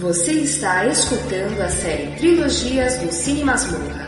[0.00, 3.99] Você está escutando a série Trilogias do Cine Masmorra.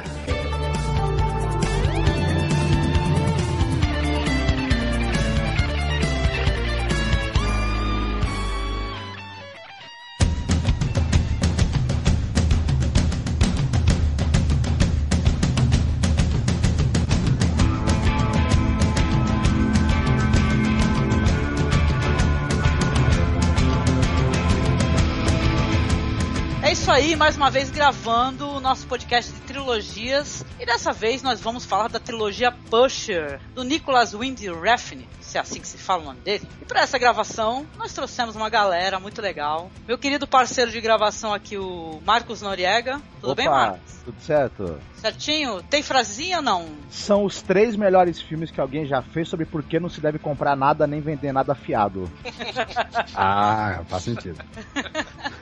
[27.17, 30.45] Mais uma vez gravando o nosso podcast de trilogias.
[30.59, 35.41] E dessa vez nós vamos falar da trilogia Pusher, do Nicholas Wind Refn, se é
[35.41, 36.49] assim que se fala o nome dele.
[36.61, 39.71] E para essa gravação, nós trouxemos uma galera muito legal.
[39.87, 43.01] Meu querido parceiro de gravação aqui, o Marcos Noriega.
[43.21, 43.93] Tudo Opa, bem, Marcos?
[44.05, 44.79] Tudo certo?
[44.97, 45.63] Certinho?
[45.65, 46.67] Tem frasezinha ou não?
[46.91, 50.19] São os três melhores filmes que alguém já fez sobre por que não se deve
[50.19, 52.11] comprar nada nem vender nada fiado.
[53.15, 54.39] ah, faz sentido.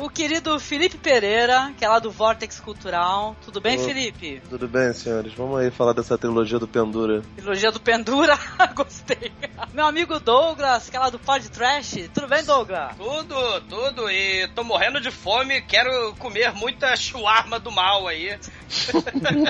[0.00, 3.36] o querido Felipe Pereira, que é lá do Vortex Cultural.
[3.44, 4.42] Tudo bem, Felipe?
[4.48, 5.32] Tudo bem, senhores.
[5.34, 7.22] Vamos aí falar dessa trilogia do Pendura.
[7.36, 8.38] Trilogia do Pendura?
[8.74, 9.30] Gostei.
[9.74, 12.08] Meu amigo Douglas, que é lá do Pod Trash.
[12.14, 12.96] Tudo bem, Douglas?
[12.96, 14.10] Tudo, tudo.
[14.10, 18.38] E tô morrendo de fome, quero comer muita chuarma do mal aí.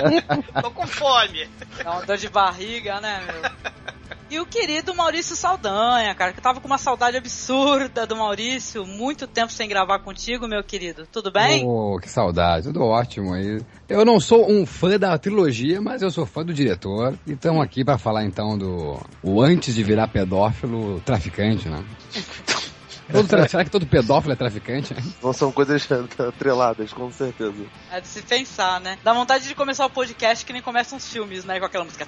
[0.61, 1.49] tô com fome.
[1.83, 4.00] Dá uma dor de barriga, né, meu?
[4.31, 8.85] E o querido Maurício Saldanha, cara, que eu tava com uma saudade absurda do Maurício,
[8.87, 11.05] muito tempo sem gravar contigo, meu querido.
[11.11, 11.65] Tudo bem?
[11.67, 13.59] Oh, que saudade, tudo ótimo aí.
[13.89, 17.13] Eu não sou um fã da trilogia, mas eu sou fã do diretor.
[17.27, 21.83] E estamos aqui para falar então do o antes de virar pedófilo traficante, né?
[23.11, 23.49] Todo.
[23.49, 24.95] Será que todo pedófilo é traficante?
[25.21, 25.87] Não são coisas
[26.19, 27.65] atreladas, com certeza.
[27.91, 28.97] É de se pensar, né?
[29.03, 31.59] Dá vontade de começar o podcast que nem começam os filmes, né?
[31.59, 32.07] Com aquela música.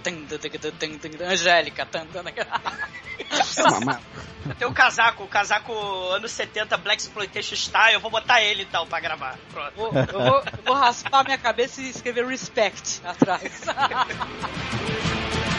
[1.22, 1.88] Angélica.
[4.58, 5.74] Tem um casaco, o casaco
[6.12, 9.38] anos 70 Black Exploitation Style, eu vou botar ele então pra gravar.
[9.52, 9.74] Pronto.
[9.76, 13.62] Vou, eu, vou, eu vou raspar minha cabeça e escrever Respect atrás.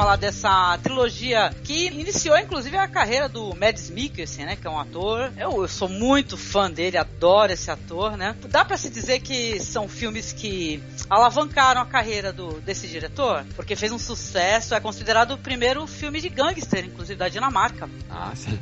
[0.00, 4.78] falar dessa trilogia que iniciou inclusive a carreira do Mads Mikkelsen, né, que é um
[4.78, 5.30] ator.
[5.36, 8.34] Eu, eu sou muito fã dele, adoro esse ator, né?
[8.48, 13.76] Dá para se dizer que são filmes que alavancaram a carreira do, desse diretor, porque
[13.76, 17.86] fez um sucesso, é considerado o primeiro filme de gangster, inclusive da Dinamarca.
[18.08, 18.58] Ah, sim.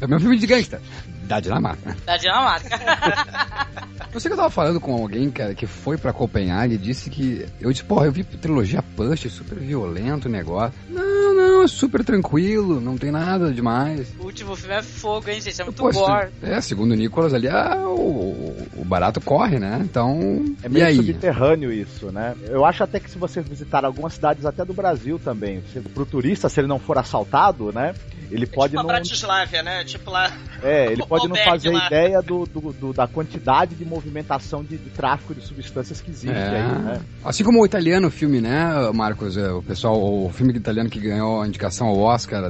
[0.00, 0.80] É o meu filme de gangster.
[1.24, 1.96] Da Dinamarca.
[2.04, 2.68] Da Dinamarca.
[4.12, 7.10] Eu sei que eu tava falando com alguém, cara, que foi pra Copenhague e disse
[7.10, 7.46] que.
[7.60, 10.72] Eu disse, porra, eu vi trilogia Push, super violento o negócio.
[10.88, 14.14] Não, não, é super tranquilo, não tem nada demais.
[14.18, 15.60] O último filme é fogo, hein, gente?
[15.60, 16.28] É muito Poxa, gore.
[16.42, 19.80] É, segundo o Nicolas ali, ah, o, o barato corre, né?
[19.82, 20.44] Então.
[20.62, 22.34] É meio subterrâneo isso, né?
[22.48, 25.62] Eu acho até que se você visitar algumas cidades até do Brasil também,
[25.94, 27.94] pro turista, se ele não for assaltado, né?
[28.30, 28.86] Ele é pode tipo não.
[28.86, 29.84] Bratislava, né?
[29.84, 30.32] Tipo lá.
[30.62, 31.86] É, ele pode não fazer lá.
[31.86, 36.36] ideia do, do, do, da quantidade de movimentação de, de, tráfico de substâncias que existe
[36.36, 36.60] é.
[36.60, 37.00] aí, né?
[37.24, 39.36] Assim como o italiano filme, né, Marcos?
[39.36, 42.44] É, o pessoal, o filme italiano que ganhou a indicação ao Oscar,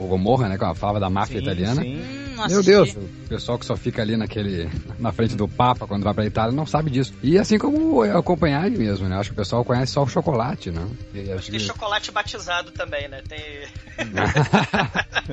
[0.00, 0.56] o Gomorra, né?
[0.56, 1.82] Com a fala da máfia sim, italiana.
[1.82, 2.00] Sim.
[2.00, 4.68] Hum, Meu Deus, o pessoal que só fica ali naquele.
[4.98, 7.12] na frente do Papa quando vai pra Itália não sabe disso.
[7.22, 9.16] E assim como é acompanhar mesmo, né?
[9.16, 10.86] Acho que o pessoal conhece só o chocolate, né?
[11.14, 13.22] E, acho que tem chocolate batizado também, né?
[13.28, 13.38] Tem.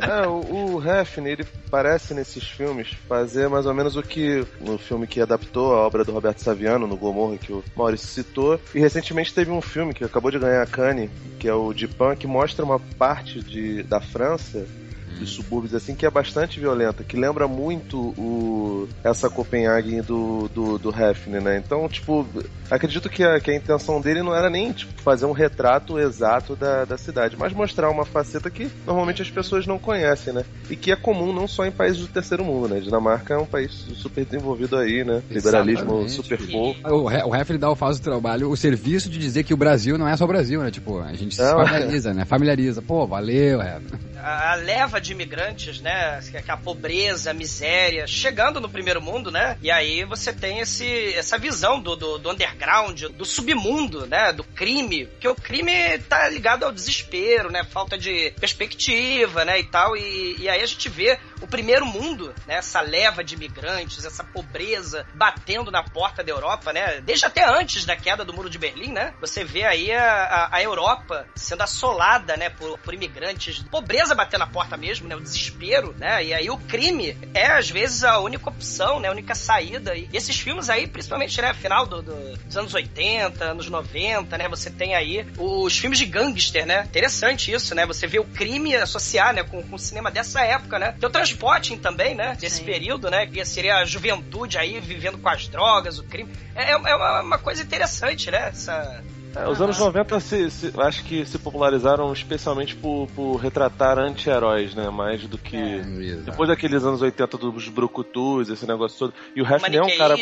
[0.01, 4.77] é, o, o Hefner, ele parece nesses filmes fazer mais ou menos o que no
[4.77, 8.59] filme que adaptou a obra do Roberto Saviano, no Gomorra, que o Maurício citou.
[8.75, 12.16] E recentemente teve um filme que acabou de ganhar a Cannes, que é o Dipan,
[12.16, 14.87] que mostra uma parte de, da França to
[15.17, 20.78] dos subúrbios, assim, que é bastante violenta, que lembra muito o essa Copenhague do, do,
[20.78, 21.61] do Hefner, né?
[21.63, 22.25] Então, tipo,
[22.69, 26.56] acredito que a, que a intenção dele não era nem tipo, fazer um retrato exato
[26.56, 30.45] da, da cidade, mas mostrar uma faceta que normalmente as pessoas não conhecem, né?
[30.69, 32.80] E que é comum não só em países do terceiro mundo, né?
[32.80, 35.21] Dinamarca é um país super desenvolvido aí, né?
[35.30, 36.12] Liberalismo Exatamente.
[36.12, 36.88] super fofo.
[36.88, 40.07] O, o Hefner dá, faz o trabalho, o serviço de dizer que o Brasil não
[40.07, 40.71] é só o Brasil, né?
[40.71, 41.50] Tipo, a gente se é.
[41.50, 42.25] familiariza, né?
[42.25, 42.81] Familiariza.
[42.81, 44.00] Pô, valeu, Hefner.
[44.24, 46.19] A leva de de imigrantes, né?
[46.45, 49.57] Que a pobreza, a miséria, chegando no primeiro mundo, né?
[49.62, 54.33] E aí você tem esse, essa visão do, do, do underground, do submundo, né?
[54.33, 55.06] Do crime.
[55.06, 57.63] Porque o crime tá ligado ao desespero, né?
[57.63, 59.59] Falta de perspectiva, né?
[59.59, 59.95] E tal.
[59.95, 62.56] E, e aí a gente vê o primeiro mundo, né?
[62.56, 67.01] Essa leva de imigrantes, essa pobreza batendo na porta da Europa, né?
[67.01, 69.13] Desde até antes da queda do Muro de Berlim, né?
[69.22, 72.50] Você vê aí a, a, a Europa sendo assolada, né?
[72.50, 75.16] Por, por imigrantes, pobreza batendo na porta mesmo, né?
[75.16, 76.24] O desespero, né?
[76.24, 79.07] E aí o crime é, às vezes, a única opção, né?
[79.07, 79.95] A única saída.
[79.95, 81.54] E esses filmes aí, principalmente, né?
[81.54, 84.48] Final do, do, dos anos 80, anos 90, né?
[84.50, 86.83] Você tem aí os filmes de gangster, né?
[86.83, 87.86] Interessante isso, né?
[87.86, 89.44] Você vê o crime associar, né?
[89.44, 90.92] Com, com o cinema dessa época, né?
[91.00, 92.35] Tem o Transporting também, né?
[92.39, 92.65] Desse Sim.
[92.65, 93.25] período, né?
[93.25, 96.31] Que seria a juventude aí vivendo com as drogas, o crime.
[96.56, 98.50] É, é uma, uma coisa interessante, né?
[98.50, 99.03] Essa
[99.38, 104.74] é, os anos 90 se, se, acho que se popularizaram especialmente por, por retratar anti-heróis,
[104.74, 104.89] né?
[104.89, 105.56] Mais do que.
[105.56, 109.13] É, depois daqueles anos 80 dos brucutus, esse negócio todo.
[109.35, 110.15] E o Hefner é um cara.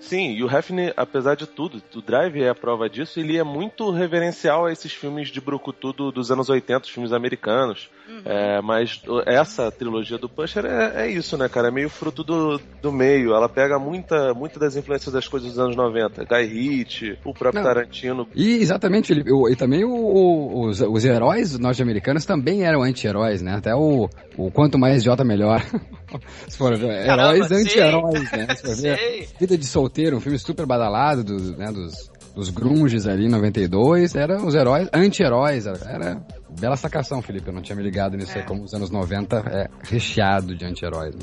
[0.00, 3.44] Sim, e o Hefner, apesar de tudo, o Drive é a prova disso, ele é
[3.44, 7.88] muito reverencial a esses filmes de brucutu do, dos anos 80, os filmes americanos.
[8.08, 8.22] Uhum.
[8.24, 11.68] É, mas essa trilogia do Pusher é, é, isso, né, cara?
[11.68, 13.34] É meio fruto do, do meio.
[13.34, 16.24] Ela pega muita, muita das influências das coisas dos anos 90.
[16.24, 17.68] Guy Ritchie, o próprio Não.
[17.68, 18.28] Tarantino.
[18.34, 19.30] E exatamente, Felipe.
[19.50, 23.54] E também o, o, os, os heróis norte-americanos também eram anti-heróis, né?
[23.56, 25.60] Até o, o quanto mais idiota melhor.
[26.48, 28.54] Se for ver, heróis anti-heróis, né?
[28.54, 33.06] Se for ver, Vida de Solteiro, um filme super badalado do, né, dos, dos grunges
[33.06, 36.22] ali em 92, eram os heróis, anti-heróis, era
[36.60, 38.42] bela sacação, Felipe, eu não tinha me ligado nisso é.
[38.42, 41.14] aí, como os anos 90 é recheado de anti-heróis.
[41.14, 41.22] Né?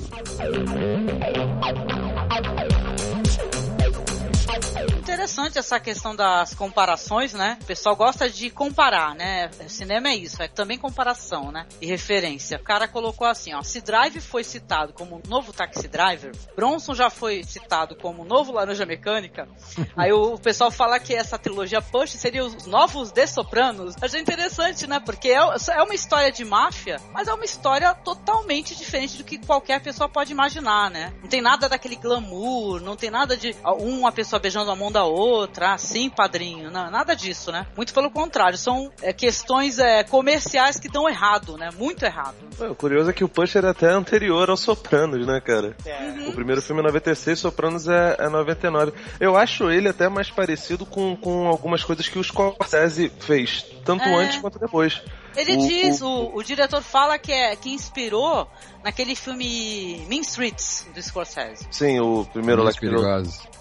[5.24, 7.58] Interessante essa questão das comparações, né?
[7.62, 9.50] O pessoal gosta de comparar, né?
[9.70, 11.66] Cinema é isso, é também comparação, né?
[11.80, 12.58] E referência.
[12.58, 17.10] O cara colocou assim, ó, se Drive foi citado como novo Taxi Driver, Bronson já
[17.10, 19.48] foi citado como novo Laranja Mecânica,
[19.96, 23.96] aí o, pessoal fala que essa trilogia Push seria os novos The Sopranos.
[24.02, 25.00] Achei interessante, né?
[25.00, 29.38] Porque é, é uma história de máfia, mas é uma história totalmente diferente do que
[29.38, 31.14] qualquer pessoa pode imaginar, né?
[31.22, 35.06] Não tem nada daquele glamour, não tem nada de uma pessoa beijando a mão da
[35.06, 35.13] outra,
[35.74, 36.72] assim, padrinho.
[36.72, 37.66] Não, nada disso, né?
[37.76, 41.70] Muito pelo contrário, são é, questões é, comerciais que dão errado, né?
[41.78, 42.36] Muito errado.
[42.60, 45.76] É, o curioso é que o Puncher é até anterior ao Sopranos, né, cara?
[45.86, 46.04] É.
[46.04, 46.30] Uhum.
[46.30, 48.94] O primeiro filme é 96, Sopranos é, é 99.
[49.20, 54.04] Eu acho ele até mais parecido com, com algumas coisas que o Scorsese fez, tanto
[54.04, 54.16] é.
[54.16, 55.02] antes quanto depois.
[55.36, 58.48] Ele o, diz, o, o, o, diretor fala que, é, que inspirou
[58.84, 61.68] naquele filme Mean Streets do Scorsese.
[61.72, 62.88] Sim, o primeiro lá que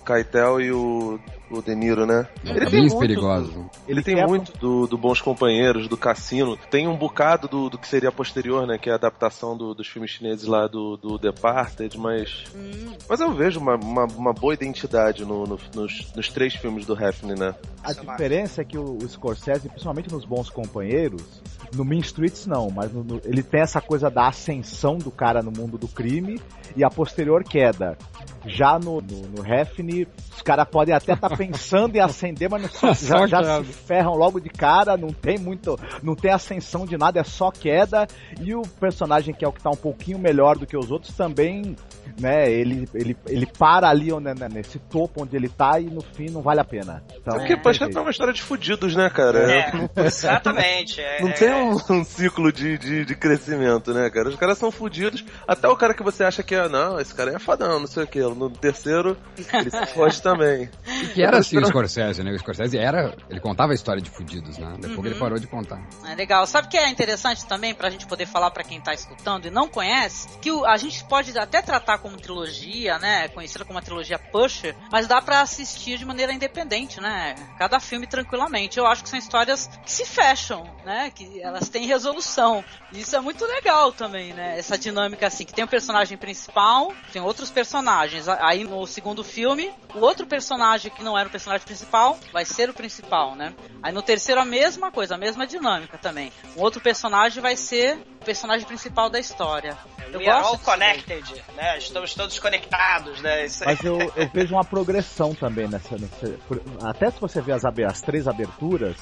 [0.05, 1.19] Keitel e o
[1.59, 2.27] o De Niro, né?
[2.45, 3.71] Ele tem muito, perigoso.
[3.87, 6.57] Ele tem muito do, do Bons Companheiros, do Cassino.
[6.71, 8.79] Tem um bocado do, do que seria posterior, né?
[8.79, 12.45] Que é a adaptação do, dos filmes chineses lá do, do Departed, mas.
[12.55, 12.93] Hum.
[13.09, 16.95] Mas eu vejo uma, uma, uma boa identidade no, no, nos, nos três filmes do
[16.95, 17.55] Hefner, né?
[17.83, 21.43] A diferença é que o, o Scorsese, principalmente nos Bons Companheiros,
[21.75, 25.43] no Mean Streets não, mas no, no, ele tem essa coisa da ascensão do cara
[25.43, 26.41] no mundo do crime
[26.77, 27.97] e a posterior queda.
[28.45, 32.63] Já no, no, no Hefne, os caras podem até estar tá pensando em ascender, mas
[32.63, 36.97] não, já, já se ferram logo de cara, não tem muito, não tem ascensão de
[36.97, 38.07] nada, é só queda.
[38.41, 41.15] E o personagem que é o que está um pouquinho melhor do que os outros
[41.15, 41.77] também,
[42.21, 46.03] né, ele, ele, ele para ali né, né, nesse topo onde ele tá e no
[46.03, 47.03] fim não vale a pena.
[47.17, 49.51] Então, é porque é, é uma história de fudidos, né, cara?
[49.51, 49.73] É,
[50.07, 51.01] exatamente.
[51.01, 54.29] É, não tem um, um, ciclo de, de, de, crescimento, né, cara?
[54.29, 57.35] Os caras são fudidos, até o cara que você acha que é, não, esse cara
[57.35, 58.21] é fadão, não sei o que.
[58.21, 59.17] No terceiro,
[59.53, 60.69] ele se foge também.
[61.03, 62.31] E que era assim o Scorsese, né?
[62.31, 63.17] O Scorsese era.
[63.29, 64.75] Ele contava a história de fudidos, né?
[64.75, 65.07] Depois uhum.
[65.07, 65.83] ele parou de contar.
[66.07, 66.47] É legal.
[66.47, 69.51] Sabe o que é interessante também pra gente poder falar para quem tá escutando e
[69.51, 70.29] não conhece?
[70.41, 73.29] Que a gente pode até tratar como trilogia, né?
[73.29, 77.35] Conhecida como uma trilogia Pusher, mas dá para assistir de maneira independente, né?
[77.59, 78.79] Cada filme tranquilamente.
[78.79, 81.11] Eu acho que são histórias que se fecham, né?
[81.11, 82.65] Que elas têm resolução.
[82.93, 84.59] Isso é muito legal também, né?
[84.59, 88.29] Essa dinâmica assim, que tem o um personagem principal, tem outros personagens.
[88.29, 92.69] Aí no segundo filme, o outro personagem que não era o personagem principal vai ser
[92.69, 93.55] o principal, né?
[93.83, 96.33] Aí no terceiro a mesma coisa, a mesma dinâmica também.
[96.57, 99.77] Um outro personagem vai ser o personagem principal da história.
[100.13, 101.25] Eu We are all connected,
[101.57, 101.79] né?
[101.79, 103.47] Estamos todos conectados, né?
[103.65, 106.39] Mas eu, eu, vejo uma progressão também nessa, nessa,
[106.83, 108.97] Até se você ver as, as três aberturas,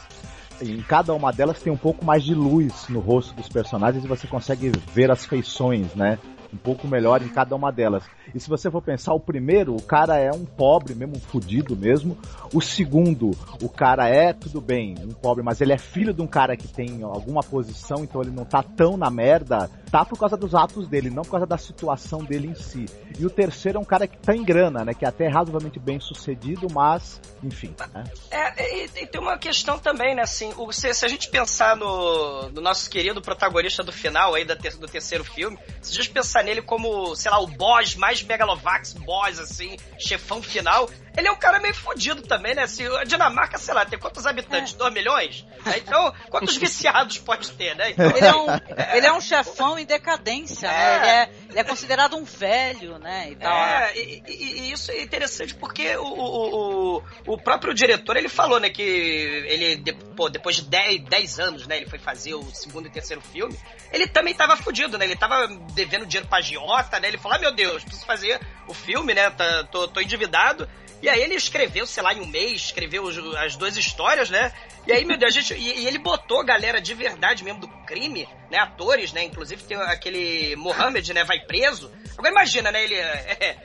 [0.62, 4.08] em cada uma delas tem um pouco mais de luz no rosto dos personagens e
[4.08, 6.18] você consegue ver as feições, né?
[6.52, 8.02] Um pouco melhor em cada uma delas.
[8.34, 11.76] E se você for pensar, o primeiro, o cara é um pobre, mesmo um fudido
[11.76, 12.16] mesmo.
[12.52, 13.30] O segundo,
[13.62, 16.68] o cara é, tudo bem, um pobre, mas ele é filho de um cara que
[16.68, 19.70] tem alguma posição, então ele não tá tão na merda.
[19.90, 22.86] Tá por causa dos atos dele, não por causa da situação dele em si.
[23.18, 24.94] E o terceiro é um cara que tá em grana, né?
[24.94, 27.74] Que é até razoavelmente bem sucedido, mas, enfim.
[27.92, 28.04] Né?
[28.30, 30.22] É, e, e, tem uma questão também, né?
[30.22, 34.44] Assim, o, se, se, a gente pensar no, no, nosso querido protagonista do final aí
[34.44, 37.46] da ter, do terceiro filme, se a gente pensar acredita nele como, sei lá, o
[37.46, 42.66] boss mais megalovax boss, assim, chefão final, ele é um cara meio fodido também, né?
[42.66, 44.74] Se a Dinamarca, sei lá, tem quantos habitantes?
[44.74, 44.76] É.
[44.76, 45.46] 2 milhões?
[45.64, 45.78] Né?
[45.78, 47.90] Então, quantos viciados pode ter, né?
[47.90, 48.46] Então, ele, é um,
[48.96, 50.70] ele é um chefão em decadência, é.
[50.70, 50.96] né?
[50.96, 53.30] Ele é, ele é, considerado um velho, né?
[53.30, 58.16] E, tal, é, e, e, isso é interessante porque o, o, o, o, próprio diretor,
[58.16, 62.34] ele falou, né, que ele, pô, depois de 10, 10 anos, né, ele foi fazer
[62.34, 63.58] o segundo e terceiro filme,
[63.92, 65.04] ele também tava fudido, né?
[65.04, 67.08] Ele tava devendo dinheiro pra Giota, né?
[67.08, 69.28] Ele falou, ah, meu Deus, preciso fazer o filme, né?
[69.30, 70.68] Tá, tô, tô endividado.
[71.02, 74.52] E aí ele escreveu, sei lá, em um mês, escreveu as duas histórias, né?
[74.86, 77.68] E aí, meu Deus, a gente, e, e, ele botou galera de verdade mesmo do
[77.86, 78.58] crime, né?
[78.58, 79.24] Atores, né?
[79.24, 81.24] Inclusive tem aquele Mohamed, né?
[81.24, 81.90] Vai preso.
[82.18, 82.84] Agora imagina, né?
[82.84, 82.94] Ele.
[82.94, 83.56] É,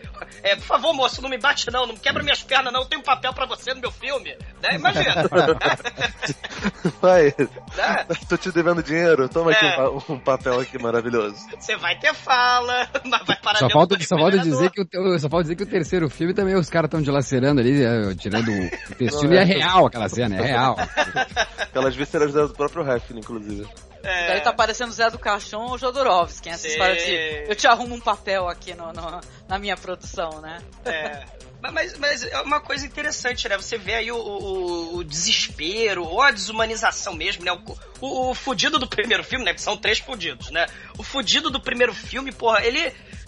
[0.43, 3.01] é, por favor, moço, não me bate não, não quebra minhas pernas não, eu tenho
[3.01, 4.35] um papel pra você no meu filme.
[4.61, 4.75] Né?
[4.75, 5.23] Imagina.
[7.01, 7.25] Vai.
[7.25, 8.05] Né?
[8.29, 9.55] Tô te devendo dinheiro, toma é.
[9.55, 11.35] aqui um, um, papel aqui maravilhoso.
[11.59, 15.29] Você vai ter fala, mas vai parar só falta, só falta dizer que o, Só
[15.29, 18.95] falta dizer que o terceiro filme também os caras estão dilacerando ali, é, tirando o
[18.95, 19.25] texto.
[19.25, 20.77] E é real aquela cena, é real.
[21.59, 23.67] Aquelas vísceras do próprio Hefner, inclusive.
[24.05, 24.27] É.
[24.27, 26.69] Daí tá parecendo Zé do Caixão ou Jodorowsky, essa Sim.
[26.69, 30.59] história de eu te arrumo um papel aqui no, no na minha produção, né?
[30.85, 31.25] É.
[31.71, 33.57] Mas, mas é uma coisa interessante, né?
[33.57, 37.51] Você vê aí o, o, o desespero, ou a desumanização mesmo, né?
[37.51, 39.53] O, o, o fudido do primeiro filme, né?
[39.53, 40.65] Que são três fudidos, né?
[40.97, 42.79] O fudido do primeiro filme, porra, ele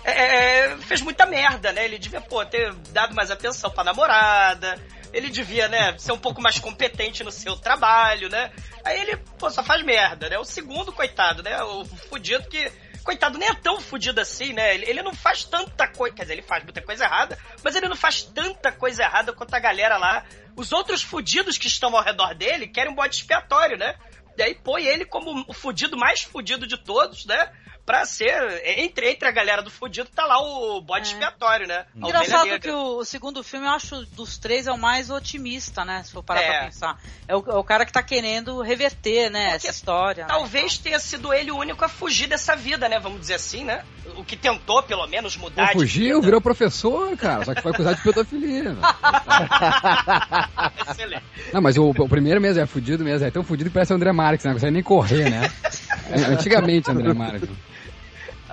[0.03, 1.85] é, é fez muita merda, né?
[1.85, 4.79] Ele devia, pô, ter dado mais atenção pra namorada,
[5.13, 8.51] ele devia, né, ser um pouco mais competente no seu trabalho, né?
[8.83, 10.37] Aí ele, pô, só faz merda, né?
[10.37, 11.61] O segundo, coitado, né?
[11.63, 12.71] O fudido que
[13.07, 14.75] coitado, nem é tão fudido assim, né?
[14.75, 16.13] Ele, ele, não faz tanta coisa.
[16.13, 19.53] Quer dizer, ele faz muita coisa errada, mas ele não faz tanta coisa errada quanto
[19.53, 20.25] a galera lá.
[20.57, 23.95] Os outros fudidos que estão ao redor dele querem um bode expiatório, né?
[24.37, 27.49] E aí põe ele como o fudido mais fudido de todos, né?
[27.87, 28.61] Pra ser.
[28.65, 31.11] Entre, entre a galera do fudido tá lá o bode é.
[31.13, 31.85] expiatório, né?
[31.95, 35.85] A Engraçado que o, o, segundo filme, eu acho, dos três, é o mais otimista,
[35.85, 36.03] né?
[36.03, 36.51] Se for parar é.
[36.51, 36.99] pra pensar.
[37.25, 39.51] É o, é o cara que tá querendo reverter, né?
[39.51, 40.25] Porque essa história.
[40.25, 40.83] Né, talvez né?
[40.83, 42.99] tenha sido ele o único a fugir dessa vida, né?
[42.99, 43.85] Vamos dizer assim, né?
[44.17, 45.71] O que tentou, pelo menos, mudar.
[45.71, 47.45] Fugiu, virou professor, cara.
[47.45, 48.75] Só que foi acusado de pedofilia.
[50.91, 51.23] Excelente.
[51.53, 53.25] Não, mas o, o, primeiro mesmo é fudido mesmo.
[53.25, 54.51] É tão fudido que parece o André Marques, né?
[54.51, 55.49] Não consegue nem correr, né?
[56.29, 57.49] Antigamente, André Marques.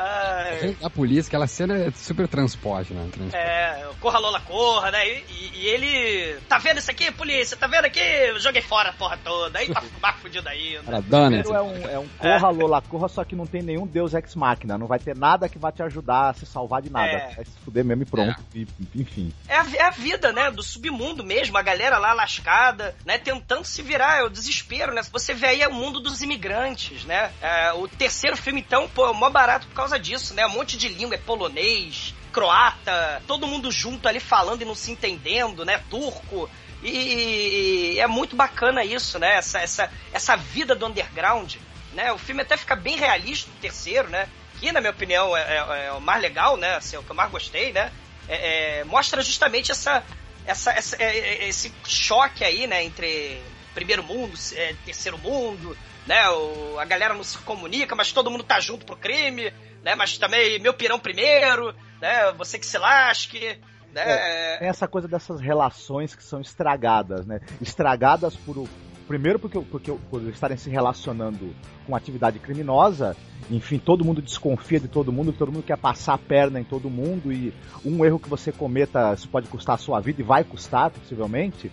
[0.05, 0.77] Ai.
[0.83, 3.09] A polícia, aquela cena é super transporte, né?
[3.11, 3.37] Transporte.
[3.37, 5.09] É, corra Lola, corra, né?
[5.09, 6.39] E, e, ele.
[6.49, 7.57] Tá vendo isso aqui, polícia?
[7.57, 8.01] Tá vendo aqui?
[8.01, 9.59] Eu joguei fora a porra toda.
[9.59, 10.79] Aí tá mais fudido aí.
[10.83, 11.03] Né?
[11.07, 12.53] Dana, é um, é um corra é.
[12.53, 14.77] Lola, corra, só que não tem nenhum Deus ex máquina.
[14.77, 17.13] Não vai ter nada que vai te ajudar a se salvar de nada.
[17.13, 17.35] É.
[17.37, 18.41] Vai se fuder mesmo e pronto.
[18.55, 18.59] É.
[18.59, 19.33] E, enfim.
[19.49, 20.51] É a, é a, vida, né?
[20.51, 21.57] Do submundo mesmo.
[21.57, 23.17] A galera lá lascada, né?
[23.17, 24.19] Tentando se virar.
[24.19, 25.01] É o desespero, né?
[25.13, 27.33] Você vê aí o mundo dos imigrantes, né?
[27.41, 30.47] É, o terceiro filme, então, pô, é mó barato por causa disso, né?
[30.47, 34.91] Um monte de língua, é polonês, croata, todo mundo junto ali falando e não se
[34.91, 35.83] entendendo, né?
[35.89, 36.51] Turco.
[36.83, 39.37] E, e é muito bacana isso, né?
[39.37, 41.55] Essa, essa, essa vida do underground,
[41.95, 42.13] né?
[42.13, 44.29] O filme até fica bem realista, o terceiro, né?
[44.61, 46.75] Que, na minha opinião, é, é, é o mais legal, né?
[46.77, 47.91] Assim, é o que eu mais gostei, né?
[48.29, 50.03] É, é mostra justamente essa,
[50.45, 52.85] essa, essa, é, esse choque aí, né?
[52.85, 53.41] Entre
[53.75, 54.39] primeiro mundo,
[54.85, 56.29] terceiro mundo, né?
[56.31, 59.53] O, a galera não se comunica, mas todo mundo tá junto pro crime,
[59.85, 59.95] né?
[59.95, 62.33] Mas também meu pirão primeiro, né?
[62.39, 63.59] Você que se lasque.
[63.93, 64.03] Né?
[64.05, 67.41] É, essa coisa dessas relações que são estragadas, né?
[67.61, 68.67] Estragadas por
[69.07, 71.55] primeiro porque, porque por estarem se relacionando
[71.87, 73.15] com atividade criminosa,
[73.51, 76.89] enfim, todo mundo desconfia de todo mundo, todo mundo quer passar a perna em todo
[76.89, 77.53] mundo e
[77.85, 81.71] um erro que você cometa, isso pode custar a sua vida e vai custar, possivelmente.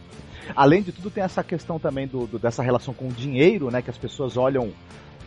[0.55, 3.81] Além de tudo, tem essa questão também do, do dessa relação com o dinheiro, né?
[3.81, 4.73] Que as pessoas olham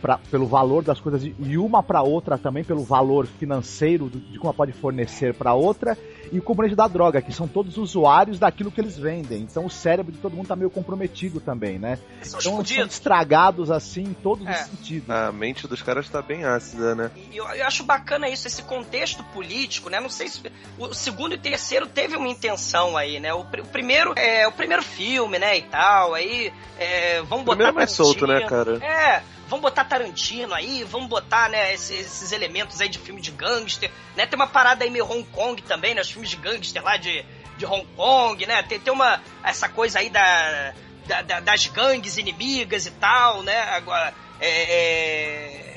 [0.01, 4.49] pra, pelo valor das coisas e uma para outra também pelo valor financeiro de como
[4.49, 5.97] ela pode fornecer para outra
[6.31, 9.41] e o componente da droga, que são todos usuários daquilo que eles vendem.
[9.41, 11.99] Então o cérebro de todo mundo tá meio comprometido também, né?
[12.21, 14.51] São então são estragados assim em todos é.
[14.51, 15.09] os sentidos.
[15.09, 17.11] A mente dos caras tá bem ácida, né?
[17.33, 19.99] Eu, eu acho bacana isso, esse contexto político, né?
[19.99, 20.41] Não sei se
[20.77, 23.33] o segundo e terceiro teve uma intenção aí, né?
[23.33, 27.53] O, o primeiro é o primeiro filme, né, e tal, aí é, vamos botar...
[27.53, 28.83] O primeiro é mais solto, né, cara?
[28.83, 29.21] É,
[29.55, 33.89] vamos botar Tarantino aí, vamos botar, né, esses, esses, elementos aí de filme de gangster,
[34.15, 34.25] né?
[34.25, 36.01] Tem uma parada aí meio Hong Kong também, né?
[36.01, 37.25] Os filmes de gangster lá de,
[37.57, 38.61] de Hong Kong, né?
[38.63, 40.73] Tem, tem uma, essa coisa aí da,
[41.07, 43.57] da, da das gangues inimigas e tal, né?
[43.61, 44.49] Agora, é...
[44.49, 45.75] é...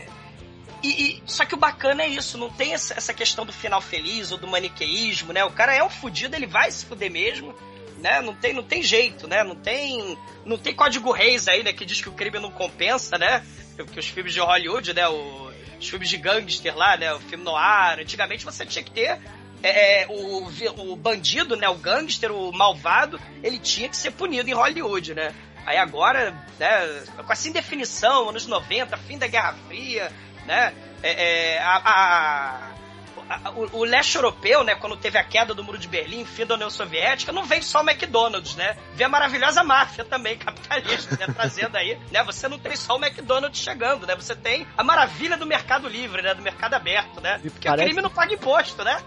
[0.81, 4.31] E, e, só que o bacana é isso, não tem essa questão do final feliz
[4.31, 5.45] ou do maniqueísmo, né?
[5.45, 7.53] O cara é um fudido, ele vai se fuder mesmo,
[8.01, 8.21] né?
[8.21, 9.43] Não tem, não tem jeito, né?
[9.45, 11.73] Não tem, não tem código reis aí, né?
[11.73, 13.45] Que diz que o crime não compensa, né?
[13.93, 15.09] Que os filmes de Hollywood, né?
[15.09, 17.13] O, os filmes de gangster lá, né?
[17.15, 18.01] O filme noir.
[18.01, 19.19] Antigamente você tinha que ter
[19.63, 20.49] é, é o,
[20.93, 21.69] o bandido, né?
[21.69, 25.35] O gangster, o malvado, ele tinha que ser punido em Hollywood, né?
[25.67, 30.11] Aí agora, né, com essa indefinição, anos 90, fim da Guerra Fria,
[30.47, 30.73] né?
[31.03, 32.71] É, é, a, a,
[33.55, 36.55] o, o, leste europeu, né, quando teve a queda do Muro de Berlim, fim da
[36.55, 38.77] União Soviética, não vem só o McDonald's, né?
[38.95, 42.23] Vem a maravilhosa máfia também capitalista, né, trazendo aí, né?
[42.25, 44.15] Você não tem só o McDonald's chegando, né?
[44.17, 46.35] Você tem a maravilha do mercado livre, né?
[46.35, 47.39] Do mercado aberto, né?
[47.43, 47.85] Porque parece...
[47.85, 49.01] o crime não paga imposto, né?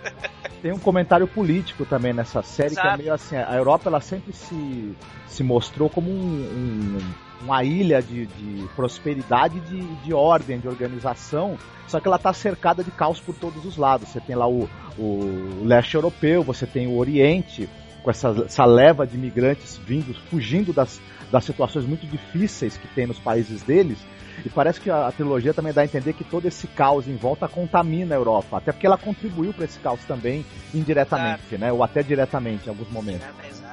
[0.61, 2.87] Tem um comentário político também nessa série Exato.
[2.87, 4.95] que é meio assim, a Europa ela sempre se,
[5.27, 11.57] se mostrou como um, um uma ilha de, de prosperidade, de, de ordem, de organização,
[11.87, 14.09] só que ela está cercada de caos por todos os lados.
[14.09, 17.67] Você tem lá o, o leste europeu, você tem o Oriente,
[18.03, 23.05] com essa, essa leva de imigrantes vindos, fugindo das, das situações muito difíceis que tem
[23.05, 23.97] nos países deles.
[24.45, 27.15] E parece que a, a, trilogia também dá a entender que todo esse caos em
[27.15, 31.71] volta contamina a Europa, até porque ela contribuiu para esse caos também indiretamente, né?
[31.71, 33.21] Ou até diretamente em alguns momentos.
[33.21, 33.70] É,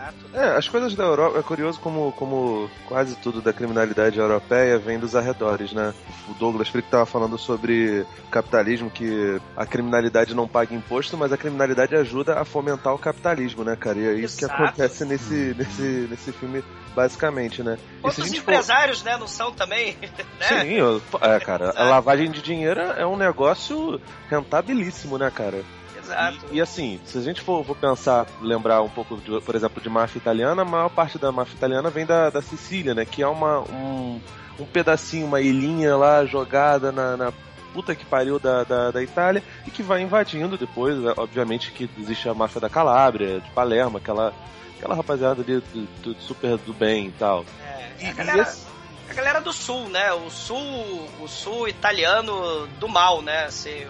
[0.57, 5.17] as coisas da Europa, é curioso como, como quase tudo da criminalidade europeia vem dos
[5.17, 5.95] arredores, né?
[6.29, 11.37] O Douglas Freak estava falando sobre capitalismo, que a criminalidade não paga imposto, mas a
[11.37, 13.99] criminalidade ajuda a fomentar o capitalismo, né, cara?
[13.99, 14.55] E é isso Exato.
[14.55, 16.63] que acontece nesse, nesse, nesse filme,
[16.95, 17.79] basicamente, né?
[18.01, 19.11] Quantos empresários, for...
[19.11, 19.97] né, não são também,
[20.39, 20.47] né?
[20.49, 21.81] Sim, é, cara, Exato.
[21.81, 24.01] a lavagem de dinheiro é um negócio
[24.31, 25.63] rentabilíssimo, né, cara?
[26.09, 26.39] Exato.
[26.51, 29.83] E, e, assim, se a gente for, for, pensar, lembrar um pouco, de, por exemplo,
[29.83, 33.05] de máfia italiana, a maior parte da máfia italiana vem da, da Sicília, né?
[33.05, 34.21] Que é uma, um,
[34.59, 37.33] um pedacinho, uma ilhinha lá jogada na, na
[37.73, 41.13] puta que pariu da, da, da, Itália e que vai invadindo depois, né?
[41.17, 44.33] obviamente que existe a máfia da Calábria, de Palermo, aquela,
[44.77, 47.45] aquela rapaziada ali do, do super do bem e tal.
[47.63, 48.67] É, e, a, galera, esse...
[49.11, 50.13] a galera do sul, né?
[50.15, 53.45] O sul, o sul italiano do mal, né?
[53.45, 53.87] Assim,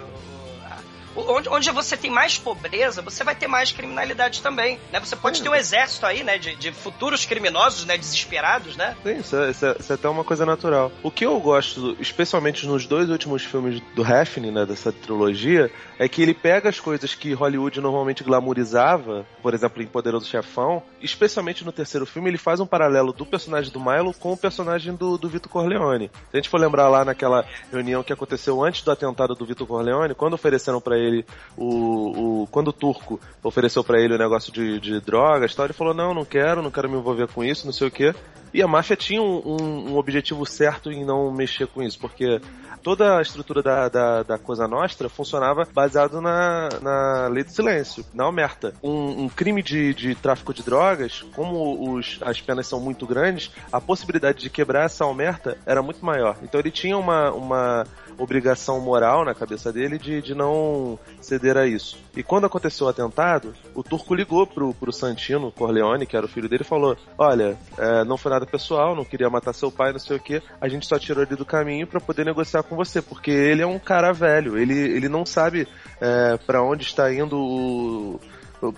[1.27, 5.01] onde, onde você tem mais pobreza, você vai ter mais criminalidade também, né?
[5.01, 5.45] Você pode Sim.
[5.45, 8.97] ter um exército aí, né, de, de futuros criminosos, né, desesperados, né?
[9.03, 10.93] Sim, isso é, isso, é, isso é, até uma coisa natural.
[11.03, 16.09] O que eu gosto, especialmente nos dois últimos filmes do Hefner, né, dessa trilogia, é
[16.09, 21.65] que ele pega as coisas que Hollywood normalmente glamourizava, por exemplo, em Poderoso Chefão, especialmente
[21.65, 25.19] no terceiro filme, ele faz um paralelo do personagem do Milo com o personagem do,
[25.19, 26.11] do Vitor Corleone.
[26.31, 29.67] Se a gente for lembrar lá naquela reunião que aconteceu antes do atentado do Vitor
[29.67, 31.08] Corleone, quando ofereceram para ele
[31.57, 35.73] o, o, quando o turco ofereceu para ele o negócio de, de drogas, tal, ele
[35.73, 38.15] falou não, não quero, não quero me envolver com isso, não sei o que.
[38.53, 42.41] E a máfia tinha um, um, um, objetivo certo em não mexer com isso, porque
[42.83, 48.05] toda a estrutura da, da, da Cosa Nostra funcionava baseado na, na lei do silêncio,
[48.15, 48.73] na omerta.
[48.83, 53.51] Um, um crime de, de tráfico de drogas, como os, as penas são muito grandes,
[53.71, 56.37] a possibilidade de quebrar essa omerta era muito maior.
[56.43, 57.87] Então ele tinha uma, uma
[58.19, 61.97] obrigação moral na cabeça dele de, de não ceder a isso.
[62.17, 66.29] E quando aconteceu o atentado, o turco ligou pro, pro Santino Corleone, que era o
[66.29, 69.93] filho dele, e falou: Olha, é, não foi nada pessoal, não queria matar seu pai,
[69.93, 72.77] não sei o que, a gente só tirou ele do caminho para poder negociar com
[72.77, 75.69] você, porque ele é um cara velho, ele, ele não sabe
[76.01, 78.21] é, para onde está indo o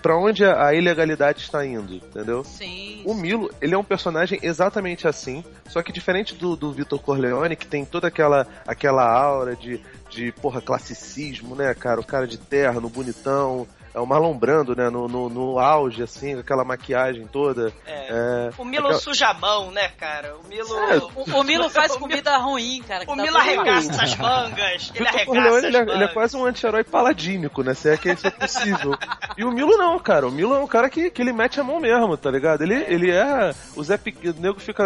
[0.01, 2.43] para onde a ilegalidade está indo, entendeu?
[2.43, 3.01] Sim.
[3.05, 7.55] O Milo, ele é um personagem exatamente assim, só que diferente do, do Vitor Corleone,
[7.55, 11.99] que tem toda aquela, aquela aura de, de, porra, classicismo, né, cara?
[11.99, 14.89] O cara de terno, bonitão, é o Marlon Brando, né?
[14.89, 17.73] No, no, no, auge, assim, com aquela maquiagem toda.
[17.85, 18.07] É.
[18.09, 19.01] é o Milo aquela...
[19.01, 20.35] suja a mão, né, cara?
[20.37, 20.77] O Milo.
[20.77, 20.97] É.
[20.97, 23.03] O, o, Milo faz comida ruim, cara.
[23.07, 24.91] O Milo arregaça as mangas.
[24.95, 27.73] Ele arregaça ele, é, ele é quase um anti-herói paladínico, né?
[27.73, 28.95] Se é que isso é possível.
[29.37, 30.27] e o Milo não, cara.
[30.27, 32.61] O Milo é um cara que, que ele mete a mão mesmo, tá ligado?
[32.61, 33.53] Ele, ele é.
[33.75, 34.35] O Zé Pequeno.
[34.37, 34.83] O nego fica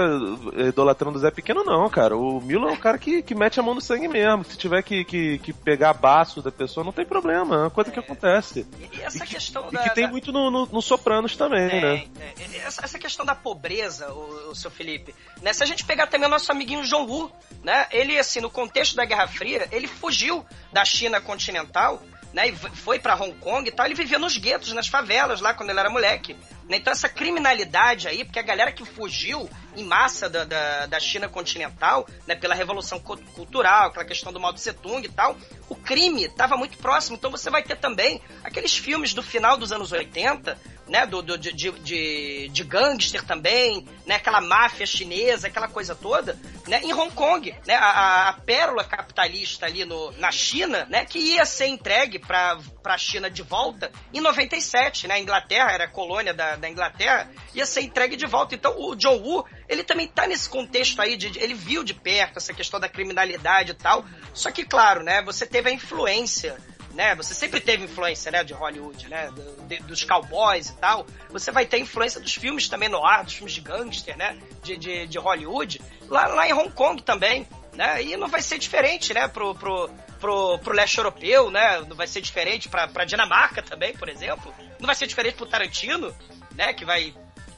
[0.55, 2.17] idolatrando o Zé Pequeno, não, cara.
[2.17, 4.43] O Milo é um cara que, que mete a mão no sangue mesmo.
[4.43, 7.55] Se tiver que, que, que pegar baço da pessoa, não tem problema.
[7.55, 8.65] É uma coisa que acontece.
[8.97, 9.81] E essa e questão que, da.
[9.81, 10.11] E que tem da...
[10.11, 12.07] muito no, no, no, Sopranos também, é, né?
[12.19, 15.53] É, essa, essa, questão da pobreza, o, o seu Felipe, né?
[15.53, 17.31] Se a gente pegar também o nosso amiguinho John Woo,
[17.63, 17.87] né?
[17.91, 22.01] Ele, assim, no contexto da Guerra Fria, ele fugiu da China continental
[22.35, 25.53] né, e foi para Hong Kong e tal, ele vivia nos guetos, nas favelas lá
[25.53, 26.35] quando ele era moleque.
[26.69, 26.77] Né?
[26.77, 31.27] Então essa criminalidade aí, porque a galera que fugiu em massa da, da, da China
[31.29, 35.37] continental, né, pela revolução cultural, aquela questão do Mao Tse Tung e tal,
[35.69, 37.17] o crime estava muito próximo.
[37.17, 41.37] Então você vai ter também aqueles filmes do final dos anos 80, né, do, do
[41.37, 47.11] de, de, de gangster também, né, aquela máfia chinesa, aquela coisa toda, né, em Hong
[47.11, 52.19] Kong, né, a, a pérola capitalista ali no, na China, né, que ia ser entregue
[52.19, 56.69] para a China de volta em 97, né, a Inglaterra era a colônia da, da
[56.69, 58.53] Inglaterra, ia ser entregue de volta.
[58.55, 62.37] Então o John Woo, ele também tá nesse contexto aí de, ele viu de perto
[62.37, 64.05] essa questão da criminalidade e tal.
[64.33, 66.57] Só que claro, né, você teve a influência
[66.95, 67.13] né?
[67.15, 69.31] Você sempre teve influência, né, de Hollywood, né?
[69.67, 71.05] De, dos cowboys e tal.
[71.29, 74.37] Você vai ter influência dos filmes também no ar, dos filmes de gangster, né?
[74.63, 75.81] De, de, de Hollywood.
[76.07, 78.01] Lá, lá em Hong Kong também, né?
[78.01, 81.81] E não vai ser diferente, né, pro, pro, pro, pro leste europeu, né?
[81.81, 84.53] Não vai ser diferente pra, pra Dinamarca também, por exemplo.
[84.79, 86.15] Não vai ser diferente pro Tarantino,
[86.55, 86.73] né?
[86.73, 87.13] Que vai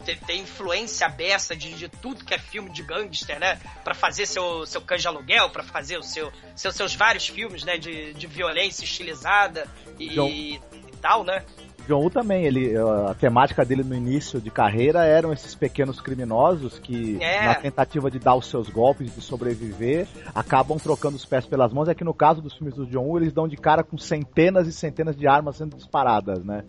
[0.07, 3.59] ter, ter influência beça de, de tudo que é filme de gangster, né?
[3.83, 7.77] Pra fazer seu, seu canja aluguel, pra fazer o seu, seu, seus vários filmes, né?
[7.77, 9.67] De, de violência estilizada
[9.99, 10.61] e, e
[11.01, 11.43] tal, né?
[11.85, 16.77] John Woo também, ele, a temática dele no início de carreira eram esses pequenos criminosos
[16.79, 17.45] que, é.
[17.45, 21.87] na tentativa de dar os seus golpes, de sobreviver, acabam trocando os pés pelas mãos.
[21.87, 24.67] É que no caso dos filmes do John Woo, eles dão de cara com centenas
[24.67, 26.65] e centenas de armas sendo disparadas, né?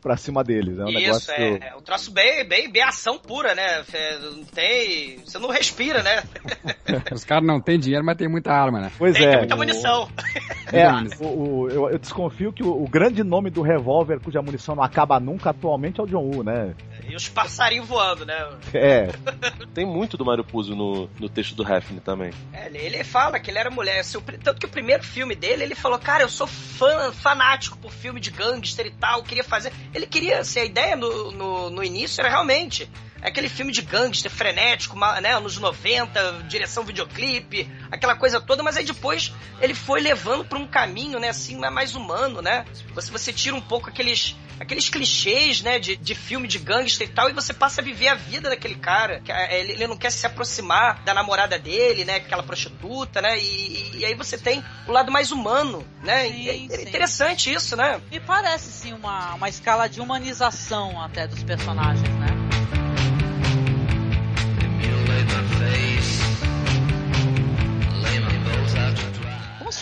[0.00, 0.78] Pra cima deles.
[0.78, 1.32] É um Isso, negócio...
[1.32, 3.84] é, é um troço bem, bem, bem ação pura, né?
[4.20, 5.18] Não tem.
[5.18, 6.22] Você não respira, né?
[7.12, 8.92] Os caras não têm dinheiro, mas tem muita arma, né?
[8.98, 9.30] Pois tem, é.
[9.30, 10.08] Tem muita munição.
[10.70, 10.86] É,
[11.18, 14.82] o, o, eu, eu, desconfio que o, o, grande nome do revólver cuja munição não
[14.82, 16.74] acaba nunca atualmente é o John Woo, né?
[17.08, 18.36] E os passarinhos voando, né?
[18.74, 19.08] É.
[19.72, 22.32] tem muito do Mario Puzo no, no texto do Hefner também.
[22.52, 24.00] É, ele, ele fala que ele era mulher.
[24.00, 27.90] Assim, tanto que o primeiro filme dele, ele falou, cara, eu sou fã, fanático por
[27.90, 29.72] filme de gangster e tal, queria fazer.
[29.94, 32.88] Ele queria, assim, a ideia no, no, no início era realmente
[33.22, 38.84] aquele filme de gangster frenético, né, anos 90, direção videoclipe, aquela coisa toda, mas aí
[38.84, 42.64] depois ele foi levando para um caminho, né, assim, mais humano, né?
[42.94, 47.10] Você, você tira um pouco aqueles aqueles clichês, né, de, de filme de gangster e
[47.10, 49.22] tal, e você passa a viver a vida daquele cara.
[49.28, 53.98] É, ele, ele não quer se aproximar da namorada dele, né, aquela prostituta, né, e,
[53.98, 56.28] e aí você tem o lado mais humano, né?
[56.28, 58.00] Sim, é, é interessante isso, né?
[58.10, 62.57] Me parece, sim, uma, uma escala de humanização até dos personagens, né?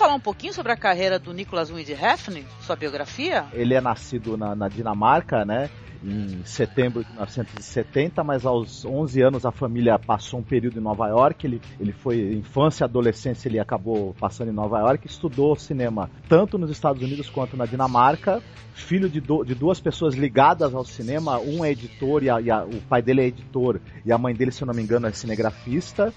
[0.06, 3.46] Falar um pouquinho sobre a carreira do Nicholas Wind Hefner, sua biografia?
[3.52, 5.68] Ele é nascido na, na Dinamarca, né?
[6.04, 11.08] em setembro de 1970, mas aos 11 anos a família passou um período em Nova
[11.08, 11.44] York.
[11.44, 16.70] Ele, ele foi infância adolescência, ele acabou passando em Nova York, estudou cinema tanto nos
[16.70, 18.40] Estados Unidos quanto na Dinamarca.
[18.74, 22.50] Filho de, do, de duas pessoas ligadas ao cinema, um é editor e, a, e
[22.50, 25.08] a, o pai dele é editor e a mãe dele, se eu não me engano,
[25.08, 26.12] é cinegrafista.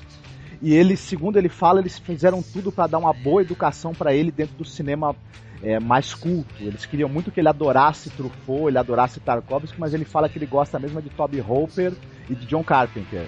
[0.62, 4.32] E eles, segundo ele fala, eles fizeram tudo para dar uma boa educação para ele
[4.32, 5.16] dentro do cinema
[5.64, 6.54] é, mais culto.
[6.60, 10.46] Eles queriam muito que ele adorasse Truffaut, ele adorasse Tarkovsky, mas ele fala que ele
[10.46, 11.94] gosta mesmo de Toby Hooper
[12.30, 13.26] e de John Carpenter.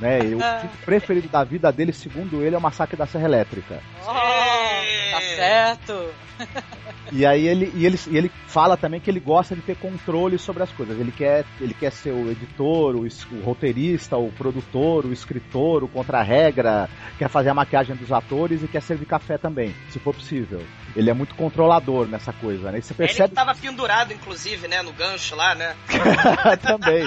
[0.00, 0.18] Né?
[0.18, 3.80] E o filme preferido da vida dele, segundo ele, é o Massacre da Serra Elétrica.
[4.02, 6.10] Oh, tá certo!
[7.16, 10.36] E aí ele, e ele, e ele fala também que ele gosta de ter controle
[10.36, 10.98] sobre as coisas.
[10.98, 15.88] Ele quer, ele quer ser o editor, o, o roteirista, o produtor, o escritor, o
[15.88, 20.60] contra-regra, quer fazer a maquiagem dos atores e quer servir café também, se for possível.
[20.96, 22.78] Ele é muito controlador nessa coisa, né?
[22.78, 23.28] E você percebe...
[23.28, 24.82] Ele tava pendurado, inclusive, né?
[24.82, 25.76] No gancho lá, né?
[26.62, 27.04] também.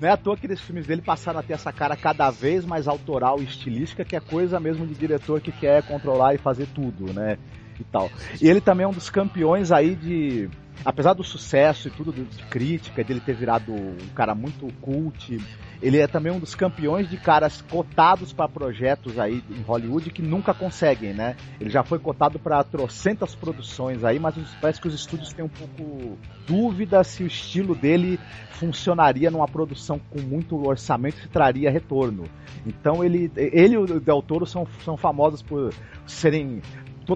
[0.00, 2.64] Não é à toa que esses filmes dele passaram a ter essa cara cada vez
[2.64, 6.66] mais autoral e estilística, que é coisa mesmo de diretor que quer controlar e fazer
[6.74, 7.36] tudo, né?
[7.80, 8.10] E tal.
[8.40, 10.48] E ele também é um dos campeões aí de.
[10.84, 15.40] Apesar do sucesso e tudo de crítica, de ele ter virado um cara muito cult,
[15.80, 20.22] ele é também um dos campeões de caras cotados para projetos aí em Hollywood que
[20.22, 21.36] nunca conseguem, né?
[21.60, 25.48] Ele já foi cotado para trocentas produções aí, mas parece que os estúdios têm um
[25.48, 28.18] pouco dúvida se o estilo dele
[28.50, 32.24] funcionaria numa produção com muito orçamento e traria retorno.
[32.66, 35.72] Então ele, ele e o Del Toro são, são famosos por
[36.06, 36.60] serem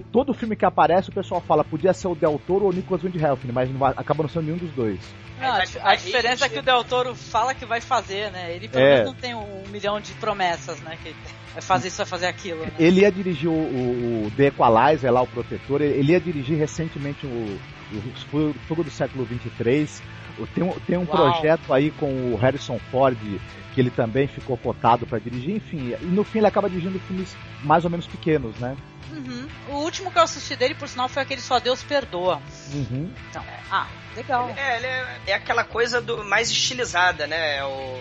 [0.01, 3.03] todo filme que aparece o pessoal fala podia ser o Del Toro ou o Nicholas
[3.03, 4.99] Windhelm, mas não vai, acaba não sendo nenhum dos dois.
[5.39, 8.55] Não, a, a, diferença é que o Del Toro fala que vai fazer, né?
[8.55, 8.93] Ele pelo é.
[8.95, 10.97] menos não tem um, milhão de promessas, né?
[11.03, 11.13] Que
[11.53, 12.61] vai fazer isso, vai fazer aquilo.
[12.61, 12.71] Né?
[12.79, 17.25] Ele ia dirigir o, o, o The Equalizer lá, o Protetor, ele ia dirigir recentemente
[17.25, 17.59] o,
[18.33, 20.01] o Fogo do Século 23.
[20.53, 21.31] Tem, tem um Uau.
[21.31, 23.17] projeto aí com o Harrison Ford
[23.73, 27.35] que ele também ficou cotado para dirigir, enfim, e no fim ele acaba dirigindo filmes
[27.63, 28.77] mais ou menos pequenos, né?
[29.11, 29.47] Uhum.
[29.69, 32.41] O último que eu assisti dele, por sinal, foi aquele Só Deus Perdoa.
[32.73, 33.11] Uhum.
[33.29, 34.49] Então, é, ah, legal.
[34.55, 37.57] É, ele é, é, aquela coisa do mais estilizada, né?
[37.57, 37.99] É o,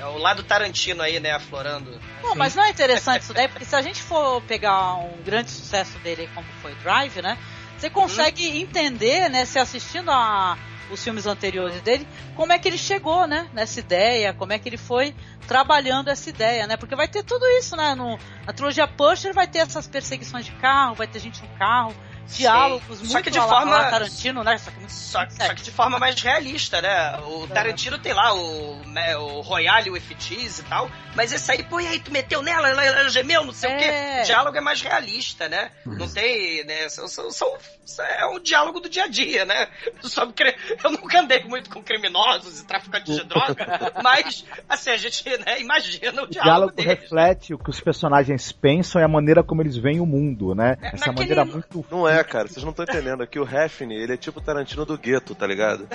[0.00, 2.00] é o lado Tarantino aí, né, aflorando.
[2.22, 5.50] Bom, mas não é interessante isso daí, porque se a gente for pegar um grande
[5.50, 7.36] sucesso dele como foi Drive, né?
[7.76, 8.56] Você consegue uhum.
[8.56, 10.58] entender, né, se assistindo a
[10.90, 14.68] os filmes anteriores dele, como é que ele chegou, né, nessa ideia, como é que
[14.68, 15.14] ele foi
[15.46, 16.76] trabalhando essa ideia, né?
[16.76, 17.94] Porque vai ter tudo isso, né?
[17.94, 21.94] No, na trilogia Pusher vai ter essas perseguições de carro, vai ter gente no carro,
[22.36, 24.58] diálogos muito só que de forma lá, Tarantino, né?
[24.58, 27.18] Só que, muito só, só, que de forma mais realista, né?
[27.26, 27.48] O é.
[27.48, 31.80] Tarantino tem lá o, né, o Royale with Cheese e tal, mas esse aí, pô,
[31.80, 33.74] e aí tu meteu nela, ela, ela gemeu, não sei é.
[33.74, 33.84] o quê.
[33.84, 34.22] É.
[34.22, 35.70] O diálogo é mais realista, né?
[35.84, 36.12] Não uhum.
[36.12, 36.88] tem, né?
[36.88, 37.56] São, são, são,
[38.00, 39.68] é um diálogo do dia a dia, né?
[40.02, 45.24] Sobre, eu nunca andei muito com criminosos e traficantes de droga, mas, assim, a gente
[45.38, 46.28] né, imagina o diálogo.
[46.28, 47.00] O diálogo deles.
[47.00, 50.76] reflete o que os personagens pensam e a maneira como eles veem o mundo, né?
[50.80, 51.34] É, Essa naquele...
[51.34, 51.84] maneira muito.
[51.90, 53.22] Não é, cara, vocês não estão entendendo.
[53.22, 55.88] Aqui o Hefne, ele é tipo o Tarantino do gueto, tá ligado?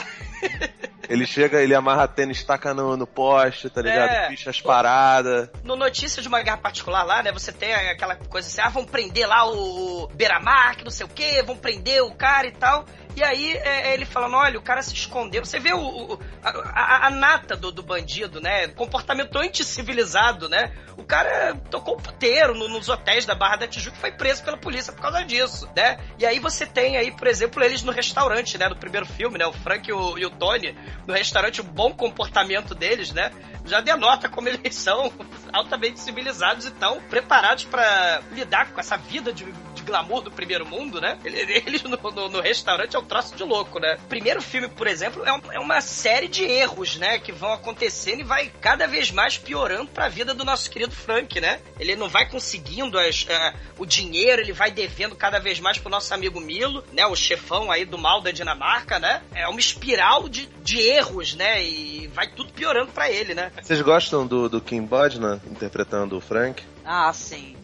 [1.09, 4.09] Ele chega, ele amarra a tênis, taca no, no poste, tá ligado?
[4.09, 4.27] É.
[4.29, 5.49] Picha as paradas.
[5.63, 7.31] No Notícia de uma Guerra Particular lá, né?
[7.31, 11.09] Você tem aquela coisa assim, ah, vão prender lá o Beramar, que não sei o
[11.09, 12.85] quê, vão prender o cara e tal.
[13.15, 15.45] E aí é, ele falando, olha, o cara se escondeu.
[15.45, 18.67] Você vê o, o a, a, nata do, do bandido, né?
[18.69, 20.73] Comportamento anticivilizado, né?
[20.97, 24.43] O cara tocou o puteiro no, nos hotéis da Barra da Tijuca e foi preso
[24.43, 25.99] pela polícia por causa disso, né?
[26.17, 28.67] E aí você tem aí, por exemplo, eles no restaurante, né?
[28.67, 29.45] No primeiro filme, né?
[29.45, 33.31] O Frank e o, e o Tony no restaurante, o bom comportamento deles, né?
[33.65, 35.13] Já denota como eles são
[35.53, 39.45] altamente civilizados e estão preparados para lidar com essa vida de
[39.83, 41.19] glamour do primeiro mundo, né?
[41.23, 43.97] Eles no, no, no, restaurante é um troço de louco, né?
[44.09, 47.19] Primeiro filme, por exemplo, é, um, é, uma série de erros, né?
[47.19, 51.39] Que vão acontecendo e vai cada vez mais piorando pra vida do nosso querido Frank,
[51.39, 51.59] né?
[51.79, 55.89] Ele não vai conseguindo as, uh, o dinheiro, ele vai devendo cada vez mais pro
[55.89, 57.05] nosso amigo Milo, né?
[57.05, 59.21] O chefão aí do mal da Dinamarca, né?
[59.33, 61.63] É uma espiral de, de erros, né?
[61.63, 63.51] E vai tudo piorando pra ele, né?
[63.61, 66.63] Vocês gostam do, do Kim Bodna interpretando o Frank?
[66.85, 67.55] Ah, sim.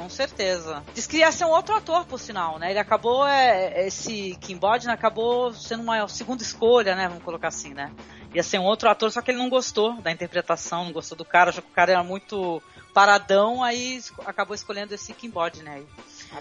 [0.00, 0.82] Com certeza.
[0.94, 2.70] Diz que ia ser um outro ator, por sinal, né?
[2.70, 7.06] Ele acabou, é, esse Kim Bodna acabou sendo uma segunda escolha, né?
[7.06, 7.92] Vamos colocar assim, né?
[8.34, 11.24] Ia ser um outro ator, só que ele não gostou da interpretação, não gostou do
[11.24, 12.62] cara, achou que o cara era muito
[12.94, 15.86] paradão, aí acabou escolhendo esse Kim Bodna aí.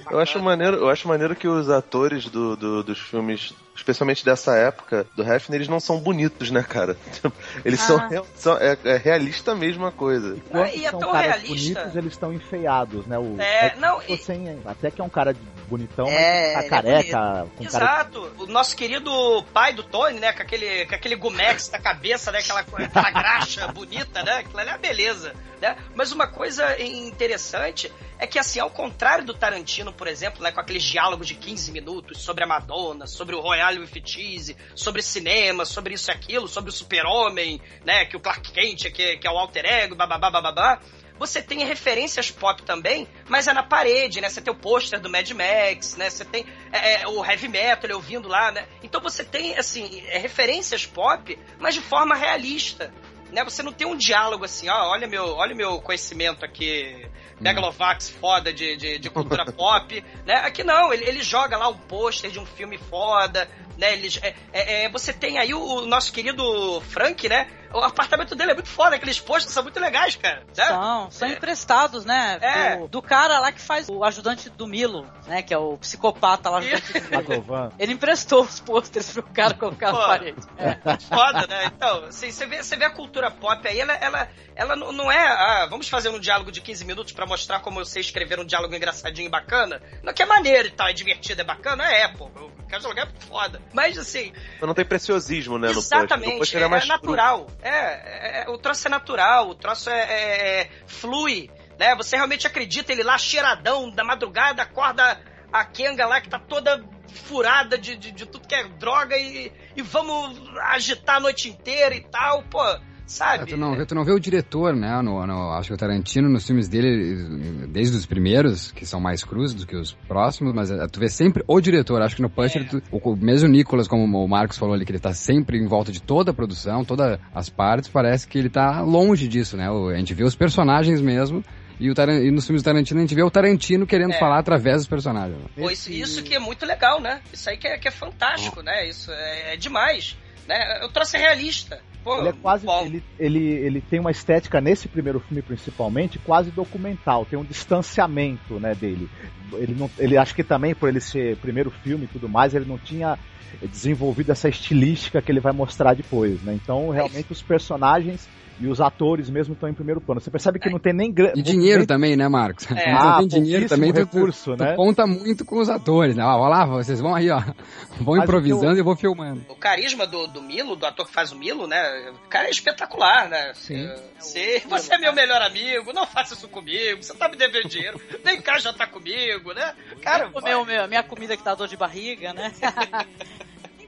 [0.09, 4.55] Eu acho maneiro, eu acho maneiro que os atores do, do, dos filmes, especialmente dessa
[4.55, 6.95] época do Hefner, eles não são bonitos, né, cara?
[7.65, 7.85] Eles ah.
[7.85, 10.35] são, são é, é, realista a mesma coisa.
[10.35, 11.73] E quando e é são caras realista.
[11.73, 13.17] bonitos, eles estão enfeiados, né?
[13.17, 14.17] O, é, é não, e...
[14.17, 15.35] sem, até que é um cara
[15.69, 17.47] bonitão, é, mas tá careca.
[17.59, 18.21] É Exato.
[18.21, 18.33] Cara...
[18.43, 19.11] O nosso querido
[19.53, 23.67] pai do Tony, né, com aquele, com aquele gumex na cabeça, né, aquela, aquela graxa
[23.71, 24.37] bonita, né?
[24.39, 25.77] Aquilo ali é beleza, né?
[25.95, 30.59] Mas uma coisa interessante é que, assim, ao contrário do Tarantino, por exemplo, né, com
[30.59, 35.63] aqueles diálogos de 15 minutos sobre a Madonna, sobre o Royale with Cheese, sobre cinema,
[35.63, 39.31] sobre isso e aquilo, sobre o super-homem, né, que o Clark Kent, que, que é
[39.31, 40.81] o alter ego, bababá, bababá,
[41.19, 44.29] você tem referências pop também, mas é na parede, né?
[44.29, 46.09] Você tem o pôster do Mad Max, né?
[46.09, 48.65] Você tem é, é, o heavy metal ouvindo lá, né?
[48.81, 52.93] Então você tem, assim, é, referências pop, mas de forma realista.
[53.31, 53.43] Né?
[53.43, 57.05] Você não tem um diálogo assim, ó, olha meu, olha meu conhecimento aqui
[57.39, 60.35] Megalovax foda de, de, de cultura pop, né?
[60.37, 63.47] Aqui não, ele, ele joga lá um pôster de um filme foda,
[63.79, 63.93] né?
[63.93, 67.49] Ele, é, é, é, você tem aí o, o, nosso querido Frank, né?
[67.73, 70.39] O apartamento dele é muito foda, aqueles postos são muito legais, cara.
[70.57, 70.65] Né?
[70.65, 71.33] São, são é.
[71.33, 72.39] emprestados, né?
[72.41, 72.77] É.
[72.77, 75.41] Do, do, cara lá que faz o ajudante do Milo, né?
[75.43, 77.73] Que é o psicopata lá, ajudante do Milo.
[77.79, 80.41] Ele emprestou os pôsteres pro cara colocar na parede.
[80.57, 80.75] É.
[81.07, 81.65] Foda, né?
[81.67, 85.27] Então, assim, você vê, você vê a cultura pop aí, ela, ela, ela não é,
[85.27, 88.45] ah, vamos fazer um diálogo de 15 minutos para mostrar como eu sei escrever um
[88.45, 89.81] diálogo engraçadinho e bacana.
[90.03, 92.29] Não que é maneiro e tal, é divertido, é bacana, é, pô.
[92.69, 93.61] Casual jogar é foda.
[93.73, 94.31] Mas assim.
[94.59, 95.71] Mas não tem preciosismo, né?
[95.71, 96.33] Exatamente.
[96.33, 96.57] No post.
[96.57, 97.47] é, é mais natural.
[97.61, 101.49] É, é, o troço é natural, o troço é, é, é, flui.
[101.77, 101.95] Né?
[101.95, 105.19] Você realmente acredita ele lá cheiradão da madrugada, acorda
[105.51, 109.51] a Kenga lá que tá toda furada de, de, de tudo que é droga e,
[109.75, 112.61] e vamos agitar a noite inteira e tal, pô
[113.09, 113.43] sabe?
[113.43, 115.01] É, tu, não, tu não vê o diretor, né?
[115.01, 119.23] No, no, acho que o Tarantino, nos filmes dele, desde os primeiros, que são mais
[119.23, 122.01] crus do que os próximos, mas é, tu vê sempre o diretor.
[122.01, 122.65] Acho que no Puncher, é.
[122.65, 125.91] tu, o, mesmo Nicolas, como o Marcos falou ali, que ele tá sempre em volta
[125.91, 129.67] de toda a produção, todas as partes, parece que ele tá longe disso, né?
[129.67, 131.43] A gente vê os personagens mesmo,
[131.79, 134.19] e, o e nos filmes do Tarantino a gente vê o Tarantino querendo é.
[134.19, 135.39] falar através dos personagens.
[135.57, 135.99] Esse...
[135.99, 137.21] Isso que é muito legal, né?
[137.33, 138.63] Isso aí que é, que é fantástico, oh.
[138.63, 138.87] né?
[138.87, 140.17] Isso é, é demais.
[140.47, 140.79] Né?
[140.81, 141.81] Eu trouxe realista.
[142.09, 142.65] Pô, ele é quase.
[142.67, 147.23] Ele, ele, ele tem uma estética nesse primeiro filme, principalmente, quase documental.
[147.23, 149.07] Tem um distanciamento né, dele.
[149.53, 152.65] Ele, não, ele acho que também, por ele ser primeiro filme e tudo mais, ele
[152.65, 153.17] não tinha
[153.61, 156.53] desenvolvido essa estilística que ele vai mostrar depois, né?
[156.53, 158.27] Então, realmente, os personagens
[158.59, 160.19] e os atores mesmo estão em primeiro plano.
[160.19, 160.71] Você percebe que é.
[160.71, 161.39] não tem nem grande.
[161.39, 161.87] E dinheiro nem...
[161.87, 162.69] também, né, Marcos?
[162.71, 162.89] É.
[162.99, 164.73] Ah, tem dinheiro também, recurso, tu, né?
[164.73, 166.23] Tu conta muito com os atores, né?
[166.23, 167.39] Olha lá, vocês vão aí, ó.
[168.01, 168.75] Vão Mas improvisando eu...
[168.75, 169.45] e eu vou filmando.
[169.49, 172.11] O carisma do, do Milo, do ator que faz o Milo, né?
[172.25, 173.51] O cara é espetacular, né?
[173.53, 173.89] Sim.
[174.17, 177.99] Você, você é meu melhor amigo, não faça isso comigo, você tá me devendo dinheiro,
[178.23, 179.73] vem cá já tá comigo, né?
[180.01, 182.51] Cara, comeu meu, minha comida que tá dor de barriga, né?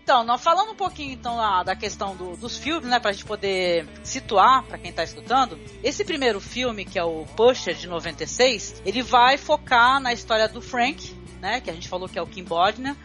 [0.03, 3.23] Então, nós falando um pouquinho então da, da questão do, dos filmes, né, pra gente
[3.23, 5.59] poder situar para quem tá escutando.
[5.83, 10.61] Esse primeiro filme, que é o Pusher de 96, ele vai focar na história do
[10.61, 12.97] Frank, né, que a gente falou que é o Kim Bodnia,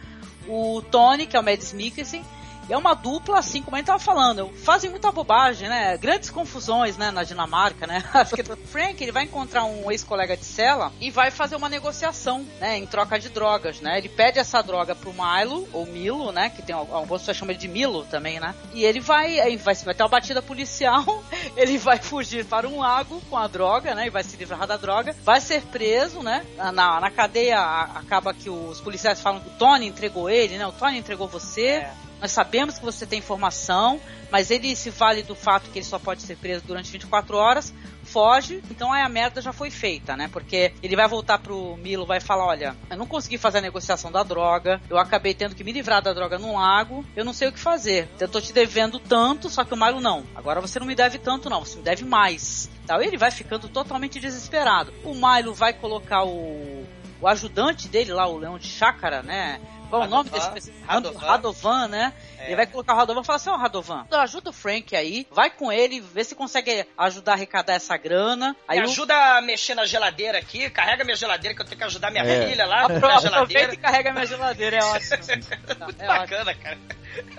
[0.47, 2.25] o Tony, que é o Mads Mikkelsen,
[2.69, 5.97] e é uma dupla, assim como a gente tava falando, fazem muita bobagem, né?
[5.97, 8.03] Grandes confusões, né, na Dinamarca, né?
[8.13, 12.77] o Frank, ele vai encontrar um ex-colega de cela e vai fazer uma negociação, né,
[12.77, 13.97] em troca de drogas, né?
[13.97, 17.59] Ele pede essa droga pro Milo, ou Milo, né, que tem algumas pessoas chamam ele
[17.59, 18.53] de Milo também, né?
[18.73, 21.23] E ele vai, vai, vai ter uma batida policial,
[21.55, 24.77] ele vai fugir para um lago com a droga, né, e vai se livrar da
[24.77, 26.45] droga, vai ser preso, né?
[26.57, 30.67] Na, na cadeia acaba que os policiais falam que o Tony entregou ele, né?
[30.67, 31.67] O Tony entregou você.
[31.67, 32.06] É.
[32.21, 33.99] Nós sabemos que você tem informação,
[34.31, 37.73] mas ele se vale do fato que ele só pode ser preso durante 24 horas,
[38.03, 40.29] foge, então aí a merda já foi feita, né?
[40.31, 44.11] Porque ele vai voltar pro Milo, vai falar: olha, eu não consegui fazer a negociação
[44.11, 47.49] da droga, eu acabei tendo que me livrar da droga num lago, eu não sei
[47.49, 48.09] o que fazer.
[48.19, 50.23] Eu tô te devendo tanto, só que o Milo não.
[50.35, 52.69] Agora você não me deve tanto, não, você me deve mais.
[52.85, 53.01] Tal.
[53.01, 54.93] Ele vai ficando totalmente desesperado.
[55.03, 56.85] O Milo vai colocar o,
[57.21, 59.59] o ajudante dele lá, o Leão de Chácara, né?
[59.89, 62.13] Qual o nome desse Radovan, Radovan né?
[62.39, 62.47] É.
[62.47, 65.27] Ele vai colocar o Radovan e falar assim, ó oh, Radovan, ajuda o Frank aí,
[65.31, 68.55] vai com ele, vê se consegue ajudar a arrecadar essa grana.
[68.67, 71.83] Aí Me ajuda a mexer na geladeira aqui, carrega minha geladeira que eu tenho que
[71.83, 72.49] ajudar minha é.
[72.49, 72.85] filha lá.
[72.85, 75.17] Aproveita e carrega minha geladeira, é ótimo.
[75.85, 76.63] Muito é bacana, ótimo.
[76.63, 76.77] cara.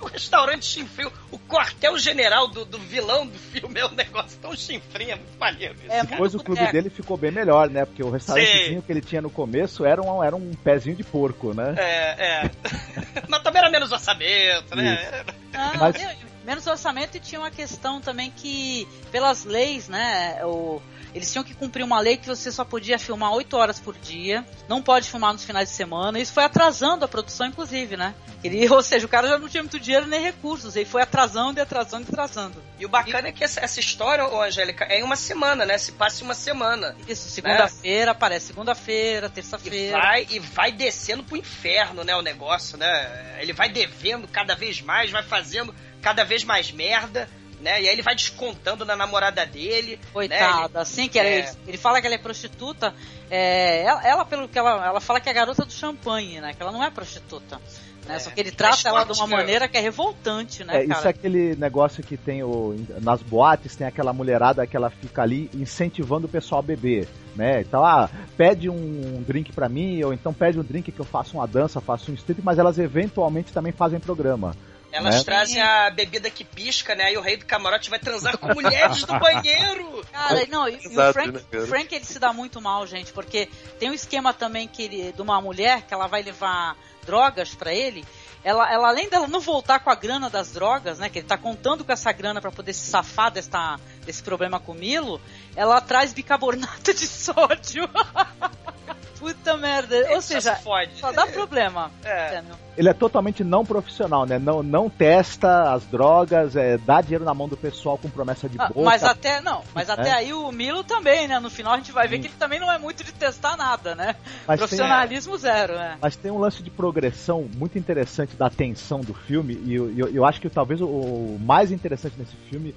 [0.00, 5.12] O restaurante chinfrio, o quartel-general do, do, vilão do filme é um negócio tão chinfrinho,
[5.12, 5.92] é muito maneiro isso.
[5.92, 7.84] É, Depois o clube dele ficou bem melhor, né?
[7.84, 11.54] Porque o restaurantezinho que ele tinha no começo era um, era um pezinho de porco,
[11.54, 11.74] né?
[11.76, 12.50] É, é.
[13.28, 15.24] Mas também era menos orçamento, né?
[15.52, 15.96] Ah, Mas...
[16.44, 20.44] menos orçamento e tinha uma questão também que, pelas leis, né?
[20.44, 20.80] O
[21.14, 24.44] eles tinham que cumprir uma lei que você só podia filmar 8 horas por dia,
[24.68, 26.18] não pode filmar nos finais de semana.
[26.18, 28.14] Isso foi atrasando a produção, inclusive, né?
[28.42, 31.58] Ele, ou seja, o cara já não tinha muito dinheiro nem recursos, ele foi atrasando
[31.58, 32.62] e atrasando e atrasando.
[32.78, 33.30] E o bacana e...
[33.30, 35.78] é que essa, essa história, ô Angélica, é em uma semana, né?
[35.78, 36.96] Se passa uma semana.
[37.08, 38.12] Isso, segunda-feira, né?
[38.12, 39.98] aparece segunda-feira, terça-feira.
[39.98, 42.14] E vai, e vai descendo pro inferno, né?
[42.16, 43.38] O negócio, né?
[43.40, 47.28] Ele vai devendo cada vez mais, vai fazendo cada vez mais merda
[47.60, 47.82] né?
[47.82, 49.98] E aí ele vai descontando na namorada dele.
[50.12, 50.80] Coitada, né?
[50.80, 51.38] assim que é...
[51.38, 52.94] ele, ele fala que ela é prostituta.
[53.30, 56.52] É, ela, ela, pelo que ela, ela fala que é a garota do champanhe, né?
[56.54, 57.60] Que ela não é prostituta.
[58.06, 58.16] Né?
[58.16, 61.06] É, Só que ele trata ela de uma maneira que é revoltante, né, é, Isso
[61.06, 65.50] é aquele negócio que tem o, nas boates, tem aquela mulherada que ela fica ali
[65.54, 67.60] incentivando o pessoal a beber, né?
[67.60, 71.36] Então, ah, pede um drink para mim, ou então pede um drink que eu faça
[71.36, 74.54] uma dança, faça um strip, mas elas eventualmente também fazem programa.
[74.90, 75.24] Elas né?
[75.24, 77.12] trazem a bebida que pisca, né?
[77.12, 80.04] E o rei do camarote vai transar com mulheres do banheiro.
[80.10, 83.48] Cara, não, e, Exato, o Frank, né, Frank, ele se dá muito mal, gente, porque
[83.78, 87.72] tem um esquema também que ele, de uma mulher que ela vai levar drogas para
[87.72, 88.04] ele.
[88.42, 91.08] Ela, ela, além dela não voltar com a grana das drogas, né?
[91.10, 94.72] Que ele tá contando com essa grana para poder se safar desta, desse problema com
[94.72, 95.20] o Milo,
[95.54, 97.88] ela traz bicarbonato de sódio.
[99.18, 99.96] Puta merda.
[100.10, 100.98] Ou seja, fode.
[100.98, 101.90] só dá problema.
[102.04, 102.42] É.
[102.76, 104.38] Ele é totalmente não profissional, né?
[104.38, 108.56] Não, não testa as drogas, é, dá dinheiro na mão do pessoal com promessa de
[108.58, 108.82] ah, boca.
[108.82, 109.92] Mas até, não, mas é.
[109.92, 111.38] até aí o Milo também, né?
[111.38, 112.22] No final a gente vai ver Sim.
[112.22, 114.14] que ele também não é muito de testar nada, né?
[114.46, 115.98] Mas Profissionalismo tem, zero, né?
[116.00, 120.08] Mas tem um lance de progressão muito interessante da tensão do filme, e eu, eu,
[120.08, 122.74] eu acho que talvez o, o mais interessante nesse filme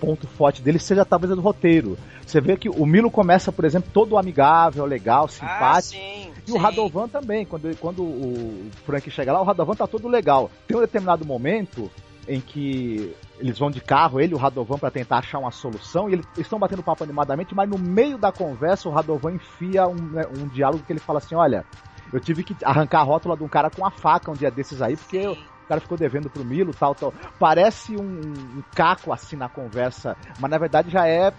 [0.00, 1.96] ponto forte dele seja talvez do roteiro.
[2.26, 5.62] Você vê que o Milo começa, por exemplo, todo amigável, legal, ah, simpático.
[5.62, 6.56] Ah, sim, e sim.
[6.56, 7.46] o Radovan também.
[7.46, 10.50] Quando, quando o Frank chega lá, o Radovan tá todo legal.
[10.66, 11.90] Tem um determinado momento
[12.28, 16.10] em que eles vão de carro, ele e o Radovan, para tentar achar uma solução,
[16.10, 19.94] e eles estão batendo papo animadamente, mas no meio da conversa o Radovan enfia um,
[19.94, 21.64] né, um diálogo que ele fala assim: olha.
[22.10, 24.80] Eu tive que arrancar a rótula de um cara com a faca um dia desses
[24.80, 25.36] aí, porque eu,
[25.68, 27.12] cara ficou devendo pro Milo, tal, tal.
[27.38, 31.32] Parece um, um caco assim na conversa, mas na verdade já é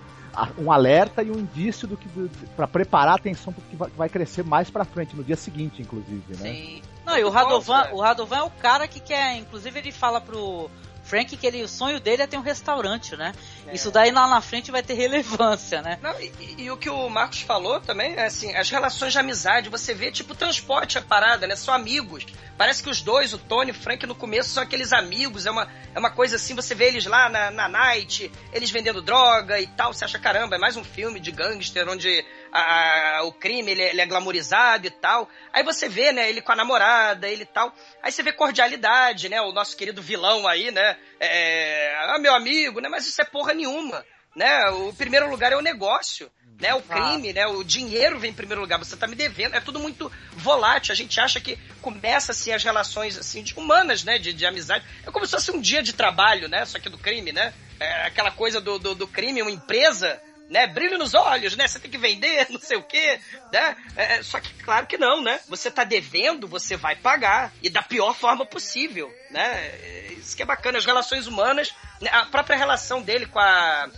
[0.57, 2.07] um alerta e um indício do que
[2.55, 6.53] para preparar a atenção porque vai, crescer mais para frente no dia seguinte, inclusive, né?
[6.53, 6.81] Sim.
[7.05, 10.69] Não, e o Radovan, o Radovan é o cara que quer, inclusive ele fala pro
[11.09, 13.33] Frank que ele, o sonho dele é ter um restaurante, né?
[13.65, 13.73] É.
[13.73, 15.97] Isso daí lá na frente vai ter relevância, né?
[16.03, 19.69] Não, e, e, o que o Marcos falou também é assim, as relações de amizade,
[19.69, 21.55] você vê tipo transporte a parada, né?
[21.55, 22.27] São amigos.
[22.59, 25.51] Parece que os dois, o Tony e o Frank, no começo são aqueles amigos, é
[25.51, 29.59] uma, é uma coisa assim, você vê eles lá na, na night, eles vendendo droga
[29.59, 33.31] e tal, você acha, caramba, é mais um filme de gangster onde a, a, o
[33.31, 35.29] crime ele, ele, é glamorizado e tal.
[35.53, 37.73] Aí você vê, né, ele com a namorada, ele e tal.
[38.03, 42.79] Aí você vê cordialidade, né, o nosso querido vilão aí, né, é, ah, meu amigo,
[42.79, 46.31] né, mas isso é porra nenhuma, né, o primeiro lugar é o negócio.
[46.59, 47.33] Né, o crime, ah.
[47.33, 50.91] né, o dinheiro vem em primeiro lugar, você tá me devendo, é tudo muito volátil,
[50.91, 54.83] a gente acha que começa assim as relações assim de humanas, né, de, de amizade,
[55.07, 58.07] é como se fosse um dia de trabalho, né, só que do crime, né, é
[58.07, 60.65] aquela coisa do, do, do crime, uma empresa né?
[60.65, 61.67] Brilho nos olhos, né?
[61.67, 63.19] Você tem que vender, não sei o quê,
[63.53, 63.77] né?
[63.95, 65.39] É, é, só que claro que não, né?
[65.47, 69.67] Você tá devendo, você vai pagar e da pior forma possível, né?
[69.67, 72.09] É, isso que é bacana, as relações humanas, né?
[72.11, 73.89] a própria relação dele com a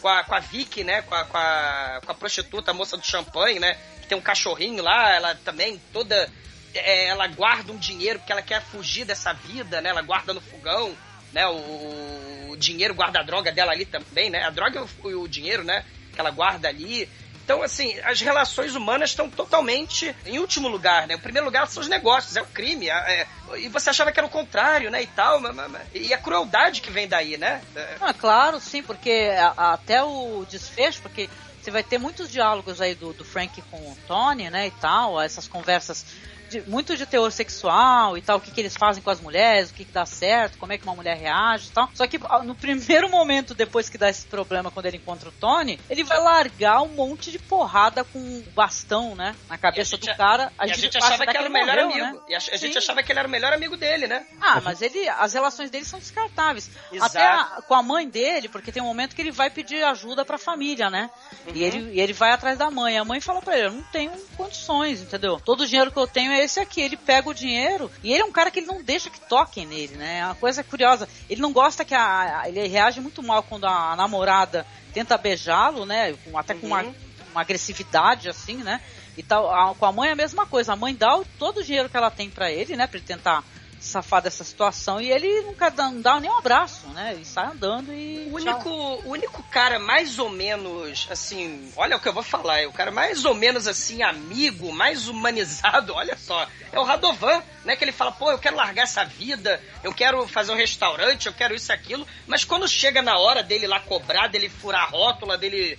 [0.00, 1.02] com a, com a Vicky, né?
[1.02, 3.78] Com a, com a, com a prostituta, a moça do champanhe, né?
[4.00, 6.28] Que tem um cachorrinho lá, ela também toda
[6.74, 9.90] é, ela guarda um dinheiro porque ela quer fugir dessa vida, né?
[9.90, 10.96] Ela guarda no fogão,
[11.32, 11.46] né?
[11.46, 14.42] O, o dinheiro guarda a droga dela ali também, né?
[14.42, 15.84] A droga e o, o dinheiro, né?
[16.20, 17.08] Que ela guarda ali.
[17.44, 21.16] Então, assim, as relações humanas estão totalmente em último lugar, né?
[21.16, 22.88] O primeiro lugar são os negócios, é o crime.
[22.88, 25.02] É, e você achava que era o contrário, né?
[25.02, 25.40] E tal.
[25.40, 27.60] Mas, mas, e a crueldade que vem daí, né?
[27.74, 27.96] É.
[28.00, 31.28] Ah, claro, sim, porque até o desfecho, porque
[31.60, 34.68] você vai ter muitos diálogos aí do, do Frank com o Tony, né?
[34.68, 36.06] E tal, essas conversas
[36.50, 39.70] de, muito de teor sexual e tal, o que, que eles fazem com as mulheres,
[39.70, 41.88] o que, que dá certo, como é que uma mulher reage e tal.
[41.94, 45.78] Só que no primeiro momento, depois que dá esse problema, quando ele encontra o Tony,
[45.88, 49.34] ele vai largar um monte de porrada com um bastão, né?
[49.48, 50.52] Na cabeça do cara.
[50.58, 52.18] A gente, achava que era o melhor morreu, amigo.
[52.18, 52.24] Né?
[52.28, 54.26] E a, a gente achava que ele era o melhor amigo dele, né?
[54.40, 56.70] Ah, mas ele, as relações dele são descartáveis.
[56.92, 57.16] Exato.
[57.16, 60.24] Até a, com a mãe dele, porque tem um momento que ele vai pedir ajuda
[60.24, 61.10] pra família, né?
[61.46, 61.52] Uhum.
[61.54, 62.98] E, ele, e ele vai atrás da mãe.
[62.98, 65.40] A mãe fala pra ele: Eu não tenho condições, entendeu?
[65.44, 66.80] Todo o dinheiro que eu tenho é esse aqui.
[66.80, 69.66] Ele pega o dinheiro e ele é um cara que ele não deixa que toquem
[69.66, 70.18] nele, né?
[70.18, 71.08] É uma coisa curiosa.
[71.28, 72.44] Ele não gosta que a.
[72.46, 76.16] Ele reage muito mal quando a namorada tenta beijá-lo, né?
[76.34, 76.94] Até com uma, uhum.
[77.32, 78.80] uma agressividade, assim, né?
[79.16, 79.50] E tal.
[79.52, 80.72] A, com a mãe é a mesma coisa.
[80.72, 82.86] A mãe dá todo o dinheiro que ela tem para ele, né?
[82.86, 83.44] Pra ele tentar
[83.90, 87.12] safar dessa situação e ele nunca dá, não dá nem um abraço, né?
[87.14, 88.28] Ele sai andando e.
[88.30, 92.60] O único, o único cara mais ou menos assim, olha o que eu vou falar,
[92.60, 97.42] é o cara mais ou menos assim, amigo, mais humanizado, olha só, é o Radovan,
[97.64, 97.76] né?
[97.76, 101.32] Que ele fala, pô, eu quero largar essa vida, eu quero fazer um restaurante, eu
[101.32, 104.86] quero isso e aquilo, mas quando chega na hora dele lá cobrar, dele furar a
[104.86, 105.78] rótula, dele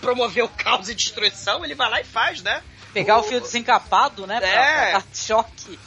[0.00, 2.62] promover o caos e destruição, ele vai lá e faz, né?
[2.92, 4.36] Pegar o, fio desencapado, né?
[4.36, 4.40] É.
[4.40, 5.78] Pra, pra choque.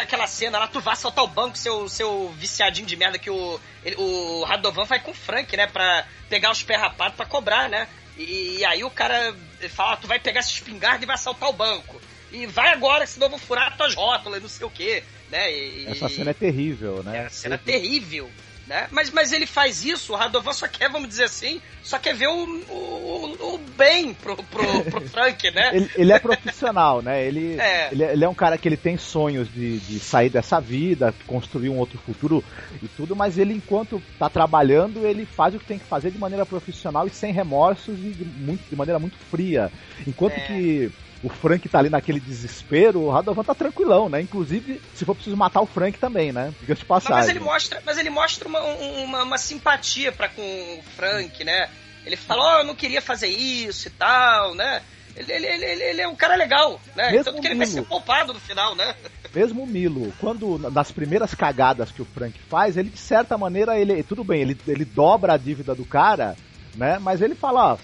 [0.00, 3.60] aquela cena lá, tu vai assaltar o banco, seu, seu viciadinho de merda, que o,
[3.84, 5.66] ele, o Radovan vai com o Frank, né?
[5.66, 7.88] Pra pegar os pés rapados pra cobrar, né?
[8.16, 9.34] E, e aí o cara
[9.70, 12.00] fala, tu vai pegar essa espingarda e vai assaltar o banco.
[12.30, 15.52] E vai agora, senão eu vou furar tuas rótulas, não sei o quê, né?
[15.52, 17.18] E, Essa cena é terrível, né?
[17.18, 18.30] É, a cena é terrível
[18.66, 18.86] né?
[18.90, 22.28] Mas, mas ele faz isso, o Radovan só quer, vamos dizer assim, só quer ver
[22.28, 25.70] o, o, o bem pro, pro, pro Frank, né?
[25.72, 27.24] ele, ele, é profissional, né?
[27.26, 27.88] Ele é.
[27.92, 31.68] Ele, ele, é um cara que ele tem sonhos de, de sair dessa vida, construir
[31.68, 32.44] um outro futuro
[32.82, 36.18] e tudo, mas ele, enquanto tá trabalhando, ele faz o que tem que fazer de
[36.18, 39.70] maneira profissional e sem remorsos e de, muito, de maneira muito fria.
[40.06, 40.46] Enquanto é.
[40.46, 40.92] que
[41.22, 44.20] o Frank tá ali naquele desespero, o Radovan tá tranquilão, né?
[44.20, 46.52] Inclusive, se for preciso matar o Frank também, né?
[46.60, 47.16] Diga de passagem.
[47.16, 51.68] Mas ele mostra, mas ele mostra uma, uma, uma simpatia para com o Frank, né?
[52.04, 54.82] Ele fala, ó, oh, eu não queria fazer isso e tal, né?
[55.14, 57.10] Ele, ele, ele, ele é um cara legal, né?
[57.10, 58.94] Mesmo Tanto que ele Milo, vai ser poupado no final, né?
[59.32, 63.78] Mesmo o Milo, quando nas primeiras cagadas que o Frank faz, ele de certa maneira,
[63.78, 66.36] ele tudo bem, ele, ele dobra a dívida do cara,
[66.74, 66.98] né?
[66.98, 67.78] Mas ele fala, ó,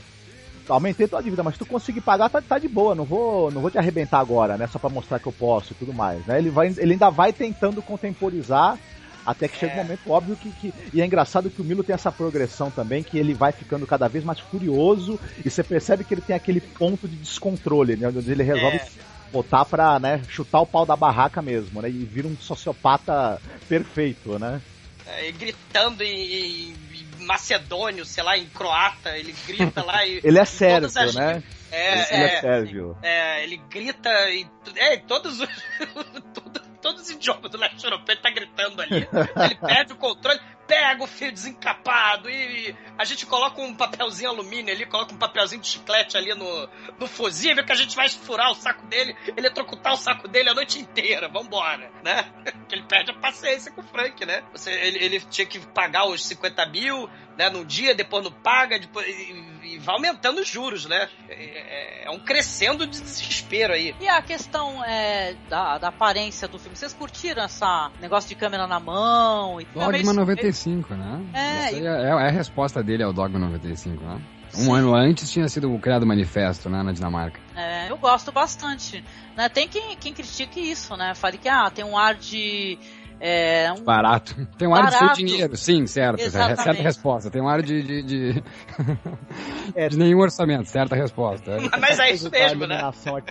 [0.68, 3.60] aumentei tua dívida, mas se tu conseguir pagar, tá, tá de boa, não vou, não
[3.60, 4.66] vou te arrebentar agora, né?
[4.66, 6.38] Só pra mostrar que eu posso e tudo mais, né?
[6.38, 8.78] Ele, vai, ele ainda vai tentando contemporizar
[9.28, 9.58] até que é.
[9.58, 12.70] chega um momento óbvio que, que, E é engraçado que o Milo tem essa progressão
[12.70, 16.34] também, que ele vai ficando cada vez mais furioso e você percebe que ele tem
[16.34, 18.08] aquele ponto de descontrole, né?
[18.08, 18.88] Onde ele resolve é.
[19.30, 21.90] botar pra né, chutar o pau da barraca mesmo, né?
[21.90, 23.38] E vira um sociopata
[23.68, 24.62] perfeito, né?
[25.06, 26.74] É, gritando e,
[27.28, 30.20] macedônio, sei lá, em croata, ele grita lá e.
[30.24, 31.14] ele é sérvio, as...
[31.14, 31.42] né?
[31.70, 32.98] É, ele é, é sérvio.
[33.02, 34.46] É, ele grita e.
[34.76, 35.48] É, todos os.
[36.80, 39.06] todos os idiomas do leste europeu ele tá gritando ali.
[39.44, 40.40] ele perde o controle.
[40.68, 45.62] Pega o fio desencapado e a gente coloca um papelzinho alumínio ali, coloca um papelzinho
[45.62, 46.68] de chiclete ali no,
[47.00, 50.54] no fusível que a gente vai furar o saco dele, eletrocutar o saco dele a
[50.54, 52.30] noite inteira, vambora, né?
[52.68, 54.44] Que ele perde a paciência com o Frank, né?
[54.52, 57.08] Você, ele, ele tinha que pagar os 50 mil,
[57.38, 59.06] né, num dia, depois não paga, depois,
[59.74, 61.08] e, vai aumentando os juros, né?
[61.28, 63.94] É, é, é, um crescendo de desespero aí.
[64.00, 68.66] E a questão é, da, da aparência do filme, vocês curtiram essa negócio de câmera
[68.66, 69.60] na mão?
[69.60, 71.20] E Dogma 95, né?
[71.34, 71.86] É, e...
[71.86, 74.20] é, é, a resposta dele ao Dogma 95, né?
[74.54, 74.76] Um Sim.
[74.76, 77.38] ano antes tinha sido criado o manifesto, né, na Dinamarca.
[77.54, 79.04] É, eu gosto bastante.
[79.36, 79.48] Né?
[79.48, 81.14] Tem quem, quem critique isso, né?
[81.14, 82.78] Fale que ah, tem um ar de
[83.20, 83.82] é um...
[83.82, 84.34] Barato.
[84.56, 86.20] Tem um ar de ser dinheiro, sim, certo.
[86.20, 86.62] Exatamente.
[86.62, 87.30] Certa resposta.
[87.30, 87.82] Tem um ar de.
[87.82, 88.44] de, de...
[89.74, 91.56] é, de nenhum orçamento, certa resposta.
[91.80, 92.80] Mas é isso mesmo, a né?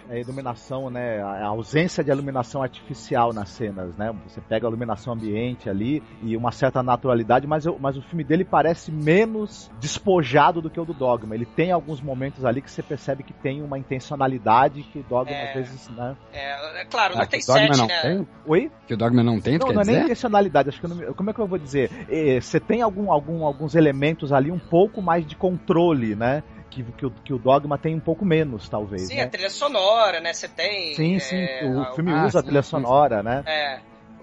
[0.09, 1.21] A iluminação, né?
[1.21, 4.13] A ausência de iluminação artificial nas cenas, né?
[4.27, 8.23] Você pega a iluminação ambiente ali e uma certa naturalidade, mas, eu, mas o filme
[8.23, 11.35] dele parece menos despojado do que o do Dogma.
[11.35, 15.31] Ele tem alguns momentos ali que você percebe que tem uma intencionalidade que o Dogma
[15.31, 16.15] é, às vezes, né?
[16.33, 18.01] É, é claro, não ah, tem sete, né?
[18.01, 18.27] Tem?
[18.45, 18.71] Oi?
[18.87, 21.33] Que o Dogma não tem, não, não é nem intencionalidade, acho que não, como é
[21.33, 21.89] que eu vou dizer?
[22.09, 26.43] É, você tem algum, algum, alguns elementos ali um pouco mais de controle, né?
[26.69, 29.07] Que, que, o, que o Dogma tem um pouco menos, talvez.
[29.07, 29.23] Sim, né?
[29.23, 30.33] a trilha sonora, né?
[30.33, 30.93] Você tem.
[30.93, 31.45] Sim, é, sim.
[31.79, 33.43] O filme ah, usa sim, a trilha sonora, né?
[33.45, 33.79] É.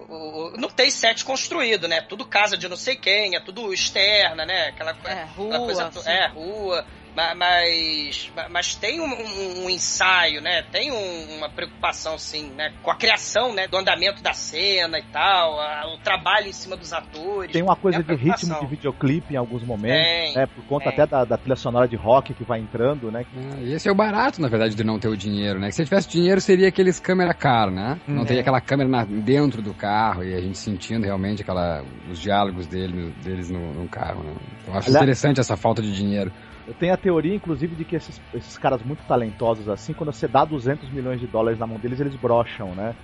[0.07, 2.01] O, não tem set construído, né?
[2.01, 4.67] Tudo casa de não sei quem, é tudo externa, né?
[4.67, 5.87] Aquela, é, rua, aquela coisa.
[5.87, 6.09] Assim.
[6.09, 6.85] É, rua.
[7.15, 10.63] Mas, mas tem um, um, um ensaio, né?
[10.63, 12.73] Tem um, uma preocupação, sim, né?
[12.83, 13.67] Com a criação, né?
[13.67, 17.53] Do andamento da cena e tal, a, o trabalho em cima dos atores.
[17.53, 20.45] Tem uma coisa de ritmo de videoclipe em alguns momentos, tem, né?
[20.45, 20.93] Por conta tem.
[20.93, 23.25] até da, da, trilha sonora de rock que vai entrando, né?
[23.61, 25.67] E esse é o barato, na verdade, de não ter o dinheiro, né?
[25.67, 27.97] Que se tivesse dinheiro seria aqueles câmera car, né?
[28.05, 28.25] Não é.
[28.25, 32.67] teria aquela câmera na, dentro do carro e a gente sentindo realmente aquela, os diálogos
[32.67, 34.33] dele, deles no, no carro, né?
[34.67, 36.31] Eu acho Aliás, interessante essa falta de dinheiro.
[36.67, 40.27] Eu tenho a teoria, inclusive, de que esses, esses caras muito talentosos assim, quando você
[40.27, 42.95] dá 200 milhões de dólares na mão deles, eles brocham, né?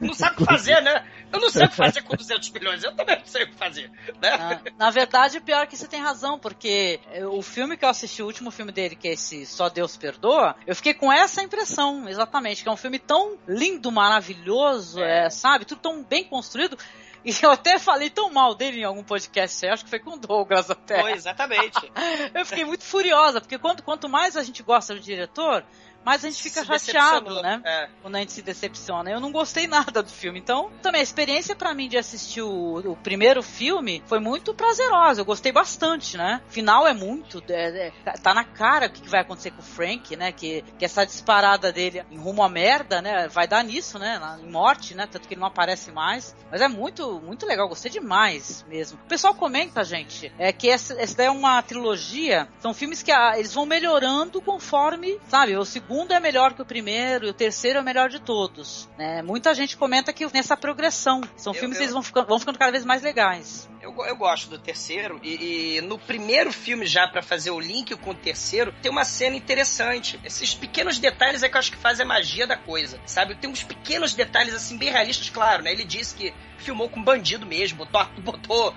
[0.00, 1.04] não sabe o que fazer, né?
[1.32, 3.54] Eu não sei o que fazer com 200 milhões, eu também não sei o que
[3.54, 4.36] fazer, né?
[4.36, 6.98] Na, na verdade, pior que você tem razão, porque
[7.30, 10.54] o filme que eu assisti, o último filme dele, que é esse Só Deus Perdoa,
[10.66, 15.10] eu fiquei com essa impressão, exatamente, que é um filme tão lindo, maravilhoso, é.
[15.10, 15.64] É, sabe?
[15.64, 16.78] Tudo tão bem construído
[17.24, 20.18] e eu até falei tão mal dele em algum podcast, acho que foi com o
[20.18, 21.00] Douglas até.
[21.00, 21.92] Foi, exatamente.
[22.34, 25.64] eu fiquei muito furiosa, porque quanto, quanto mais a gente gosta do diretor,
[26.04, 27.60] mas a gente fica chateado, né?
[27.64, 27.88] É.
[28.02, 29.10] Quando a gente se decepciona.
[29.10, 30.38] Eu não gostei nada do filme.
[30.38, 35.20] Então, também, a experiência para mim de assistir o, o, primeiro filme foi muito prazerosa.
[35.20, 36.40] Eu gostei bastante, né?
[36.48, 37.42] O final é muito.
[37.48, 40.32] É, é, tá na cara o que vai acontecer com o Frank, né?
[40.32, 43.28] Que, que essa disparada dele em rumo à merda, né?
[43.28, 44.20] Vai dar nisso, né?
[44.42, 45.06] Em morte, né?
[45.06, 46.34] Tanto que ele não aparece mais.
[46.50, 47.68] Mas é muito, muito legal.
[47.68, 48.98] Gostei demais mesmo.
[49.04, 52.48] O pessoal comenta, gente, é que essa, essa daí é uma trilogia.
[52.58, 55.56] São filmes que a, eles vão melhorando conforme, sabe?
[55.56, 58.20] O segundo segundo é melhor que o primeiro e o terceiro é o melhor de
[58.20, 58.88] todos.
[58.96, 59.22] Né?
[59.22, 61.20] Muita gente comenta que nessa progressão.
[61.36, 63.68] São eu, filmes que eles vão ficando, vão ficando cada vez mais legais.
[63.82, 67.96] Eu, eu gosto do terceiro e, e no primeiro filme já para fazer o link
[67.96, 70.20] com o terceiro tem uma cena interessante.
[70.22, 73.34] Esses pequenos detalhes é que eu acho que fazem a magia da coisa, sabe?
[73.34, 75.72] Tem uns pequenos detalhes assim bem realistas, claro, né?
[75.72, 78.74] Ele disse que filmou com bandido mesmo, botou, botou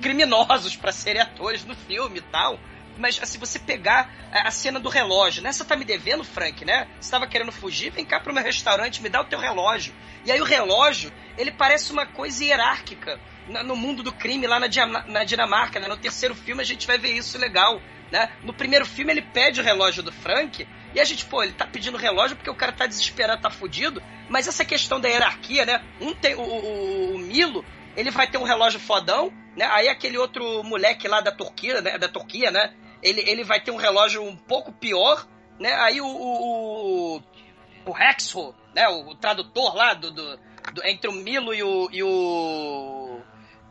[0.00, 2.58] criminosos para serem atores no filme e tal.
[2.96, 5.52] Mas, assim, você pegar a cena do relógio, né?
[5.52, 6.88] Você tá me devendo, Frank, né?
[7.00, 7.90] Você tava querendo fugir?
[7.90, 9.94] Vem cá pro meu restaurante, me dá o teu relógio.
[10.24, 15.24] E aí o relógio, ele parece uma coisa hierárquica no mundo do crime lá na
[15.24, 15.88] Dinamarca, né?
[15.88, 17.80] No terceiro filme a gente vai ver isso legal,
[18.10, 18.30] né?
[18.42, 21.66] No primeiro filme ele pede o relógio do Frank e a gente, pô, ele tá
[21.66, 24.02] pedindo relógio porque o cara tá desesperado, tá fudido.
[24.28, 25.82] Mas essa questão da hierarquia, né?
[26.00, 27.64] Um tem o, o, o Milo,
[27.96, 29.66] ele vai ter um relógio fodão, né?
[29.66, 31.98] Aí aquele outro moleque lá da Turquia, né?
[31.98, 32.72] Da Turquia, né?
[33.04, 35.28] Ele, ele vai ter um relógio um pouco pior,
[35.60, 35.74] né?
[35.74, 37.22] Aí o, o,
[37.84, 38.88] o Hexo, né?
[38.88, 40.36] O, o tradutor lá do, do,
[40.72, 43.20] do, entre o Milo e o, e o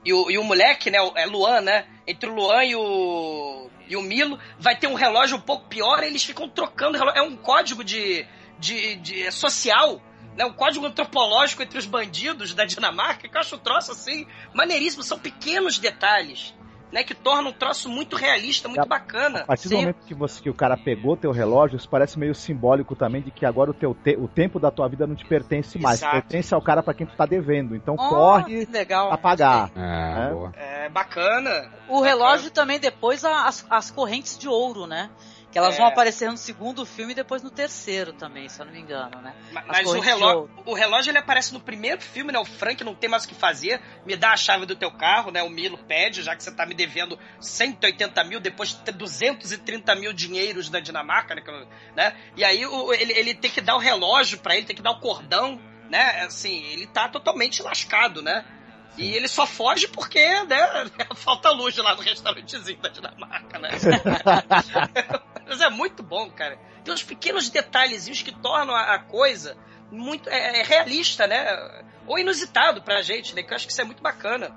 [0.06, 1.00] e o, e o moleque, né?
[1.16, 1.88] É Luan, né?
[2.06, 6.04] Entre o Luan e o e o Milo vai ter um relógio um pouco pior.
[6.04, 7.20] Eles ficam trocando relógio.
[7.20, 8.26] É um código de,
[8.60, 10.00] de, de social
[10.36, 14.28] né, um código antropológico entre os bandidos da Dinamarca, que eu acho um troço assim
[14.54, 15.04] maneiríssimo.
[15.04, 16.54] São pequenos detalhes
[16.94, 17.04] né?
[17.04, 19.40] Que torna um troço muito realista, muito a, bacana.
[19.42, 19.76] A partir Sim.
[19.76, 23.24] do momento que, você, que o cara pegou teu relógio, isso parece meio simbólico também
[23.24, 26.00] de que agora o, teu te, o tempo da tua vida não te pertence mais.
[26.00, 26.14] Exato.
[26.14, 27.76] Pertence ao cara para quem tu tá devendo.
[27.76, 29.12] Então oh, corre legal.
[29.12, 29.72] a pagar.
[29.76, 30.86] É, é.
[30.86, 31.72] é bacana.
[31.90, 35.10] O relógio também depois as, as correntes de ouro, né?
[35.54, 35.78] Que elas é.
[35.78, 39.22] vão aparecer no segundo filme e depois no terceiro também, se eu não me engano,
[39.22, 39.36] né?
[39.52, 42.40] Mas, mas o, relógio, o relógio ele aparece no primeiro filme, né?
[42.40, 45.30] O Frank não tem mais o que fazer, me dá a chave do teu carro,
[45.30, 45.44] né?
[45.44, 49.94] O Milo pede, já que você tá me devendo 180 mil, depois de ter 230
[49.94, 51.44] mil dinheiros da Dinamarca, né?
[51.96, 52.16] né?
[52.36, 52.64] E aí
[53.00, 56.22] ele, ele tem que dar o relógio para ele, tem que dar o cordão, né?
[56.22, 58.44] Assim, ele tá totalmente lascado, né?
[58.98, 63.70] E ele só foge porque, né, falta luz lá no restaurantezinho da Dinamarca, né?
[65.48, 66.58] Mas é muito bom, cara.
[66.84, 69.56] Tem uns pequenos detalhezinhos que tornam a, coisa
[69.92, 71.84] muito é, é, realista, né?
[72.08, 73.44] Ou inusitado pra gente, né?
[73.44, 74.52] Que eu acho que isso é muito bacana.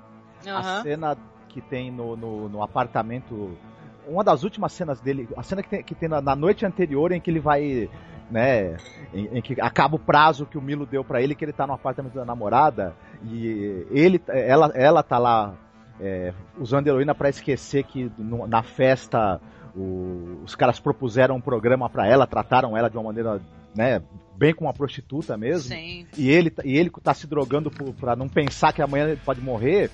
[0.45, 0.55] Uhum.
[0.55, 1.17] A cena
[1.49, 3.57] que tem no, no, no, apartamento.
[4.05, 7.11] Uma das últimas cenas dele, a cena que tem, que tem na, na noite anterior
[7.11, 7.89] em que ele vai
[8.29, 8.77] né,
[9.13, 11.65] em, em, que acaba o prazo que o Milo deu para ele, que ele tá
[11.65, 15.55] no apartamento da namorada e ele, ela, ela tá lá
[15.99, 19.41] é, usando heroína para esquecer que no, na festa
[19.75, 23.41] o, os caras propuseram um programa para ela, trataram ela de uma maneira,
[23.75, 24.01] né,
[24.35, 25.69] bem como uma prostituta mesmo.
[25.69, 26.07] Sim.
[26.17, 29.89] E ele, e ele tá se drogando para não pensar que amanhã ele pode morrer.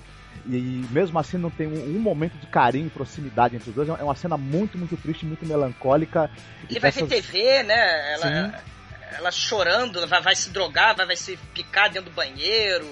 [0.46, 3.88] E, mesmo assim não tem um, um, momento de carinho, proximidade entre os dois.
[3.88, 6.30] É uma cena muito, muito triste, muito melancólica.
[6.68, 8.14] Ele vai ver TV, né?
[8.14, 8.62] Ela,
[9.16, 12.86] ela chorando, vai, vai se drogar, vai, vai se picar dentro do banheiro,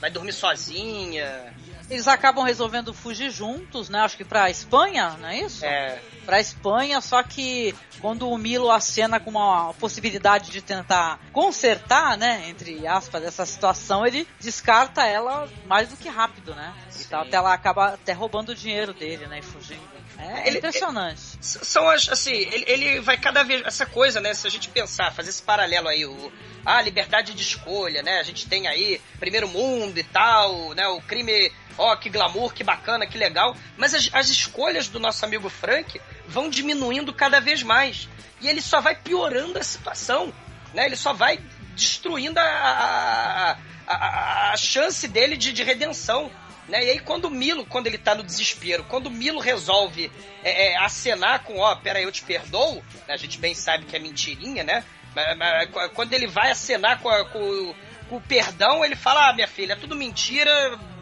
[0.00, 1.52] vai dormir sozinha.
[1.90, 4.00] Eles acabam resolvendo fugir juntos, né?
[4.00, 5.64] Acho que pra Espanha, não é isso?
[5.64, 5.98] É.
[6.24, 12.48] Pra Espanha, só que quando o Milo acena com uma possibilidade de tentar consertar, né?
[12.48, 16.74] Entre aspas, essa situação, ele descarta ela mais do que rápido, né?
[17.00, 19.40] E tal, até ela acaba até roubando o dinheiro dele, né?
[19.40, 19.91] E fugindo.
[20.22, 21.20] É, ele, impressionante.
[21.40, 23.62] são as, assim, ele, ele, vai cada vez.
[23.66, 24.32] Essa coisa, né?
[24.34, 26.32] Se a gente pensar, fazer esse paralelo aí, o,
[26.64, 28.20] a liberdade de escolha, né?
[28.20, 30.86] A gente tem aí primeiro mundo e tal, né?
[30.86, 33.56] O crime, ó, que glamour, que bacana, que legal.
[33.76, 38.08] Mas as, as escolhas do nosso amigo Frank vão diminuindo cada vez mais.
[38.40, 40.32] E ele só vai piorando a situação,
[40.72, 40.86] né?
[40.86, 41.40] Ele só vai
[41.74, 43.56] destruindo a, a,
[43.86, 46.30] a, a chance dele de, de redenção.
[46.72, 46.86] Né?
[46.86, 50.10] E aí quando o Milo, quando ele tá no desespero, quando o Milo resolve
[50.42, 53.12] é, é, acenar com, ó, oh, pera aí, eu te perdoo, né?
[53.12, 54.82] a gente bem sabe que é mentirinha, né?
[55.14, 57.74] Mas, mas, quando ele vai acenar com, a, com,
[58.08, 60.50] com, o perdão, ele fala, ah, minha filha, é tudo mentira,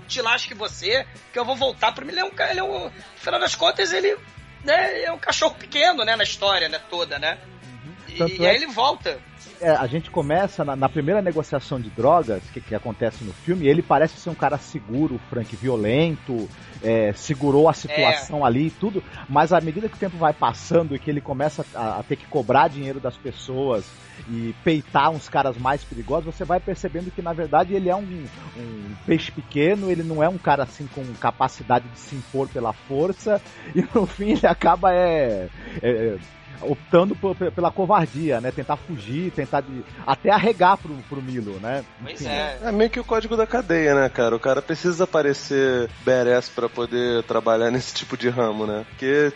[0.08, 2.18] te lasque você, que eu vou voltar pro Milo.
[2.18, 4.18] Ele é um, ele é um, no final das contas, ele
[4.64, 7.38] né, é um cachorro pequeno, né, na história, né, toda, né?
[7.62, 7.94] Uhum.
[8.08, 9.22] E, e, aí é ele volta
[9.60, 13.66] é, a gente começa na, na, primeira negociação de drogas que, que acontece no filme,
[13.66, 16.48] ele parece ser um cara seguro, Frank, violento,
[16.82, 18.46] é, segurou a situação é.
[18.46, 21.64] ali e tudo, mas à medida que o tempo vai passando e que ele começa
[21.74, 23.84] a, a ter que cobrar dinheiro das pessoas
[24.28, 28.26] e peitar uns caras mais perigosos, você vai percebendo que na verdade ele é um,
[28.56, 32.72] um, peixe pequeno, ele não é um cara assim com capacidade de se impor pela
[32.72, 33.40] força,
[33.74, 35.48] e no fim ele acaba é,
[35.82, 36.18] é
[36.62, 38.50] optando por, pela covardia, né?
[38.50, 41.84] Tentar fugir, tentar de, até arregar pro, pro Milo, né?
[42.02, 42.58] Pois é.
[42.62, 44.34] É meio que o código da cadeia, né, cara?
[44.34, 48.84] O cara precisa parecer badass para poder trabalhar nesse tipo de ramo, né?
[48.90, 49.32] Porque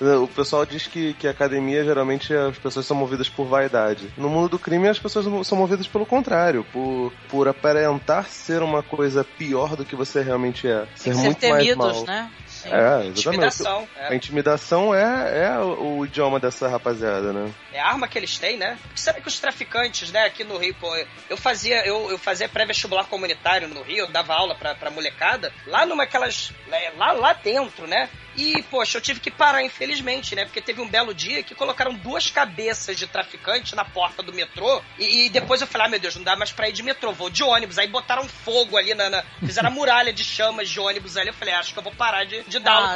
[0.00, 4.10] o pessoal diz que, que a academia geralmente as pessoas são movidas por vaidade.
[4.16, 8.82] No mundo do crime as pessoas são movidas pelo contrário, por, por aparentar ser uma
[8.82, 10.86] coisa pior do que você realmente é.
[10.94, 12.06] Ser, ser muito temidos, mais mal.
[12.06, 12.30] né?
[12.66, 12.74] Sim.
[12.74, 13.20] É, exatamente.
[13.20, 13.88] Intimidação.
[13.96, 14.08] É.
[14.08, 17.52] A intimidação é, é o, o, idioma dessa rapaziada, né?
[17.72, 18.78] É a arma que eles têm, né?
[18.82, 20.94] Porque sabe que os traficantes, né, aqui no Rio, pô,
[21.30, 25.52] eu fazia, eu, eu fazia pré-vestibular comunitário no Rio, eu dava aula pra, pra molecada,
[25.66, 26.52] lá numa aquelas.
[26.68, 28.08] Né, lá, lá dentro, né?
[28.36, 30.44] E, poxa, eu tive que parar, infelizmente, né?
[30.44, 34.82] Porque teve um belo dia que colocaram duas cabeças de traficante na porta do metrô.
[34.98, 37.12] E, e depois eu falei, ah, meu Deus, não dá mais pra ir de metrô,
[37.12, 37.78] vou de ônibus.
[37.78, 39.08] Aí botaram fogo ali na.
[39.08, 41.28] na fizeram a muralha de chamas de ônibus ali.
[41.28, 42.88] Eu falei, ah, acho que eu vou parar de, de dar aula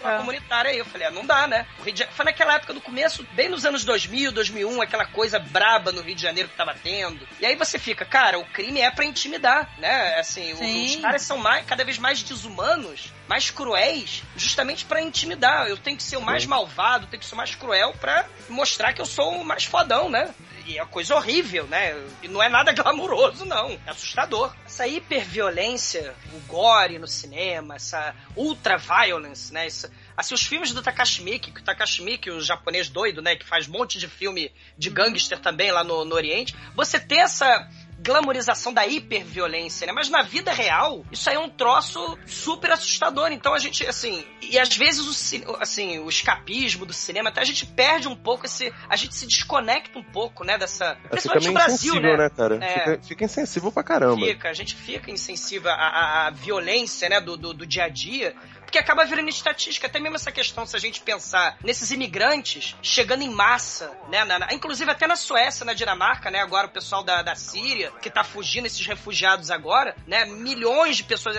[0.00, 0.78] pra comunitária aí.
[0.78, 1.66] Eu falei, ah, não dá, né?
[1.78, 2.06] O Rio de...
[2.06, 6.14] Foi naquela época do começo, bem nos anos 2000, 2001, aquela coisa braba no Rio
[6.14, 7.26] de Janeiro que tava tendo.
[7.40, 10.18] E aí você fica, cara, o crime é pra intimidar, né?
[10.18, 15.68] Assim, os caras são mais, cada vez mais desumanos, mais cruéis, justamente para intimidar.
[15.68, 16.48] Eu tenho que ser o mais Sim.
[16.48, 20.08] malvado, tenho que ser o mais cruel para mostrar que eu sou o mais fodão,
[20.08, 20.34] né?
[20.66, 21.94] E é coisa horrível, né?
[22.22, 23.70] E não é nada glamuroso, não.
[23.86, 24.54] É assustador.
[24.66, 29.66] Essa hiperviolência, o gore no cinema, essa ultra violence, né?
[29.66, 33.36] Essa, assim, os filmes do Takashi Miike, que o Takashi Miike, o japonês doido, né?
[33.36, 36.54] Que faz um monte de filme de gangster também lá no, no Oriente.
[36.74, 37.68] Você tem essa
[37.98, 39.92] glamorização da hiperviolência, né?
[39.92, 43.32] Mas na vida real, isso aí é um troço super assustador.
[43.32, 47.44] Então a gente, assim, e às vezes o, assim, o escapismo do cinema, até a
[47.44, 48.72] gente perde um pouco esse.
[48.88, 50.56] A gente se desconecta um pouco, né?
[50.56, 50.96] Dessa.
[51.04, 52.16] É, principalmente no Brasil, né?
[52.16, 52.64] né cara?
[52.64, 54.24] É, fica, fica, insensível pra caramba.
[54.24, 57.20] Fica, a gente fica insensível à, à, à violência, né?
[57.20, 58.34] Do, do, do dia a dia
[58.68, 59.86] porque acaba virando estatística.
[59.86, 64.26] Até mesmo essa questão, se a gente pensar nesses imigrantes chegando em massa, né?
[64.26, 66.40] Na, na, inclusive até na Suécia, na Dinamarca, né?
[66.40, 70.26] Agora o pessoal da, da Síria, que tá fugindo, esses refugiados agora, né?
[70.26, 71.36] Milhões de pessoas,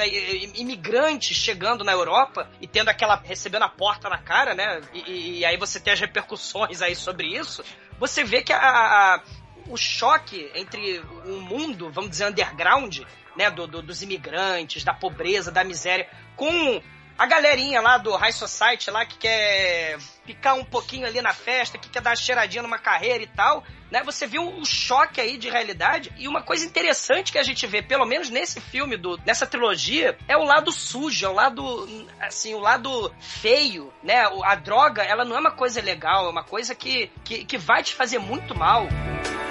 [0.55, 3.15] imigrantes chegando na Europa e tendo aquela.
[3.15, 4.81] recebendo a porta na cara, né?
[4.91, 7.63] E, e aí você tem as repercussões aí sobre isso.
[7.99, 9.23] Você vê que a, a
[9.67, 13.01] o choque entre o mundo, vamos dizer, underground,
[13.37, 16.81] né, do, do, dos imigrantes, da pobreza, da miséria, com
[17.19, 21.77] a galerinha lá do High Society lá que quer picar um pouquinho ali na festa,
[21.77, 23.61] que quer dar uma cheiradinha numa carreira e tal,
[23.91, 24.01] né?
[24.03, 27.81] Você viu um choque aí de realidade e uma coisa interessante que a gente vê,
[27.81, 32.53] pelo menos nesse filme do nessa trilogia, é o lado sujo, é o lado assim,
[32.53, 34.23] o lado feio, né?
[34.45, 37.83] A droga, ela não é uma coisa legal, é uma coisa que que, que vai
[37.83, 38.87] te fazer muito mal.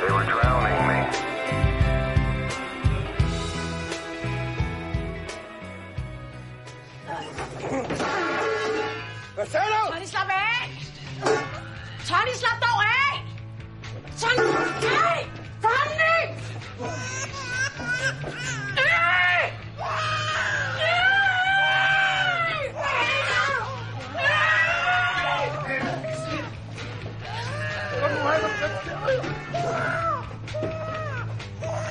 [0.00, 0.97] They were drowning.
[7.70, 9.90] 喂，死佬！
[9.90, 10.34] 查你杀咩？
[12.04, 12.86] 查你杀到诶！
[14.16, 14.36] 真系
[15.60, 16.02] 真你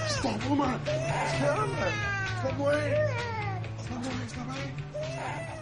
[0.08, 0.74] ！Stop, Omar!
[0.80, 1.14] Stop!
[1.18, 1.30] Stop,
[1.70, 1.92] Omar!
[2.38, 2.82] Stop, Omar!
[3.78, 4.26] Stop, Omar!
[4.28, 5.57] Stop, Omar!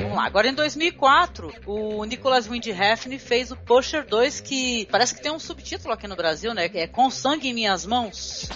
[0.00, 5.22] Vamos lá, agora em 2004, o Nicholas Windhefn fez o Pusher 2, que parece que
[5.22, 6.68] tem um subtítulo aqui no Brasil, né?
[6.68, 8.48] Que é Com Sangue em Minhas Mãos.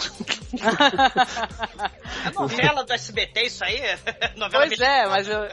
[2.27, 3.81] é novela do SBT isso aí?
[4.37, 5.49] novela pois é, mas eu,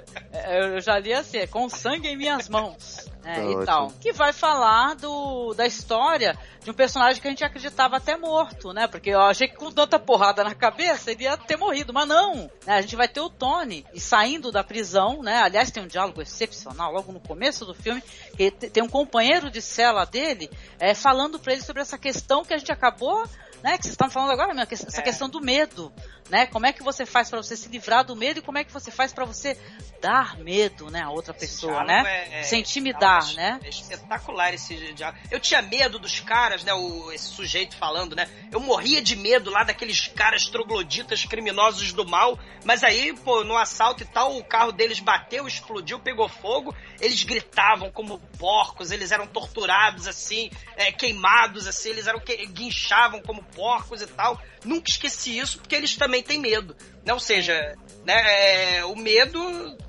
[0.50, 3.13] eu já li assim, é Com Sangue em Minhas Mãos.
[3.26, 3.92] É, e tal.
[4.02, 8.74] Que vai falar do, da história de um personagem que a gente acreditava até morto,
[8.74, 8.88] né?
[8.88, 12.50] Porque eu achei que com tanta porrada na cabeça ele ia ter morrido, mas não.
[12.66, 12.76] Né?
[12.76, 15.42] A gente vai ter o Tony e saindo da prisão, né?
[15.42, 18.04] Aliás, tem um diálogo excepcional logo no começo do filme,
[18.36, 20.50] que tem um companheiro de cela dele
[20.80, 23.26] é, falando para ele sobre essa questão que a gente acabou
[23.64, 25.04] né, que vocês estão falando agora mesmo, essa é.
[25.04, 25.92] questão do medo,
[26.30, 26.46] né?
[26.48, 28.72] Como é que você faz para você se livrar do medo e como é que
[28.72, 29.58] você faz para você
[30.04, 32.04] dar medo, né, a outra pessoa, né?
[32.06, 33.60] É, é, Sem intimidar, é, né?
[33.64, 35.18] É espetacular esse diálogo.
[35.32, 38.28] Eu tinha medo dos caras, né, o, esse sujeito falando, né?
[38.52, 43.58] Eu morria de medo lá daqueles caras trogloditas criminosos do mal, mas aí, pô, no
[43.58, 49.12] assalto e tal, o carro deles bateu, explodiu, pegou fogo, eles gritavam como porcos, eles
[49.12, 54.38] eram torturados assim, é, queimados assim, eles eram que, guinchavam como porcos e tal.
[54.66, 56.76] Nunca esqueci isso, porque eles também têm medo.
[57.06, 57.14] Né?
[57.14, 59.40] Ou seja, né, é, o medo,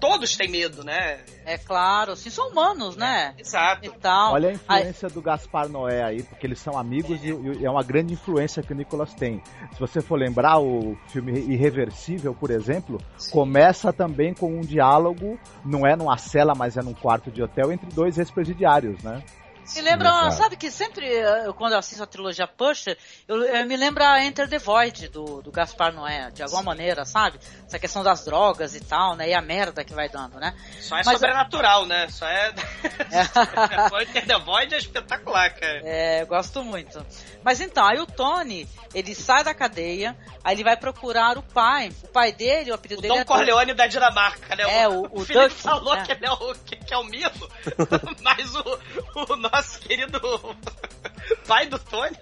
[0.00, 1.20] todos têm medo, né?
[1.44, 3.34] É claro, assim, são humanos, né?
[3.36, 3.86] É, exato.
[3.86, 4.34] E tal.
[4.34, 5.12] Olha a influência aí...
[5.12, 7.26] do Gaspar Noé aí, porque eles são amigos é.
[7.26, 9.42] E, e, é uma grande influência que o Nicolas tem.
[9.72, 13.30] Se você for lembrar, o filme Irreversível, por exemplo, Sim.
[13.30, 17.72] começa também com um diálogo, não é numa cela, mas é num quarto de hotel,
[17.72, 19.22] entre dois ex-presidiários, né?
[19.74, 23.66] Me lembra, sabe que sempre eu, eh, quando eu assisto a trilogia Pusher, eu, eu,
[23.66, 27.38] me lembra Enter the Void do, do Gaspar Noé, de alguma maneira, sabe?
[27.66, 29.30] Essa questão das drogas e tal, né?
[29.30, 30.54] E a merda que vai dando, né?
[30.80, 32.08] Só é Mas, sobrenatural, né?
[32.08, 32.54] Só é.
[33.10, 34.02] é.
[34.02, 35.80] Enter the Void é espetacular, cara.
[35.82, 37.04] É, eu gosto muito.
[37.42, 41.90] Mas então, aí o Tony, ele sai da cadeia, aí ele vai procurar o pai.
[42.02, 43.24] O pai dele, o apelido o dele Dom é.
[43.24, 44.64] Corleone da Dinamarca, né?
[44.82, 46.04] É, o, o, o Duck, falou né?
[46.04, 47.50] que, ele é o, que, que é o mito,
[48.22, 48.78] mas o,
[49.32, 50.18] o nosso querido
[51.46, 52.16] pai do Tony,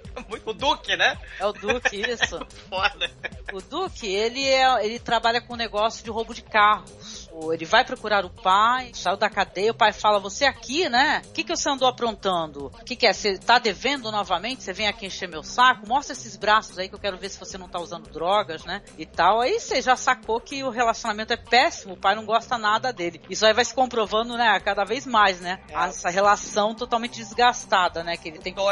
[0.44, 1.18] o Duque, né?
[1.38, 2.36] É o Duque, isso.
[2.36, 3.10] É foda.
[3.52, 7.30] O Duque, ele, é, ele trabalha com negócio de roubo de carros.
[7.52, 11.22] Ele vai procurar o pai, saiu da cadeia, o pai fala, você aqui, né?
[11.26, 12.66] O que, que você andou aprontando?
[12.66, 13.12] O que, que é?
[13.12, 14.62] Você tá devendo novamente?
[14.62, 15.88] Você vem aqui encher meu saco?
[15.88, 18.82] Mostra esses braços aí que eu quero ver se você não tá usando drogas, né?
[18.98, 19.40] E tal.
[19.40, 23.20] Aí você já sacou que o relacionamento é péssimo, o pai não gosta nada dele.
[23.30, 24.60] Isso aí vai se comprovando, né?
[24.60, 25.60] Cada vez mais, né?
[25.68, 25.74] É.
[25.74, 28.16] Essa relação totalmente desgastada, né?
[28.16, 28.70] Que ele tem o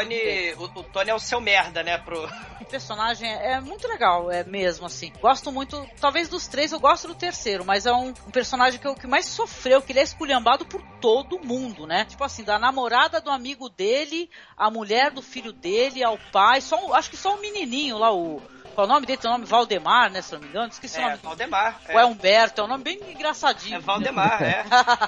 [0.58, 1.98] O, o, Tony é o seu merda, né?
[1.98, 2.28] Pro...
[2.60, 5.12] O personagem é, muito legal, é mesmo, assim.
[5.20, 8.80] Gosto muito, talvez dos três, eu gosto do terceiro, mas é um, um personagem personagem
[8.80, 12.04] que é o que mais sofreu, que ele é esculhambado por todo mundo, né?
[12.04, 16.94] Tipo assim, da namorada do amigo dele, a mulher do filho dele, ao pai, só
[16.94, 19.18] acho que só o menininho lá, o qual o nome dele?
[19.18, 20.22] Tem o nome Valdemar, né?
[20.22, 20.68] Se não me engano.
[20.68, 21.18] Esqueci é, o nome.
[21.22, 21.80] Valdemar.
[21.88, 22.02] Ou é.
[22.02, 22.60] é Humberto.
[22.60, 23.76] É um nome bem engraçadinho.
[23.76, 24.64] É Valdemar, é.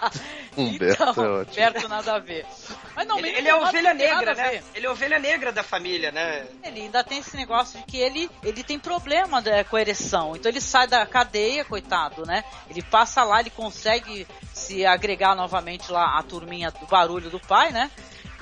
[0.56, 2.46] Humberto então, é Humberto nada a ver.
[2.94, 4.62] Mas não, ele, ele é ovelha negra, né?
[4.74, 6.46] Ele é ovelha negra da família, né?
[6.62, 10.36] Ele ainda tem esse negócio de que ele, ele tem problema né, com a ereção.
[10.36, 12.44] Então ele sai da cadeia, coitado, né?
[12.68, 17.70] Ele passa lá, ele consegue se agregar novamente lá à turminha do barulho do pai,
[17.70, 17.90] né?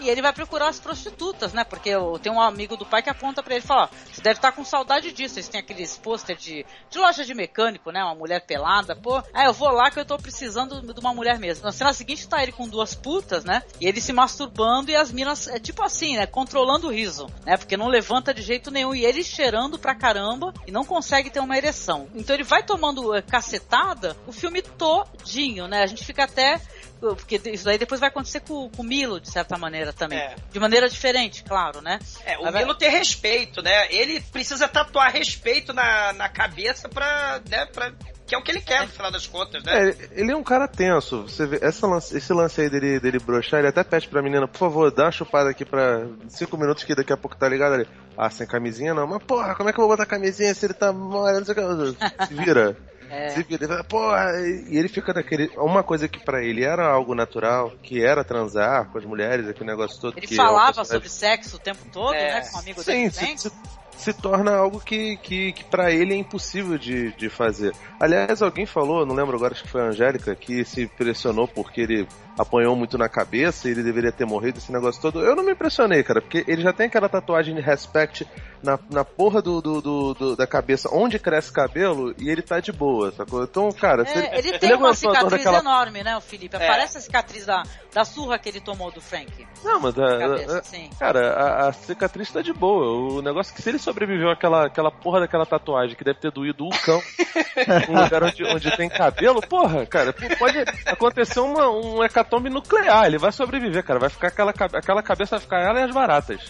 [0.01, 1.65] E ele vai procurar as prostitutas, né?
[1.65, 1.91] Porque
[2.23, 4.51] tenho um amigo do pai que aponta para ele e fala: ó, você deve estar
[4.51, 5.39] tá com saudade disso.
[5.39, 8.03] Eles têm aqueles pôster de, de loja de mecânico, né?
[8.03, 9.23] Uma mulher pelada, pô.
[9.33, 11.65] Aí eu vou lá que eu tô precisando de uma mulher mesmo.
[11.65, 13.63] Na cena seguinte tá ele com duas putas, né?
[13.81, 16.27] E ele se masturbando e as minas, é tipo assim, né?
[16.27, 17.57] Controlando o riso, né?
[17.57, 18.95] Porque não levanta de jeito nenhum.
[18.95, 22.09] E ele cheirando pra caramba e não consegue ter uma ereção.
[22.15, 25.83] Então ele vai tomando é, cacetada o filme todinho, né?
[25.83, 26.61] A gente fica até
[27.01, 30.19] porque isso daí depois vai acontecer com, com o Milo, de certa maneira também.
[30.19, 30.37] É.
[30.53, 31.99] De maneira diferente, claro, né?
[32.25, 33.93] É, o Milo tem respeito, né?
[33.93, 37.93] Ele precisa tatuar respeito na, na cabeça pra, né, pra
[38.31, 39.91] que é o que ele quer, no final das contas, né?
[39.91, 41.23] É, ele é um cara tenso.
[41.23, 44.47] Você vê, essa lance, esse lance aí dele, dele broxar, ele até pede pra menina,
[44.47, 47.75] por favor, dá uma chupada aqui pra cinco minutos que daqui a pouco tá ligado
[47.75, 47.89] ali.
[48.17, 49.05] Ah, sem camisinha não.
[49.05, 51.45] Mas porra, como é que eu vou botar camisinha se ele tá morrendo?
[51.51, 52.77] Se vira.
[53.11, 53.31] É.
[53.31, 54.33] Se vira, ele porra,
[54.69, 55.49] e ele fica naquele.
[55.57, 59.69] Uma coisa que para ele era algo natural, que era transar com as mulheres, aquele
[59.69, 60.17] negócio todo.
[60.17, 62.35] Ele falava é sobre sexo o tempo todo, é.
[62.35, 62.49] né?
[62.49, 63.11] Com um amigo Sim, dele.
[63.11, 63.53] Se, se,
[63.97, 67.75] se torna algo que, que, que para ele é impossível de, de fazer.
[67.99, 71.81] Aliás, alguém falou, não lembro agora, acho que foi a Angélica, que se impressionou porque
[71.81, 72.09] ele
[72.41, 75.20] apanhou muito na cabeça e ele deveria ter morrido, esse negócio todo.
[75.20, 78.26] Eu não me impressionei, cara, porque ele já tem aquela tatuagem de respect
[78.62, 82.61] na, na porra do, do, do, do da cabeça, onde cresce cabelo, e ele tá
[82.61, 83.45] de boa, sacou?
[83.45, 85.59] Então, cara, é, ele, ele, tem ele uma cicatriz daquela...
[85.59, 86.57] enorme, né, o Felipe?
[86.57, 86.66] É.
[86.66, 87.62] Parece a cicatriz da,
[87.93, 89.47] da surra que ele tomou do Frank.
[89.62, 93.14] Não, mas a, cabeça, a, cara, a, a, cicatriz tá de boa.
[93.14, 96.30] O negócio é que se ele sobreviveu àquela, àquela porra daquela tatuagem que deve ter
[96.30, 97.01] doído o cão,
[97.88, 103.07] um lugar onde, onde tem cabelo, porra, cara, pode acontecer uma, um hecatombe nuclear.
[103.07, 103.99] Ele vai sobreviver, cara.
[103.99, 106.41] Vai ficar aquela, aquela cabeça, vai ficar ela e as baratas.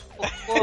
[0.47, 0.55] Pô,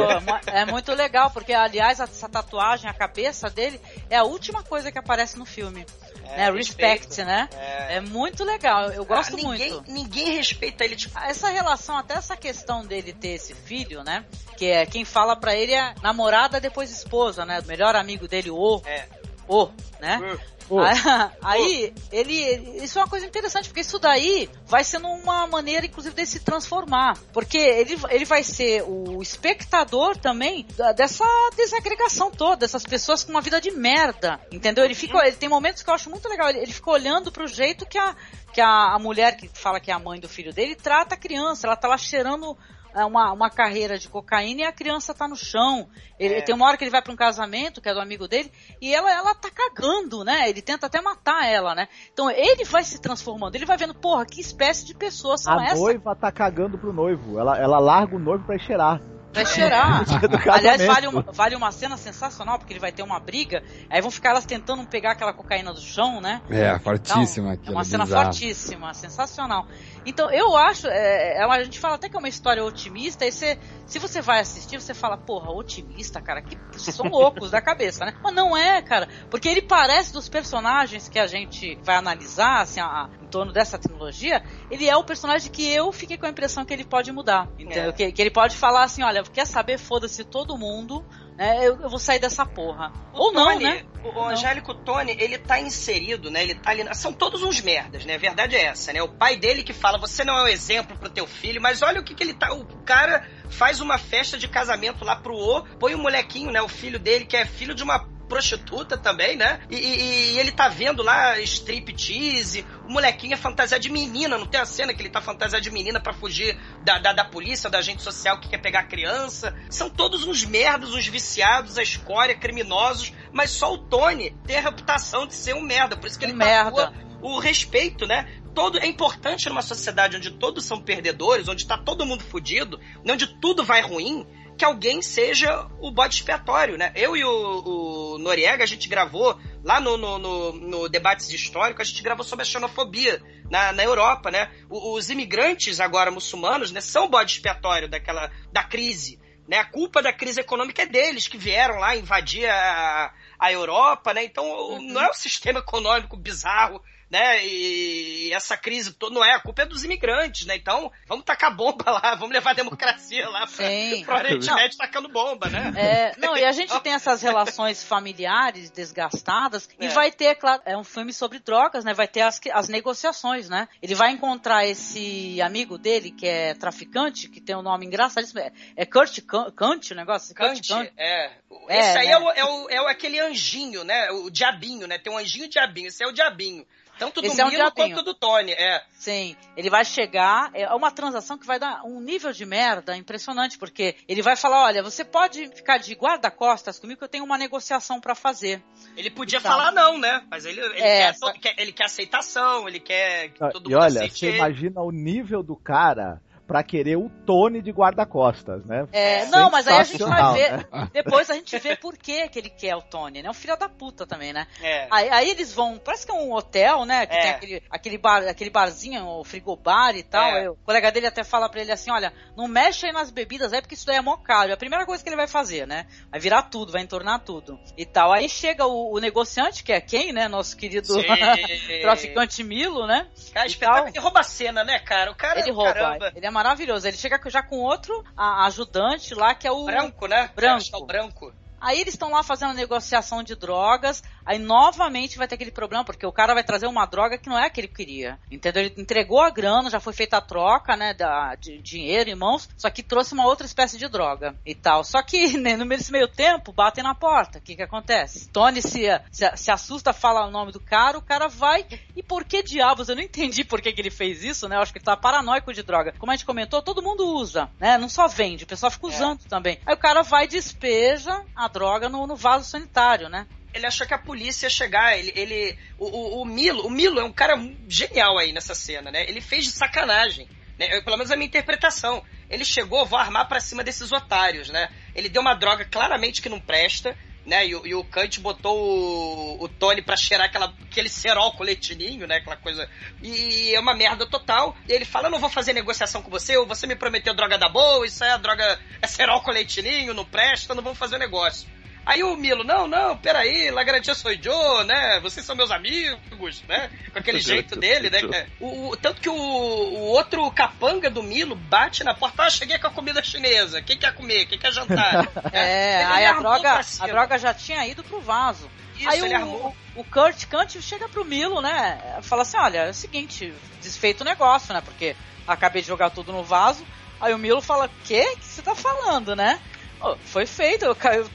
[0.48, 5.00] é muito legal, porque, aliás, essa tatuagem, a cabeça dele, é a última coisa que
[5.00, 5.86] aparece no filme.
[6.32, 6.52] É, né?
[6.52, 7.50] Respect, né?
[7.56, 7.96] É.
[7.96, 8.02] é.
[8.02, 9.92] muito legal, eu gosto ah, ninguém, muito.
[9.92, 10.96] Ninguém respeita ele.
[10.96, 11.18] Tipo...
[11.20, 14.26] Essa relação, até essa questão dele ter esse filho, né?
[14.58, 17.60] Que é quem fala pra ele é namorada, depois esposa, né?
[17.62, 18.82] O melhor amigo dele, o.
[18.86, 19.06] É.
[19.48, 19.70] O,
[20.00, 20.20] né?
[20.24, 20.58] Uh.
[21.42, 22.84] Aí, ele.
[22.84, 26.40] Isso é uma coisa interessante, porque isso daí vai sendo uma maneira, inclusive, de se
[26.42, 27.18] transformar.
[27.32, 31.26] Porque ele, ele vai ser o espectador também dessa
[31.56, 34.40] desagregação toda, dessas pessoas com uma vida de merda.
[34.52, 34.84] Entendeu?
[34.84, 35.18] Ele fica.
[35.26, 36.50] Ele tem momentos que eu acho muito legal.
[36.50, 38.16] Ele, ele fica olhando pro jeito que a,
[38.54, 41.18] que a, a mulher que fala que é a mãe do filho dele trata a
[41.18, 41.66] criança.
[41.66, 42.58] Ela tá lá cheirando
[43.06, 45.88] uma, uma carreira de cocaína e a criança tá no chão.
[46.20, 46.42] Ele, é.
[46.42, 48.94] Tem uma hora que ele vai para um casamento, que é do amigo dele, e
[48.94, 50.50] ela, ela tá cagando, né?
[50.50, 51.88] Ele tenta até matar ela, né?
[52.12, 55.66] Então ele vai se transformando, ele vai vendo, porra, que espécie de pessoas são a
[55.66, 55.80] essas?
[55.80, 59.02] A noiva tá cagando pro noivo, ela, ela larga o noivo pra cheirar.
[59.34, 60.04] Vai cheirar.
[60.52, 64.10] Aliás, vale uma, vale uma cena sensacional, porque ele vai ter uma briga, aí vão
[64.10, 66.42] ficar elas tentando pegar aquela cocaína do chão, né?
[66.50, 68.24] É, fortíssima então, É uma cena bizarro.
[68.26, 69.68] fortíssima, sensacional.
[70.08, 73.32] Então, eu acho, é, é, a gente fala até que é uma história otimista, e
[73.32, 78.06] você, se você vai assistir, você fala, porra, otimista, cara, que são loucos da cabeça,
[78.06, 78.14] né?
[78.24, 82.80] Mas não é, cara, porque ele parece dos personagens que a gente vai analisar, assim,
[82.80, 84.42] a, em torno dessa tecnologia,
[84.72, 87.90] ele é o personagem que eu fiquei com a impressão que ele pode mudar, entendeu?
[87.90, 87.92] É.
[87.92, 91.04] Que, que ele pode falar assim, olha, quer saber, foda-se todo mundo,
[91.38, 91.60] né?
[91.60, 92.92] Eu, eu, vou sair dessa porra.
[93.14, 93.86] O Ou Tony, não, né?
[94.04, 96.42] O, Angélico Tony, ele tá inserido, né?
[96.42, 96.84] Ele tá ali.
[96.96, 98.16] São todos uns merdas, né?
[98.16, 99.04] A verdade é essa, né?
[99.04, 102.02] O pai dele que fala, você não é um exemplo pro teu filho, mas olha
[102.02, 102.52] o que, que ele tá.
[102.54, 106.62] O cara faz uma festa de casamento lá pro O, põe o molequinho, né?
[106.62, 109.62] O filho dele, que é filho de uma prostituta também, né?
[109.70, 114.46] E, e, e ele tá vendo lá striptease, o molequinho é fantasia de menina, não
[114.46, 117.70] tem a cena que ele tá fantasia de menina para fugir da, da, da, polícia,
[117.70, 119.56] da agente social que quer pegar a criança.
[119.70, 124.62] São todos uns merdas, uns viciados, a escória, criminosos, mas só o Tony tem a
[124.62, 126.94] reputação de ser um merda, por isso que ele um merda.
[127.22, 128.28] O respeito, né?
[128.54, 133.28] Todo, é importante numa sociedade onde todos são perdedores, onde tá todo mundo fudido, onde
[133.40, 134.26] tudo vai ruim,
[134.58, 136.92] que alguém seja o bode expiatório, né?
[136.96, 141.82] Eu e o, o Noriega, a gente gravou lá no, no, no, no Debates Históricos,
[141.82, 144.52] a gente gravou sobre a xenofobia na, na Europa, né?
[144.70, 149.60] O, os imigrantes agora muçulmanos, né, são o bode expiatório daquela, da crise, né?
[149.60, 154.24] A culpa da crise econômica é deles, que vieram lá invadir a, a Europa, né?
[154.24, 154.82] Então, uhum.
[154.82, 157.46] não é o sistema econômico bizarro né?
[157.46, 160.56] E essa crise toda não é, a culpa é dos imigrantes, né?
[160.56, 163.66] Então, vamos tacar bomba lá, vamos levar a democracia lá pra,
[164.06, 165.74] pro Oriente Médio tacando bomba, né?
[165.76, 169.86] É, não, e a gente tem essas relações familiares desgastadas é.
[169.86, 171.94] e vai ter, claro, é um filme sobre drogas, né?
[171.94, 173.68] Vai ter as, as negociações, né?
[173.82, 178.52] Ele vai encontrar esse amigo dele que é traficante, que tem um nome engraçadíssimo, é,
[178.76, 179.20] é Kurt
[179.56, 180.36] Kant o negócio?
[180.36, 181.26] Kurt, Kurt, é.
[181.26, 181.32] é.
[181.70, 182.12] Esse aí né?
[182.14, 184.12] é, o, é, o, é o, aquele anjinho, né?
[184.12, 184.98] O diabinho, né?
[184.98, 186.66] Tem um anjinho e diabinho, esse é o diabinho.
[186.98, 188.84] Tanto do Esse Milo é um quanto do Tony, é.
[188.94, 193.58] Sim, ele vai chegar, é uma transação que vai dar um nível de merda impressionante,
[193.58, 197.38] porque ele vai falar, olha, você pode ficar de guarda-costas comigo que eu tenho uma
[197.38, 198.64] negociação para fazer.
[198.96, 200.26] Ele podia falar não, né?
[200.30, 201.32] Mas ele, ele, é, quer, só...
[201.34, 204.92] quer, ele quer aceitação, ele quer que todo e mundo olha, aceite você imagina o
[204.92, 208.88] nível do cara para querer o Tony de guarda-costas, né?
[208.94, 210.52] É, não, mas aí a gente vai ver.
[210.54, 210.90] Né?
[210.94, 213.30] Depois a gente vê por que, que ele quer o Tony, né?
[213.30, 214.48] Um filho da puta também, né?
[214.62, 214.88] É.
[214.90, 217.06] Aí, aí, eles vão, parece que é um hotel, né?
[217.06, 217.22] Que é.
[217.22, 220.30] tem aquele, aquele, bar, aquele barzinho, o frigobar e tal.
[220.30, 220.50] É.
[220.50, 223.62] o colega dele até fala pra ele assim: olha, não mexe aí nas bebidas aí,
[223.62, 224.50] porque isso daí é mó caro.
[224.50, 225.86] É a primeira coisa que ele vai fazer, né?
[226.10, 228.14] Vai virar tudo, vai entornar tudo e tal.
[228.14, 230.30] Aí chega o, o negociante, que é quem, né?
[230.30, 230.94] Nosso querido
[231.82, 233.08] traficante Milo, né?
[233.34, 233.90] Cara, espetáculo.
[233.90, 235.12] Ele rouba a cena, né, cara?
[235.12, 235.74] O cara, ele rouba.
[235.74, 236.12] Caramba.
[236.16, 236.88] Ele é maravilhoso.
[236.88, 239.66] Ele chega já com outro ajudante lá, que é o.
[239.66, 240.30] Branco, né?
[240.36, 240.66] Branco.
[240.72, 241.34] É o branco.
[241.60, 245.84] Aí eles estão lá fazendo a negociação de drogas, aí novamente vai ter aquele problema,
[245.84, 248.20] porque o cara vai trazer uma droga que não é a que ele queria.
[248.30, 248.64] Entendeu?
[248.64, 252.50] Ele entregou a grana, já foi feita a troca, né, da, de dinheiro em mãos,
[252.58, 254.84] só que trouxe uma outra espécie de droga e tal.
[254.84, 257.40] Só que né, no meio tempo, batem na porta.
[257.40, 258.30] O que que acontece?
[258.30, 261.66] Tony se, se, se, assusta, fala o nome do cara, o cara vai.
[261.96, 262.90] E por que diabos?
[262.90, 264.56] Eu não entendi por que, que ele fez isso, né?
[264.56, 265.94] Eu acho que ele tá paranoico de droga.
[265.98, 267.78] Como a gente comentou, todo mundo usa, né?
[267.78, 268.90] Não só vende, o pessoal fica é.
[268.90, 269.30] usando é.
[269.30, 269.60] também.
[269.66, 273.28] Aí o cara vai e despeja a droga no, no vaso sanitário, né?
[273.58, 274.98] ele achou que a polícia ia chegar.
[274.98, 277.36] Ele, ele o, o, o, Milo, o Milo é um cara
[277.68, 279.08] genial aí nessa cena, né?
[279.10, 280.82] Ele fez de sacanagem, né?
[280.82, 282.04] Pelo menos a minha interpretação.
[282.30, 284.70] Ele chegou, vou armar para cima desses otários, né?
[284.94, 286.96] Ele deu uma droga claramente que não presta,
[287.28, 287.46] né?
[287.46, 292.08] E, e o Kant botou o, o Tony para cheirar aquela, aquele cerol com leitinho,
[292.08, 292.16] né?
[292.16, 292.68] Aquela coisa.
[293.04, 294.56] E é uma merda total.
[294.68, 297.38] E ele fala: Eu não vou fazer negociação com você, ou você me prometeu droga
[297.38, 298.58] da boa, isso é droga.
[298.82, 301.48] É cerol com leitinho, não presta, não vamos fazer negócio.
[301.88, 305.00] Aí o Milo, não, não, peraí, La Garantia sou Joe, né?
[305.00, 306.70] Vocês são meus amigos, né?
[306.92, 308.28] Com aquele jeito dele, né?
[308.42, 312.60] O, o, tanto que o, o, outro capanga do Milo bate na porta, ah, cheguei
[312.60, 315.08] com a comida chinesa, quem quer comer, quem quer jantar?
[315.32, 318.52] é, aí a droga, a droga já tinha ido pro vaso.
[318.78, 322.02] Isso, aí o, o Kurt Kant chega pro Milo, né?
[322.02, 324.60] Fala assim: olha, é o seguinte, desfeito o negócio, né?
[324.60, 324.94] Porque
[325.26, 326.68] acabei de jogar tudo no vaso.
[327.00, 328.12] Aí o Milo fala: quê?
[328.14, 329.40] O que você tá falando, né?
[329.82, 330.66] Oh, foi feito,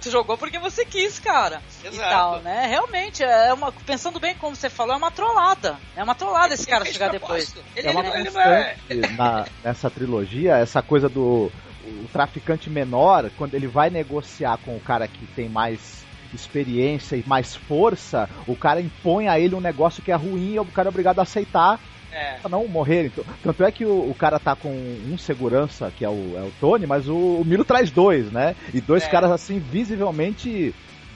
[0.00, 1.60] tu jogou porque você quis, cara.
[1.84, 1.96] Exato.
[1.96, 2.66] E tal, né?
[2.66, 5.78] Realmente, é uma, pensando bem como você falou, é uma trollada.
[5.96, 7.54] É uma trollada esse cara chegar depois.
[7.74, 11.50] Ele, é uma ele, constante ele na, nessa trilogia, essa coisa do
[11.84, 17.24] o traficante menor, quando ele vai negociar com o cara que tem mais experiência e
[17.26, 20.88] mais força, o cara impõe a ele um negócio que é ruim e o cara
[20.88, 21.78] é obrigado a aceitar
[22.12, 22.36] é.
[22.48, 23.06] não morrer.
[23.06, 26.42] Então, tanto é que o, o, cara tá com um segurança, que é o, é
[26.42, 28.54] o Tony, mas o, o Milo traz dois, né?
[28.72, 29.08] E dois é.
[29.08, 30.74] caras assim, visivelmente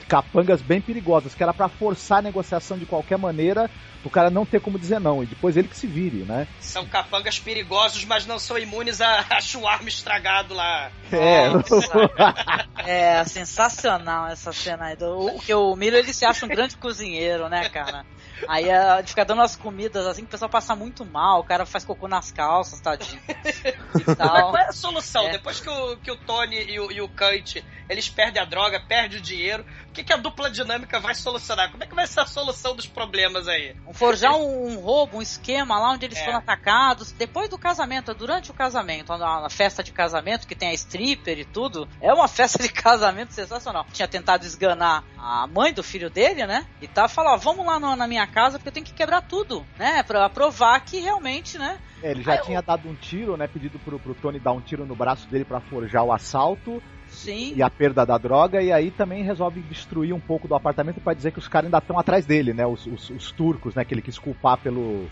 [0.08, 3.68] capangas bem perigosas, que era para forçar a negociação de qualquer maneira,
[4.04, 6.46] o cara não ter como dizer não, e depois ele que se vire, né?
[6.60, 10.90] São capangas perigosos, mas não são imunes a, a chuarme estragado lá.
[11.10, 13.18] É.
[13.18, 14.96] é, sensacional essa cena aí.
[14.96, 18.06] Do, o, que o Milo ele se acha um grande cozinheiro, né, cara?
[18.48, 21.64] Aí a, fica dando as comidas assim que o pessoal passa muito mal, o cara
[21.64, 23.20] faz cocô nas calças, tadinho.
[24.06, 25.26] Mas qual é a solução?
[25.26, 25.32] É.
[25.32, 28.80] Depois que o, que o Tony e o, e o Kant eles perdem a droga,
[28.80, 31.70] perdem o dinheiro, o que, que a dupla dinâmica vai solucionar?
[31.70, 33.76] Como é que vai ser a solução dos problemas aí?
[33.92, 36.24] Forjar um, um roubo, um esquema lá onde eles é.
[36.24, 40.74] foram atacados, depois do casamento, durante o casamento, na festa de casamento, que tem a
[40.74, 43.86] stripper e tudo, é uma festa de casamento sensacional.
[43.92, 46.66] Tinha tentado esganar a mãe do filho dele, né?
[46.80, 49.64] E tá falando, ó, vamos lá na minha casa porque eu tenho que quebrar tudo,
[49.78, 50.02] né?
[50.02, 51.78] Pra provar que realmente, né?
[52.02, 52.62] É, ele já Aí tinha eu...
[52.62, 53.46] dado um tiro, né?
[53.46, 56.82] Pedido pro, pro Tony dar um tiro no braço dele para forjar o assalto.
[57.08, 57.54] Sim.
[57.56, 61.14] E a perda da droga, e aí também resolve destruir um pouco do apartamento para
[61.14, 62.66] dizer que os caras ainda estão atrás dele, né?
[62.66, 63.84] Os, os, os, turcos, né?
[63.84, 65.08] Que ele quis culpar pelo,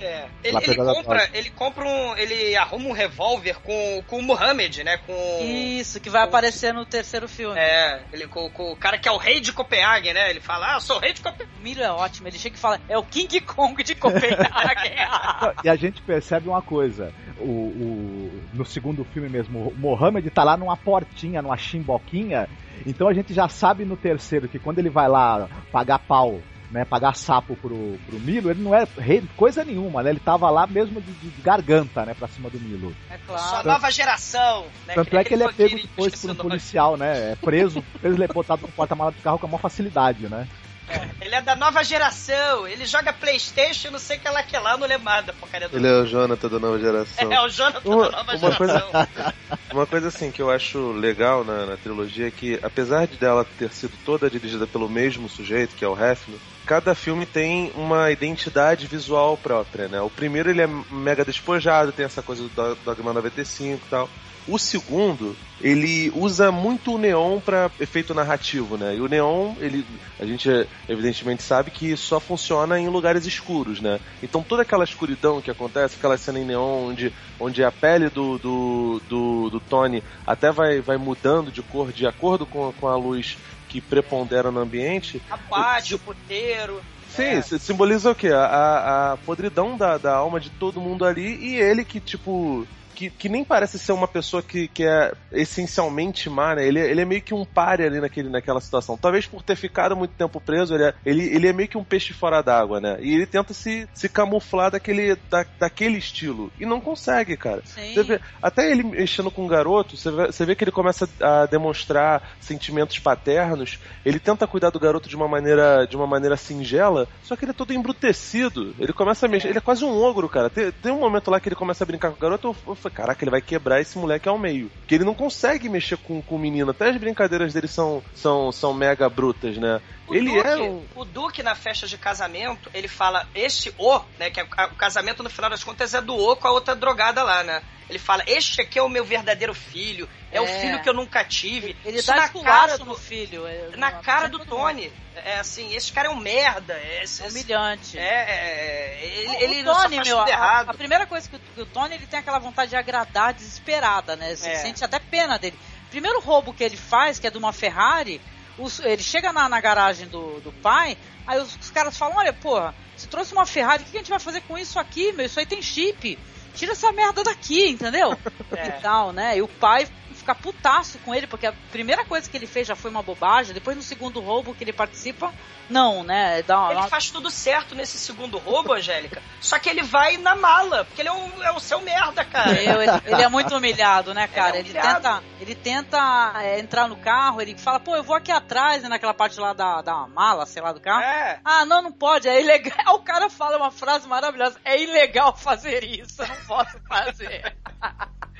[0.00, 2.16] é, ele, ele compra, ele compra um.
[2.16, 4.96] Ele arruma um revólver com, com o Muhammad, né?
[4.98, 5.12] Com.
[5.42, 7.56] Isso, que vai com, aparecer no terceiro filme.
[7.58, 10.30] É, ele com, com, o cara que é o rei de Copenhague, né?
[10.30, 11.54] Ele fala, ah, eu sou o rei de Copenhague.
[11.58, 14.94] O Miro é ótimo, ele chega e fala, é o King Kong de Copenhague.
[15.62, 20.42] e a gente percebe uma coisa: o, o, no segundo filme mesmo, o Mohammed tá
[20.42, 22.48] lá numa portinha, numa chimboquinha.
[22.84, 26.40] Então a gente já sabe no terceiro que quando ele vai lá pagar pau
[26.74, 30.10] né, pagar sapo pro, pro Milo, ele não é rei coisa nenhuma, né?
[30.10, 32.92] Ele tava lá mesmo de, de garganta, né, pra cima do Milo.
[33.08, 33.48] É claro.
[33.48, 34.94] Sua nova geração, né?
[34.94, 37.30] Tanto que é que ele é pego depois por um policial, né?
[37.30, 40.48] É preso, preso ele é botado no porta-mala do carro com a maior facilidade, né?
[40.88, 42.66] É, ele é da nova geração.
[42.66, 45.76] Ele joga Playstation, não sei o que lá que lá, não lembro nada, porcaria do
[45.76, 47.32] Ele é o Jonathan da nova geração.
[47.32, 48.90] É, o Jonathan uma, da nova uma geração.
[48.90, 49.34] Coisa,
[49.72, 53.46] uma coisa assim que eu acho legal na, na trilogia é que, apesar de dela
[53.58, 58.10] ter sido toda dirigida pelo mesmo sujeito, que é o Hefner, cada filme tem uma
[58.10, 60.00] identidade visual própria, né?
[60.00, 64.08] O primeiro ele é mega despojado, tem essa coisa do Dogma 95 e tal.
[64.46, 68.94] O segundo, ele usa muito o neon para efeito narrativo, né?
[68.94, 69.86] E o neon, ele,
[70.20, 70.50] a gente
[70.86, 73.98] evidentemente sabe que só funciona em lugares escuros, né?
[74.22, 77.10] Então toda aquela escuridão que acontece, aquela cena em neon onde,
[77.40, 82.06] onde a pele do, do, do, do Tony até vai, vai mudando de cor de
[82.06, 83.38] acordo com, com a luz
[83.74, 85.20] que prepondera no ambiente.
[85.28, 86.80] Abate, o puteiro.
[87.10, 87.42] Sim, é.
[87.42, 88.28] simboliza o quê?
[88.28, 92.64] A, a, a podridão da, da alma de todo mundo ali e ele que, tipo,
[92.94, 96.66] que, que nem parece ser uma pessoa que, que é essencialmente má, né?
[96.66, 98.96] Ele, ele é meio que um pare ali naquele, naquela situação.
[98.96, 101.84] Talvez por ter ficado muito tempo preso, ele é, ele, ele é meio que um
[101.84, 102.96] peixe fora d'água, né?
[103.00, 106.50] E ele tenta se, se camuflar daquele, da, daquele estilo.
[106.58, 107.62] E não consegue, cara.
[108.02, 111.46] Vê, até ele mexendo com o garoto, você vê, você vê que ele começa a
[111.46, 113.78] demonstrar sentimentos paternos.
[114.04, 117.50] Ele tenta cuidar do garoto de uma maneira, de uma maneira singela, só que ele
[117.50, 118.74] é todo embrutecido.
[118.78, 119.48] Ele começa a mexer.
[119.48, 120.48] Ele é quase um ogro, cara.
[120.48, 122.74] Tem, tem um momento lá que ele começa a brincar com o garoto, eu, eu
[122.84, 124.70] falei, caraca, ele vai quebrar esse moleque ao meio.
[124.80, 126.70] Porque ele não consegue mexer com, com o menino.
[126.70, 129.80] Até as brincadeiras dele são, são, são mega brutas, né?
[130.06, 130.84] O ele Duque, é um...
[130.94, 134.30] O Duque, na festa de casamento, ele fala, este O, né?
[134.30, 137.22] Que é, o casamento, no final das contas, é do O com a outra drogada
[137.22, 137.62] lá, né?
[137.88, 140.40] Ele fala, este aqui é o meu verdadeiro filho, é, é.
[140.40, 141.76] o filho que eu nunca tive.
[141.84, 143.46] Ele Isso dá na cara do filho.
[143.46, 144.90] É, na cara do Tony.
[145.16, 146.74] É assim, esse cara é um merda.
[146.74, 147.98] É, é humilhante.
[147.98, 151.66] É, é, ele, o, ele o Tony, meu, a, a, primeira coisa que o, o,
[151.66, 154.34] Tony ele tem aquela vontade de agradar desesperada, né?
[154.34, 155.58] Você sente até pena dele.
[155.90, 158.20] Primeiro roubo que ele faz, que é de uma Ferrari,
[158.58, 162.32] os, ele chega na, na garagem do, do pai, aí os, os, caras falam, olha,
[162.32, 165.26] porra, você trouxe uma Ferrari, o que a gente vai fazer com isso aqui, meu?
[165.26, 166.18] Isso aí tem chip
[166.54, 168.16] tira essa merda daqui, entendeu?
[168.56, 168.68] É.
[168.68, 169.36] E tal, né?
[169.36, 169.88] E o pai
[170.24, 173.52] ficar putaço com ele, porque a primeira coisa que ele fez já foi uma bobagem,
[173.52, 175.32] depois no segundo roubo que ele participa,
[175.68, 176.42] não, né?
[176.42, 176.72] Dá uma...
[176.72, 181.02] Ele faz tudo certo nesse segundo roubo, Angélica, só que ele vai na mala, porque
[181.02, 182.60] ele é, um, é o seu merda, cara.
[182.62, 184.58] Eu, ele, ele, é muito humilhado, né, cara?
[184.58, 188.16] Ele, é ele tenta, ele tenta é, entrar no carro, ele fala, pô, eu vou
[188.16, 191.02] aqui atrás, né, naquela parte lá da, da mala, sei lá, do carro.
[191.02, 191.40] É.
[191.44, 192.74] Ah, não, não pode, é ilegal.
[192.94, 197.54] O cara fala uma frase maravilhosa, é ilegal fazer isso, eu não posso fazer.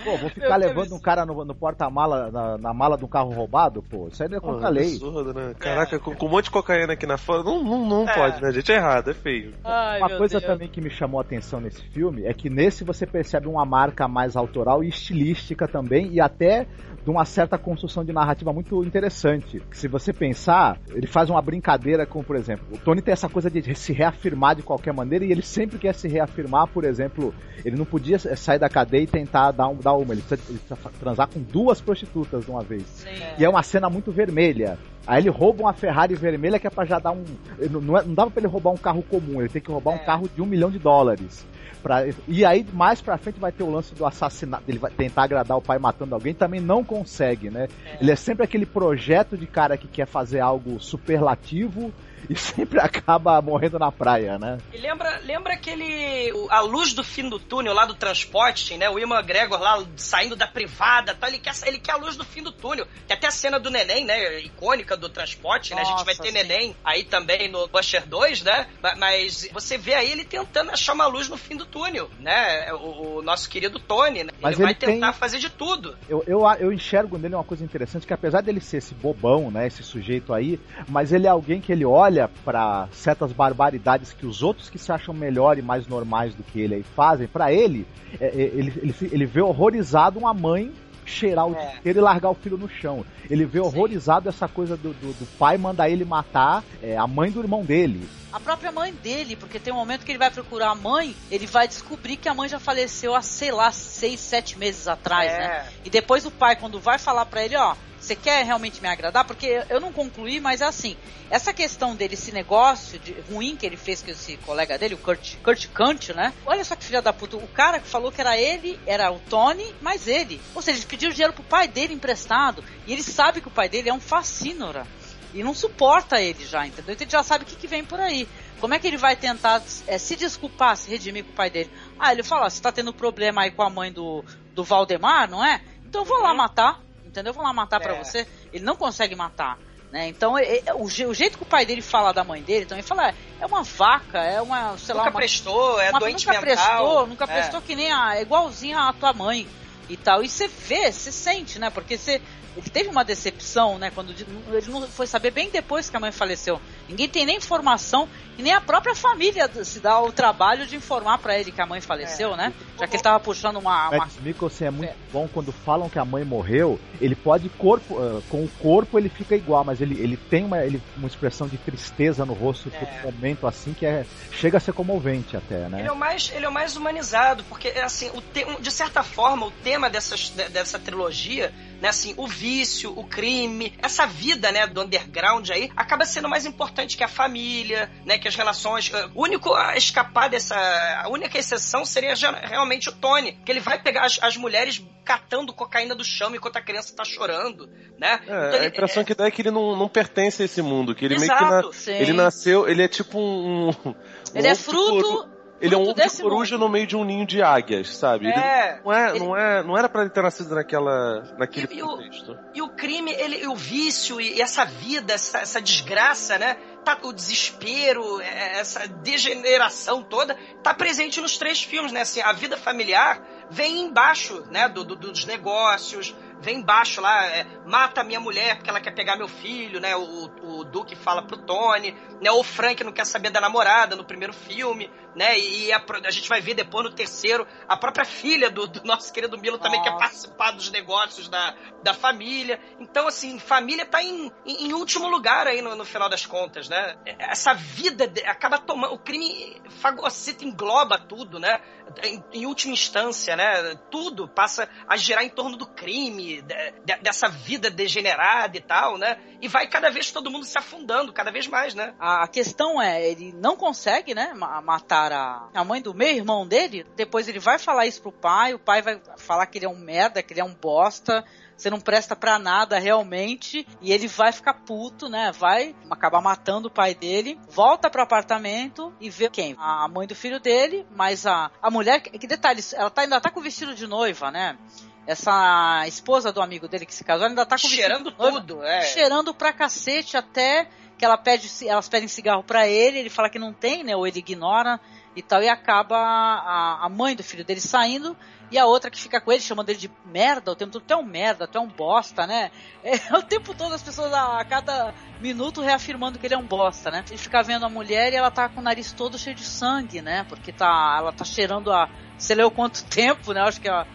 [0.03, 3.32] Pô, vou ficar levando um cara no, no porta-mala, na, na, mala de um carro
[3.32, 4.08] roubado, pô.
[4.08, 4.94] Isso aí não é contra a lei.
[4.94, 5.54] Absurdo, né?
[5.58, 5.98] Caraca, é.
[5.98, 8.14] com, com, um monte de cocaína aqui na fora, não, não, não é.
[8.14, 8.72] pode, né, gente?
[8.72, 9.52] É errado, é feio.
[9.64, 10.52] Ai, uma coisa Deus.
[10.52, 14.06] também que me chamou a atenção nesse filme é que nesse você percebe uma marca
[14.06, 16.66] mais autoral e estilística também, e até
[17.04, 19.62] de uma certa construção de narrativa muito interessante.
[19.72, 23.50] Se você pensar, ele faz uma brincadeira com, por exemplo, o Tony tem essa coisa
[23.50, 27.76] de se reafirmar de qualquer maneira e ele sempre quer se reafirmar, por exemplo, ele
[27.76, 30.90] não podia sair da cadeia e tentar dar, um, dar uma, ele precisa, ele precisa
[30.98, 33.06] transar com duas prostitutas de uma vez.
[33.38, 34.78] E é uma cena muito vermelha.
[35.06, 37.24] Aí ele rouba uma Ferrari vermelha que é pra já dar um.
[37.70, 39.96] Não, é, não dava pra ele roubar um carro comum, ele tem que roubar é.
[39.96, 41.44] um carro de um milhão de dólares.
[41.82, 44.64] Pra, e aí, mais pra frente, vai ter o lance do assassinato.
[44.66, 47.68] Ele vai tentar agradar o pai matando alguém, também não consegue, né?
[47.84, 47.98] É.
[48.00, 51.92] Ele é sempre aquele projeto de cara que quer fazer algo superlativo
[52.30, 54.58] e sempre acaba morrendo na praia, né?
[54.72, 56.32] E lembra, lembra aquele.
[56.50, 58.88] A luz do fim do túnel lá do transporte, né?
[58.88, 61.28] O Iman Gregor lá saindo da privada tal.
[61.28, 62.86] Ele quer, ele quer a luz do fim do túnel.
[63.06, 64.40] Tem até a cena do neném, né?
[64.40, 65.88] Icônica do transporte, Nossa, né?
[65.88, 66.32] A gente vai ter sim.
[66.32, 68.66] neném aí também no Buster 2, né?
[68.98, 72.72] Mas você vê aí ele tentando achar uma luz no fim do túnel, né?
[72.74, 74.32] O, o nosso querido Tony, né?
[74.40, 75.20] Mas ele, ele vai tentar tem...
[75.20, 75.96] fazer de tudo.
[76.08, 79.66] Eu, eu, eu enxergo nele uma coisa interessante, que apesar dele ser esse bobão, né?
[79.66, 84.24] Esse sujeito aí, mas ele é alguém que ele olha olha para certas barbaridades que
[84.24, 87.52] os outros que se acham melhor e mais normais do que ele aí fazem, para
[87.52, 87.86] ele,
[88.20, 90.72] é, é, ele, ele, ele vê horrorizado uma mãe
[91.04, 91.80] cheirar o é.
[91.84, 93.04] e largar o filho no chão.
[93.28, 94.28] Ele vê horrorizado Sim.
[94.30, 98.08] essa coisa do, do, do, pai mandar ele matar é, a mãe do irmão dele.
[98.32, 101.46] A própria mãe dele, porque tem um momento que ele vai procurar a mãe, ele
[101.46, 105.38] vai descobrir que a mãe já faleceu há, sei lá, seis, sete meses atrás, é.
[105.38, 105.68] né?
[105.84, 109.24] E depois o pai, quando vai falar para ele, ó, você quer realmente me agradar?
[109.24, 110.96] Porque eu não concluí, mas é assim,
[111.30, 114.98] essa questão dele, esse negócio de, ruim que ele fez com esse colega dele, o
[114.98, 116.32] Kurt, Kurt Kant, né?
[116.44, 119.18] Olha só que filha da puta, o cara que falou que era ele, era o
[119.18, 120.40] Tony, mas ele.
[120.55, 123.68] Ou seja, ele pediu dinheiro pro pai dele emprestado, e ele sabe que o pai
[123.68, 124.86] dele é um fascínora.
[125.32, 126.94] E não suporta ele já, entendeu?
[126.94, 128.28] Então ele já sabe o que, que vem por aí.
[128.61, 131.70] Como é que ele vai tentar é, se desculpar, se redimir com o pai dele?
[131.98, 134.24] Ah, ele fala, você tá tendo problema aí com a mãe do,
[134.55, 135.61] do Valdemar, não é?
[135.84, 136.36] Então eu vou lá uhum.
[136.36, 136.84] matar
[137.14, 137.32] entendeu?
[137.32, 137.84] Vou lá matar é.
[137.84, 138.26] para você.
[138.52, 139.56] Ele não consegue matar.
[139.92, 140.08] Né?
[140.08, 143.10] Então, é, o, o, jeito que o pai dele fala da mãe dele também fala,
[143.10, 146.40] é, é uma vaca, é uma, sei nunca lá, uma, prestou, é uma, doente nunca
[146.40, 146.66] mental.
[146.66, 147.26] Prestou, nunca é.
[147.28, 149.46] prestou que nem a, é igualzinha a tua mãe
[149.88, 150.22] e tal.
[150.24, 151.70] E você vê, você sente, né?
[151.70, 152.20] Porque você
[152.57, 153.90] ele teve uma decepção, né?
[153.94, 156.61] Quando ele não foi saber bem depois que a mãe faleceu.
[156.88, 161.18] Ninguém tem nem informação e nem a própria família se dá o trabalho de informar
[161.18, 162.36] para ele que a mãe faleceu, é.
[162.36, 162.52] né?
[162.78, 163.89] Já que ele tava puxando uma.
[163.89, 163.98] uma...
[163.98, 164.97] Mads Mikkelsen é muito é.
[165.12, 166.78] bom quando falam que a mãe morreu.
[167.01, 170.64] Ele pode corpo uh, com o corpo ele fica igual, mas ele, ele tem uma,
[170.64, 172.78] ele, uma expressão de tristeza no rosto é.
[172.78, 175.81] por momento assim que é chega a ser comovente até, né?
[175.81, 179.02] Ele é o mais ele é o mais humanizado porque assim o te, de certa
[179.02, 181.52] forma o tema dessas, dessa trilogia
[181.85, 181.90] né?
[181.90, 186.97] Assim, o vício, o crime, essa vida, né, do underground aí, acaba sendo mais importante
[186.97, 188.90] que a família, né, que as relações.
[189.15, 190.56] O único a escapar dessa.
[190.56, 195.52] A única exceção seria realmente o Tony, que ele vai pegar as, as mulheres catando
[195.52, 198.19] cocaína do chão enquanto a criança tá chorando, né?
[198.27, 199.05] É, então, a impressão é...
[199.05, 201.70] que dá é que ele não, não pertence a esse mundo, que ele Exato, meio
[201.70, 201.97] que na...
[201.98, 203.94] ele nasceu, ele é tipo um, um
[204.35, 206.64] ele é fruto ele é um ovo de coruja mundo.
[206.66, 208.26] no meio de um ninho de águias, sabe?
[208.26, 209.18] É, não, é, ele...
[209.18, 212.39] não, é, não era para ele ter nascido naquela, naquele e, contexto.
[212.55, 216.56] E o, e o crime, ele, o vício e essa vida, essa, essa desgraça, né?
[216.85, 222.02] Tá, o desespero, é, essa degeneração toda, tá presente nos três filmes, né?
[222.02, 224.68] Assim, a vida familiar vem embaixo, né?
[224.68, 226.14] Do, do, dos negócios,
[226.44, 229.96] vem embaixo lá, é, mata a minha mulher porque ela quer pegar meu filho, né?
[229.96, 230.30] O,
[230.60, 232.30] o Duke fala pro Tony, né?
[232.30, 235.38] O Frank não quer saber da namorada no primeiro filme, né?
[235.38, 239.12] E a, a gente vai ver depois no terceiro, a própria filha do, do nosso
[239.12, 239.92] querido Milo também Nossa.
[239.92, 242.60] quer participar dos negócios da, da família.
[242.78, 246.68] Então, assim, família tá em, em, em último lugar aí no, no, final das contas,
[246.68, 246.96] né?
[247.18, 248.94] Essa vida acaba tomando.
[248.94, 251.60] O crime fagocita, engloba tudo, né?
[252.02, 253.74] Em, em última instância, né?
[253.90, 258.98] Tudo passa a girar em torno do crime de, de, dessa vida degenerada e tal,
[258.98, 259.19] né?
[259.40, 261.94] E vai cada vez todo mundo se afundando, cada vez mais, né?
[261.98, 266.86] A questão é, ele não consegue, né, matar a, a mãe do meio irmão dele,
[266.97, 269.77] depois ele vai falar isso pro pai, o pai vai falar que ele é um
[269.77, 271.24] merda, que ele é um bosta,
[271.56, 275.31] você não presta pra nada realmente, e ele vai ficar puto, né?
[275.32, 279.55] Vai acabar matando o pai dele, volta pro apartamento e vê quem?
[279.59, 283.31] A mãe do filho dele, mas a, a mulher, que detalhe, ela tá, ainda tá
[283.31, 284.59] com o vestido de noiva, né?
[285.06, 288.82] Essa esposa do amigo dele que se casou ainda tá com cheirando tudo, é.
[288.82, 293.39] cheirando pra cacete até que ela pede, elas pedem cigarro para ele, ele fala que
[293.39, 293.97] não tem, né?
[293.97, 294.81] Ou ele ignora
[295.16, 298.16] e tal, e acaba a, a mãe do filho dele saindo
[298.51, 300.93] e a outra que fica com ele chamando ele de merda o tempo todo, tu
[300.93, 302.51] é um merda, tu é um bosta, né?
[302.85, 306.90] É, o tempo todo as pessoas a, cada minuto reafirmando que ele é um bosta,
[306.90, 307.05] né?
[307.09, 310.02] Ele fica vendo a mulher e ela tá com o nariz todo cheio de sangue,
[310.02, 310.24] né?
[310.28, 313.40] Porque tá, ela tá cheirando a, você leu quanto tempo, né?
[313.40, 313.86] Acho que a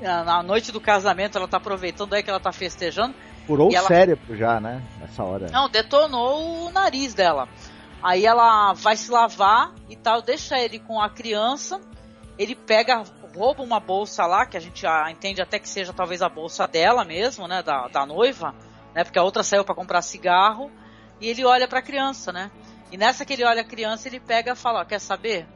[0.00, 3.14] na noite do casamento ela tá aproveitando aí que ela tá festejando.
[3.46, 3.86] Furou o ela...
[3.86, 4.82] cérebro já, né?
[5.00, 5.48] Nessa hora.
[5.50, 7.48] Não, detonou o nariz dela.
[8.02, 11.80] Aí ela vai se lavar e tal, deixa ele com a criança.
[12.38, 13.02] Ele pega,
[13.34, 17.04] rouba uma bolsa lá, que a gente entende até que seja talvez a bolsa dela
[17.04, 17.62] mesmo, né?
[17.62, 18.54] Da, da noiva,
[18.94, 19.04] né?
[19.04, 20.70] Porque a outra saiu para comprar cigarro.
[21.20, 22.50] E ele olha pra criança, né?
[22.90, 25.46] E nessa que ele olha a criança, ele pega e fala: ó, Quer saber?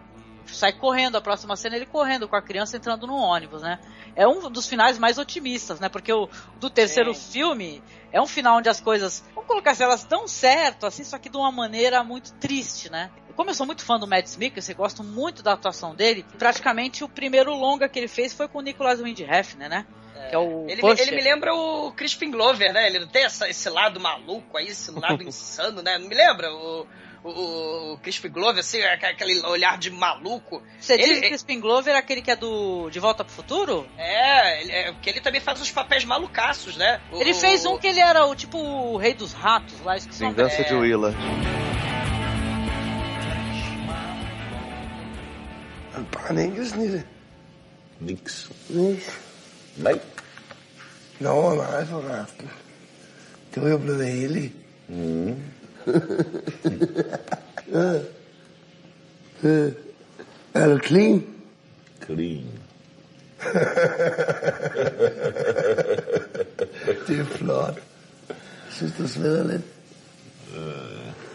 [0.51, 3.79] Sai correndo, a próxima cena ele correndo com a criança entrando no ônibus, né?
[4.19, 5.89] é um dos finais mais otimistas, né?
[5.89, 7.81] Porque o do terceiro filme
[8.11, 11.29] é um final onde as coisas, vamos colocar assim, elas dão certo, assim, só que
[11.29, 13.13] de uma maneira muito triste, né?
[13.37, 17.09] Como eu sou muito fã do Mads Mikkelsen, gosto muito da atuação dele, praticamente o
[17.09, 19.87] primeiro longa que ele fez foi com o Nicolas Wind Hefner, né?
[20.17, 20.35] É.
[20.35, 22.89] É ele, ele, me lembra o Crispin Glover, né?
[22.89, 25.97] Ele tem essa, esse lado maluco aí, esse lado insano, né?
[25.97, 26.53] Não me lembra?
[26.53, 26.89] O,
[27.25, 30.63] o, o Crispin Glover, assim, é aquele olhar de maluco.
[30.81, 33.89] Você ele, diz o Crispin Glover aquele que é do De Volta pro Futuro?
[33.97, 37.01] É, ele, é, porque ele também faz uns papéis malucaços, né?
[37.13, 39.97] O, ele fez um que ele era o tipo o rei dos ratos lá.
[39.97, 40.65] Vingança é...
[40.65, 41.15] de Willa.
[45.95, 47.05] Een paar niks niet.
[47.99, 48.49] Niks.
[48.67, 49.07] Niks.
[49.75, 50.01] Nee.
[51.19, 52.27] Nou, maar even.
[54.87, 55.58] Mm.
[60.55, 61.27] er du clean?
[62.05, 62.45] Clean.
[67.07, 67.75] det er flot.
[68.29, 68.37] Jeg
[68.71, 69.63] synes, du sveder lidt.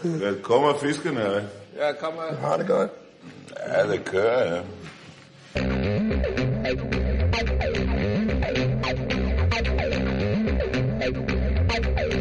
[0.02, 1.48] Uh, hvad kommer fiskerne?
[1.76, 2.22] Ja, kommer.
[2.40, 2.90] Har det godt?
[3.66, 4.60] Ja, det kører, ja.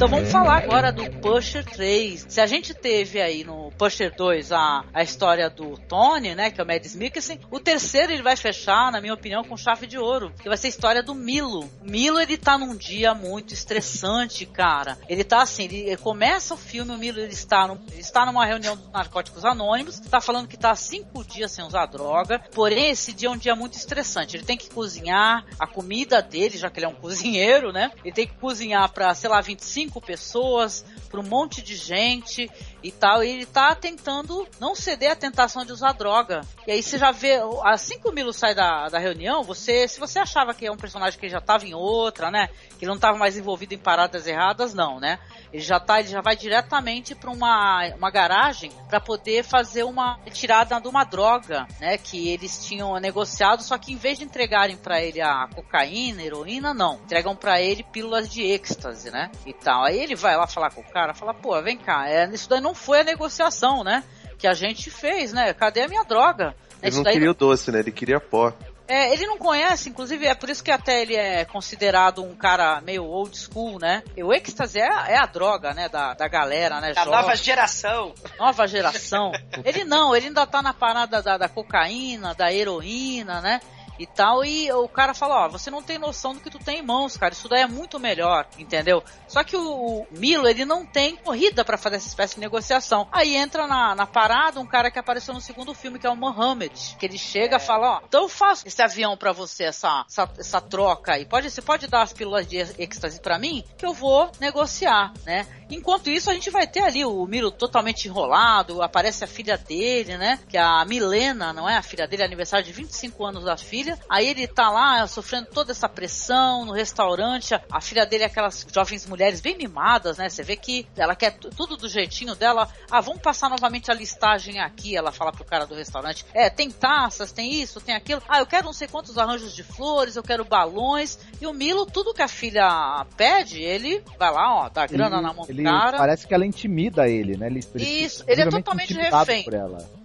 [0.03, 2.25] Então vamos falar agora do Pusher 3.
[2.27, 6.59] Se a gente teve aí no Pusher 2 a, a história do Tony, né, que
[6.59, 9.97] é o Mads Mikkelsen, o terceiro ele vai fechar, na minha opinião, com chave de
[9.97, 11.69] ouro, que vai ser a história do Milo.
[11.81, 14.97] O Milo, ele tá num dia muito estressante, cara.
[15.07, 18.25] Ele tá assim, ele, ele começa o filme, o Milo, ele está, no, ele está
[18.25, 22.89] numa reunião dos narcóticos anônimos, tá falando que tá cinco dias sem usar droga, porém
[22.89, 24.35] esse dia é um dia muito estressante.
[24.35, 27.89] Ele tem que cozinhar a comida dele, já que ele é um cozinheiro, né?
[28.03, 32.49] Ele tem que cozinhar para, sei lá, 25 pessoas, para um monte de gente
[32.81, 33.23] e tal.
[33.23, 36.41] E ele tá tentando não ceder à tentação de usar droga.
[36.67, 39.99] E aí você já vê, assim que o Milo sai da, da reunião, você, se
[39.99, 42.49] você achava que é um personagem que já estava em outra, né?
[42.79, 45.19] Que não estava mais envolvido em paradas erradas, não, né?
[45.51, 50.19] Ele já tá, ele já vai diretamente para uma, uma garagem para poder fazer uma
[50.25, 51.97] retirada de uma droga, né?
[51.97, 56.73] Que eles tinham negociado, só que em vez de entregarem para ele a cocaína, heroína,
[56.73, 56.95] não.
[56.95, 59.29] Entregam para ele pílulas de êxtase, né?
[59.45, 59.72] E tal.
[59.81, 62.61] Aí ele vai lá falar com o cara, fala, pô, vem cá, é, isso daí
[62.61, 64.03] não foi a negociação, né?
[64.37, 65.53] Que a gente fez, né?
[65.53, 66.55] Cadê a minha droga?
[66.81, 67.79] Ele isso não queria o doce, né?
[67.79, 68.53] Ele queria pó.
[68.85, 72.81] É, ele não conhece, inclusive é por isso que até ele é considerado um cara
[72.81, 74.03] meio old school, né?
[74.17, 76.93] O êxtase é, é a droga, né, da, da galera, né?
[76.93, 78.13] Da nova geração.
[78.37, 79.31] Nova geração.
[79.63, 83.61] ele não, ele ainda tá na parada da, da cocaína, da heroína, né?
[83.97, 84.43] E tal.
[84.43, 87.17] E o cara fala, ó, você não tem noção do que tu tem em mãos,
[87.17, 87.33] cara.
[87.33, 89.03] Isso daí é muito melhor, entendeu?
[89.27, 93.07] Só que o, Milo, ele não tem corrida para fazer essa espécie de negociação.
[93.11, 96.15] Aí entra na, na parada um cara que apareceu no segundo filme, que é o
[96.15, 96.95] Mohammed.
[96.99, 100.29] Que ele chega e fala, ó, então eu faço esse avião para você, essa, essa,
[100.37, 101.25] essa, troca aí.
[101.25, 105.47] Pode, você pode dar as pílulas de êxtase para mim, que eu vou negociar, né?
[105.69, 110.17] Enquanto isso, a gente vai ter ali o Milo totalmente enrolado, aparece a filha dele,
[110.17, 110.39] né?
[110.47, 111.77] Que é a Milena, não é?
[111.77, 113.82] A filha dele, aniversário de 25 anos da filha.
[114.09, 117.53] Aí ele tá lá sofrendo toda essa pressão no restaurante.
[117.71, 120.29] A filha dele é aquelas jovens mulheres bem mimadas, né?
[120.29, 122.69] Você vê que ela quer tudo do jeitinho dela.
[122.89, 124.95] Ah, vamos passar novamente a listagem aqui.
[124.95, 128.21] Ela fala pro cara do restaurante: É, tem taças, tem isso, tem aquilo.
[128.27, 131.17] Ah, eu quero não sei quantos arranjos de flores, eu quero balões.
[131.39, 135.25] E o Milo, tudo que a filha pede, ele vai lá, ó, dá grana ele,
[135.25, 135.97] na mão do cara.
[135.97, 137.47] Parece que ela intimida ele, né?
[137.47, 139.45] Ele, isso, ele é totalmente refém.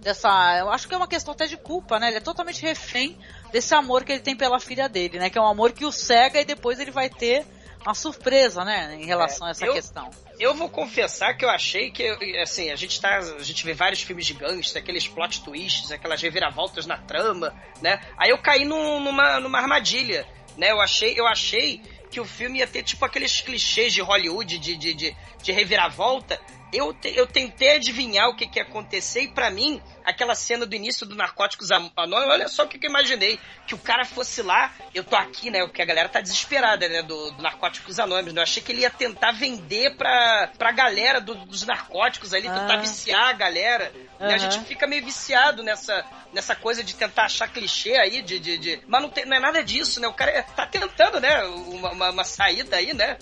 [0.01, 2.07] Dessa, eu acho que é uma questão até de culpa, né?
[2.07, 3.17] Ele é totalmente refém
[3.51, 5.29] desse amor que ele tem pela filha dele, né?
[5.29, 7.45] Que é um amor que o cega e depois ele vai ter
[7.85, 10.09] uma surpresa, né, em relação é, a essa eu, questão.
[10.39, 12.07] Eu vou confessar que eu achei que,
[12.41, 16.21] assim, a gente tá, a gente vê vários filmes de gangster, aqueles plot twists, aquelas
[16.21, 18.01] reviravoltas na trama, né?
[18.17, 20.27] Aí eu caí num, numa, numa armadilha,
[20.57, 20.71] né?
[20.71, 24.75] Eu achei, eu achei que o filme ia ter tipo aqueles clichês de Hollywood de,
[24.75, 26.39] de, de, de reviravolta.
[26.71, 30.65] Eu, te, eu tentei adivinhar o que, que ia acontecer e para mim aquela cena
[30.65, 33.39] do início do Narcóticos Anônimos, olha só o que, que eu imaginei.
[33.67, 35.59] Que o cara fosse lá, eu tô aqui, né?
[35.65, 37.03] Porque a galera tá desesperada, né?
[37.03, 38.33] Do, do Narcóticos Anônimos.
[38.33, 38.39] Né?
[38.39, 42.75] Eu achei que ele ia tentar vender pra, pra galera do, dos narcóticos ali, tentar
[42.75, 42.77] ah.
[42.77, 43.91] viciar a galera.
[44.19, 44.27] Uhum.
[44.27, 44.33] Né?
[44.33, 48.39] A gente fica meio viciado nessa, nessa coisa de tentar achar clichê aí, de.
[48.39, 48.81] de, de...
[48.87, 50.07] Mas não, tem, não é nada disso, né?
[50.07, 51.43] O cara tá tentando, né?
[51.43, 53.17] Uma, uma, uma saída aí, né?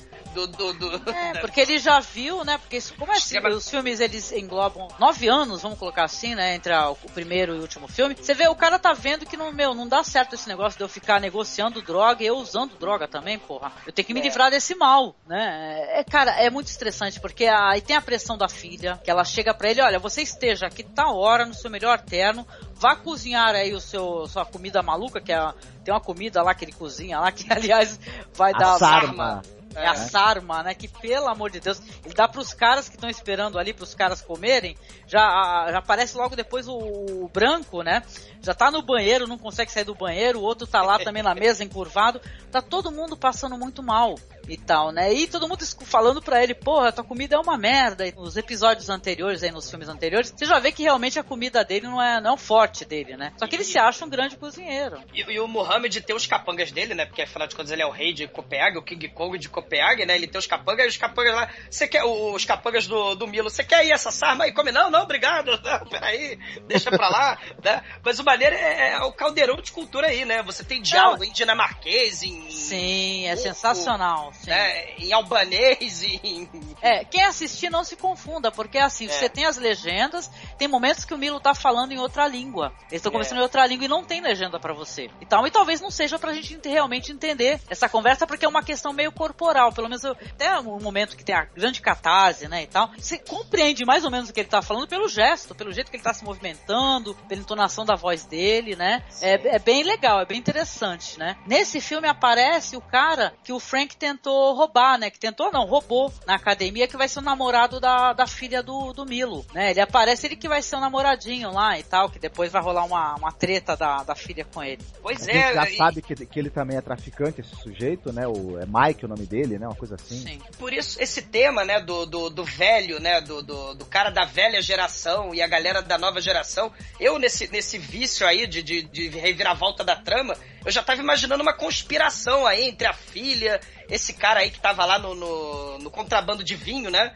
[0.46, 2.60] Do, do, do, é, porque ele já viu, né?
[2.60, 6.54] Porque isso, como é assim, os filmes eles englobam nove anos, vamos colocar assim, né?
[6.54, 8.16] Entre a, o primeiro e o último filme.
[8.16, 10.84] Você vê, o cara tá vendo que não, meu, não dá certo esse negócio de
[10.84, 13.72] eu ficar negociando droga e eu usando droga também, porra.
[13.86, 14.24] Eu tenho que me é.
[14.24, 16.00] livrar desse mal, né?
[16.00, 19.54] É, cara, é muito estressante, porque aí tem a pressão da filha, que ela chega
[19.54, 22.46] para ele, olha, você esteja aqui tá hora, no seu melhor terno,
[22.76, 25.54] vá cozinhar aí o seu sua comida maluca, que é
[25.84, 28.00] tem uma comida lá que ele cozinha lá, que aliás
[28.36, 29.42] vai a dar sarma.
[29.78, 30.74] É, a sarma, né?
[30.74, 34.22] Que pelo amor de Deus, ele dá pros caras que estão esperando ali, pros caras
[34.22, 34.76] comerem,
[35.06, 38.02] já, já aparece logo depois o, o, branco, né?
[38.42, 41.36] Já tá no banheiro, não consegue sair do banheiro, o outro tá lá também na
[41.36, 42.20] mesa encurvado.
[42.52, 44.16] Tá todo mundo passando muito mal
[44.48, 45.14] e tal, né?
[45.14, 48.08] E todo mundo falando pra ele, porra, tua comida é uma merda.
[48.08, 51.64] E nos episódios anteriores, aí nos filmes anteriores, você já vê que realmente a comida
[51.64, 53.34] dele não é, não é o forte dele, né?
[53.38, 55.02] Só que ele e, se acha um grande cozinheiro.
[55.14, 57.06] E, e, o Mohammed tem os capangas dele, né?
[57.06, 60.06] Porque afinal de contas ele é o rei de Copenhague, o King Kong de Copenhague,
[60.06, 60.16] né?
[60.16, 61.50] Ele tem os capangas e os capangas lá.
[61.70, 63.50] Você quer os capangas do, do Milo?
[63.50, 64.54] Você quer ir essa sarma aí?
[64.54, 64.72] Come?
[64.72, 65.58] Não, não, obrigado.
[65.68, 67.84] Não, peraí, deixa pra lá, né?
[68.04, 70.42] Mas o maneiro é, é, o caldeirão de cultura aí, né?
[70.44, 71.26] Você tem diálogo não.
[71.26, 72.50] em dinamarquês, em.
[72.50, 74.32] Sim, é sensacional.
[74.46, 74.92] Né?
[74.98, 76.50] Em albanês e em...
[76.82, 79.10] É, quem assistir não se confunda, porque assim, é.
[79.10, 82.74] você tem as legendas tem momentos que o Milo tá falando em outra língua.
[82.84, 83.42] Eles estão conversando é.
[83.42, 85.10] em outra língua e não tem legenda para você.
[85.22, 88.64] E tal, e talvez não seja pra gente realmente entender essa conversa, porque é uma
[88.64, 89.72] questão meio corporal.
[89.72, 93.18] Pelo menos eu, até o momento que tem a grande catarse, né, e tal, você
[93.18, 96.04] compreende mais ou menos o que ele tá falando pelo gesto, pelo jeito que ele
[96.04, 99.04] tá se movimentando, pela entonação da voz dele, né?
[99.22, 101.38] É, é bem legal, é bem interessante, né?
[101.46, 105.10] Nesse filme aparece o cara que o Frank tentou roubar, né?
[105.10, 108.94] Que tentou, não, roubou na academia, que vai ser o namorado da, da filha do,
[108.94, 109.72] do Milo, né?
[109.72, 112.86] Ele aparece, ele que vai ser o namoradinho lá e tal, que depois vai rolar
[112.86, 114.82] uma, uma treta da, da filha com ele.
[115.02, 115.54] Pois é.
[115.54, 115.76] já e...
[115.76, 118.28] sabe que, que ele também é traficante, esse sujeito, né?
[118.28, 119.68] O, é Mike o nome dele, né?
[119.68, 120.22] Uma coisa assim.
[120.22, 120.42] Sim.
[120.58, 123.22] Por isso, esse tema, né, do, do, do velho, né?
[123.22, 126.72] Do, do, do, cara da velha geração e a galera da nova geração.
[127.00, 130.36] Eu, nesse, nesse vício aí de, de, de reviravolta da trama,
[130.68, 133.58] eu já tava imaginando uma conspiração aí entre a filha,
[133.90, 137.16] esse cara aí que tava lá no, no, no contrabando de vinho, né?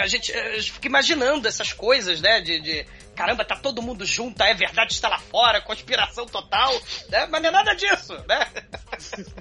[0.00, 2.40] A gente, eu fica imaginando essas coisas, né?
[2.40, 2.86] De, de,
[3.16, 6.72] caramba, tá todo mundo junto, é verdade, está lá fora, conspiração total,
[7.08, 7.26] né?
[7.26, 8.46] Mas não é nada disso, né?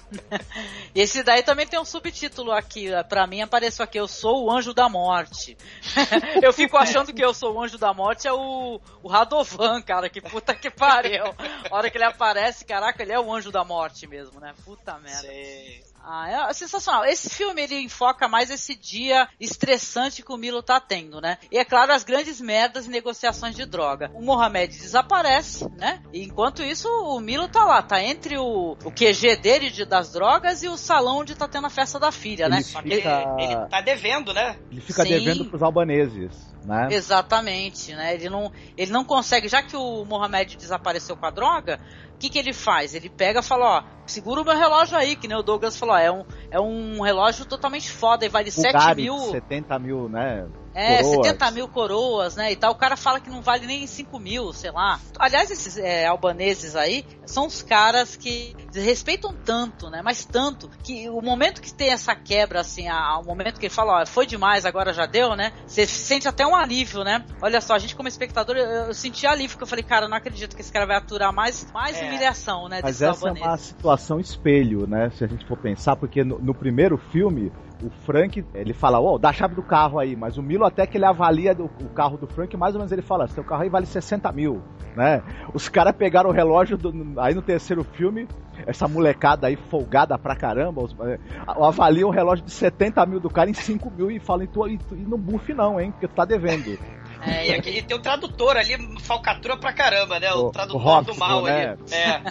[0.95, 4.73] Esse daí também tem um subtítulo aqui, para mim apareceu aqui, eu sou o anjo
[4.73, 5.55] da morte.
[6.41, 10.09] eu fico achando que eu sou o anjo da morte é o, o Radovan, cara,
[10.09, 11.25] que puta que pariu.
[11.69, 14.53] A hora que ele aparece, caraca, ele é o anjo da morte mesmo, né?
[14.63, 15.27] Puta merda.
[15.27, 15.94] Sim.
[16.07, 17.03] Ah, é sensacional.
[17.03, 21.39] Esse filme ele enfoca mais esse dia estressante que o Milo tá tendo, né?
[21.51, 24.11] E é claro, as grandes merdas e negociações de droga.
[24.13, 26.01] O Mohamed desaparece, né?
[26.13, 30.11] E enquanto isso, o Milo tá lá, tá entre o, o QG dele de, das
[30.13, 32.57] drogas e o salão onde tá tendo a festa da filha, né?
[32.57, 32.95] ele né?
[32.95, 33.35] Fica...
[33.39, 34.57] Ele, ele tá devendo, né?
[34.71, 35.09] Ele fica Sim.
[35.09, 36.53] devendo pros albaneses.
[36.63, 36.87] Né?
[36.91, 38.15] Exatamente, né?
[38.15, 41.79] Ele não, ele não consegue, já que o Mohamed desapareceu com a droga,
[42.15, 42.95] o que, que ele faz?
[42.95, 45.95] Ele pega e fala, ó, segura o meu relógio aí, que nem o Douglas falou,
[45.95, 49.17] ó, é um, é um relógio totalmente foda e vale Bulgari, 7 mil.
[49.17, 50.47] 70 mil, né?
[50.75, 51.27] É, coroas.
[51.27, 52.51] 70 mil coroas, né?
[52.51, 52.73] E tal.
[52.73, 54.99] O cara fala que não vale nem 5 mil, sei lá.
[55.17, 60.01] Aliás, esses é, albaneses aí são os caras que respeitam tanto, né?
[60.03, 63.73] Mas tanto, que o momento que tem essa quebra, assim, a, o momento que ele
[63.73, 65.53] fala, ó, foi demais, agora já deu, né?
[65.65, 67.23] Você sente até um alívio, né?
[67.41, 70.09] Olha só, a gente como espectador, eu, eu senti alívio, que eu falei, cara, eu
[70.09, 72.05] não acredito que esse cara vai aturar mais, mais é.
[72.05, 72.81] humilhação, né?
[72.83, 73.45] Mas essa albaneses.
[73.45, 75.09] é uma situação espelho, né?
[75.11, 77.51] Se a gente for pensar, porque no, no primeiro filme,
[77.83, 80.65] o Frank, ele fala, ó, oh, dá a chave do carro aí, mas o Milo
[80.65, 83.43] até que ele avalia do, o carro do Frank, mais ou menos ele fala, seu
[83.43, 84.61] carro aí vale 60 mil,
[84.95, 85.21] né?
[85.53, 88.27] Os caras pegaram o relógio, do, aí no terceiro filme,
[88.65, 93.29] essa molecada aí folgada pra caramba, os, é, avalia o relógio de 70 mil do
[93.29, 95.91] cara em 5 mil e fala, e, tu, e, tu, e não bufe não, hein,
[95.91, 96.77] porque tu tá devendo.
[97.21, 100.31] É, e, tem o tradutor ali, falcatrua pra caramba, né?
[100.33, 101.69] O, o tradutor o do mal né?
[101.69, 101.93] ali.
[101.93, 102.21] É.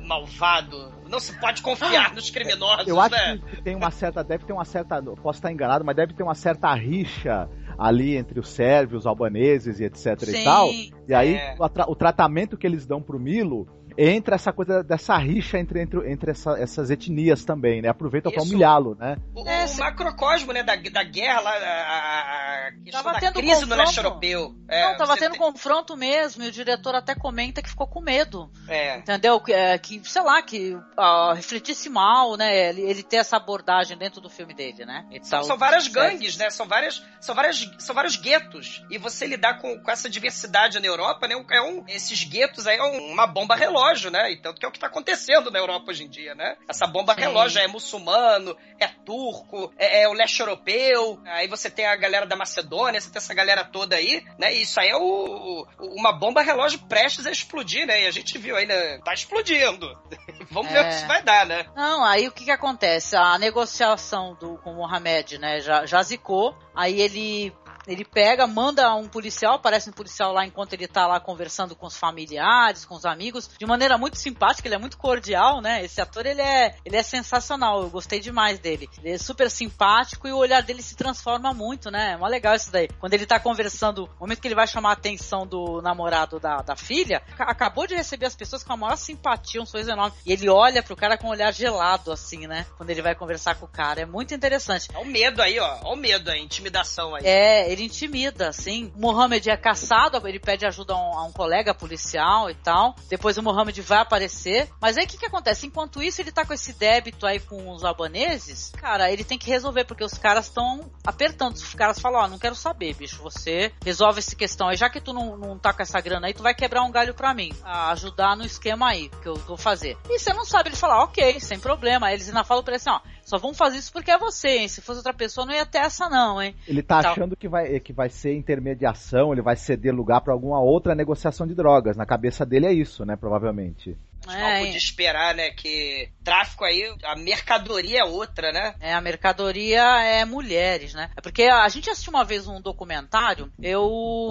[0.06, 1.01] Malvado.
[1.12, 3.38] Não se pode confiar nos criminosos, Eu acho né?
[3.50, 6.34] que tem uma certa, deve ter uma certa, posso estar enganado, mas deve ter uma
[6.34, 10.70] certa rixa ali entre os sérvios, os albaneses e etc Sim, e tal.
[11.06, 11.54] E aí é.
[11.58, 16.10] o, o tratamento que eles dão pro Milo entra essa coisa dessa rixa entre, entre,
[16.10, 17.88] entre essa, essas etnias também, né?
[17.88, 19.16] Aproveitam para humilhá-lo, né?
[19.34, 23.66] O, é, o macrocosmo, né, da, da guerra lá, a, a tava da crise confronto.
[23.66, 24.54] no leste europeu.
[24.68, 25.40] É, Não, tava tendo tem...
[25.40, 28.50] confronto mesmo, e o diretor até comenta que ficou com medo.
[28.68, 28.98] É.
[28.98, 29.40] Entendeu?
[29.40, 32.70] Que, é, que sei lá, que uh, refletisse mal, né?
[32.70, 35.06] Ele, ele ter essa abordagem dentro do filme dele, né?
[35.22, 36.50] São, são várias gangues, né?
[36.50, 38.84] São várias, são várias, são vários guetos.
[38.90, 41.34] E você lidar com, com essa diversidade na Europa, né?
[41.50, 44.32] É um, esses guetos aí é uma bomba relógio relógio, né?
[44.32, 46.56] E tanto que é o que tá acontecendo na Europa hoje em dia, né?
[46.68, 47.20] Essa bomba Sim.
[47.20, 52.26] relógio é muçulmano, é turco, é, é, o leste europeu, aí você tem a galera
[52.26, 54.54] da Macedônia, você tem essa galera toda aí, né?
[54.54, 55.66] E isso aí é o, o
[56.02, 58.02] uma bomba relógio prestes a explodir, né?
[58.02, 58.98] E a gente viu aí, né?
[58.98, 59.86] Tá explodindo.
[60.50, 60.74] Vamos é.
[60.74, 61.66] ver o que isso vai dar, né?
[61.74, 63.16] Não, aí o que que acontece?
[63.16, 65.60] A negociação do, com o Mohamed, né?
[65.60, 67.52] Já, já zicou, aí ele
[67.86, 71.86] ele pega, manda um policial, aparece um policial lá enquanto ele tá lá conversando com
[71.86, 75.84] os familiares, com os amigos, de maneira muito simpática, ele é muito cordial, né?
[75.84, 78.88] Esse ator, ele é, ele é sensacional, eu gostei demais dele.
[78.98, 82.12] Ele é super simpático e o olhar dele se transforma muito, né?
[82.12, 82.88] É mó legal isso daí.
[83.00, 86.58] Quando ele tá conversando, no momento que ele vai chamar a atenção do namorado da,
[86.58, 90.16] da filha, acabou de receber as pessoas com a maior simpatia, um sorriso enorme.
[90.24, 92.66] E ele olha pro cara com um olhar gelado, assim, né?
[92.76, 94.02] Quando ele vai conversar com o cara.
[94.02, 94.88] É muito interessante.
[94.94, 95.78] Olha o medo aí, ó.
[95.82, 97.22] Olha o medo, a intimidação aí.
[97.24, 98.92] É, ele intimida, assim.
[98.96, 102.94] O Mohamed é caçado, ele pede ajuda a um, a um, colega policial e tal.
[103.08, 104.68] Depois o Mohamed vai aparecer.
[104.80, 105.66] Mas aí o que, que acontece?
[105.66, 109.48] Enquanto isso, ele tá com esse débito aí com os albaneses, cara, ele tem que
[109.48, 111.54] resolver, porque os caras estão apertando.
[111.54, 114.76] Os caras falam, ó, oh, não quero saber, bicho, você resolve essa questão aí.
[114.76, 117.14] Já que tu não, não tá com essa grana aí, tu vai quebrar um galho
[117.14, 117.52] pra mim.
[117.64, 119.96] Ajudar no esquema aí, que eu vou fazer.
[120.08, 122.06] E você não sabe, ele fala, ok, sem problema.
[122.06, 123.00] Aí eles ainda falam pra ele assim, ó,
[123.32, 124.68] Só vão fazer isso porque é você, hein?
[124.68, 126.54] Se fosse outra pessoa, não ia ter essa, não, hein?
[126.68, 127.12] Ele tá então...
[127.12, 131.46] achando que vai, que vai ser intermediação, ele vai ceder lugar para alguma outra negociação
[131.46, 131.96] de drogas.
[131.96, 133.16] Na cabeça dele é isso, né?
[133.16, 133.96] Provavelmente.
[134.26, 138.74] A gente é, podia esperar, né, que tráfico aí, a mercadoria é outra, né?
[138.80, 141.10] É, a mercadoria é mulheres, né?
[141.16, 143.82] É porque a gente assistiu uma vez um documentário, eu,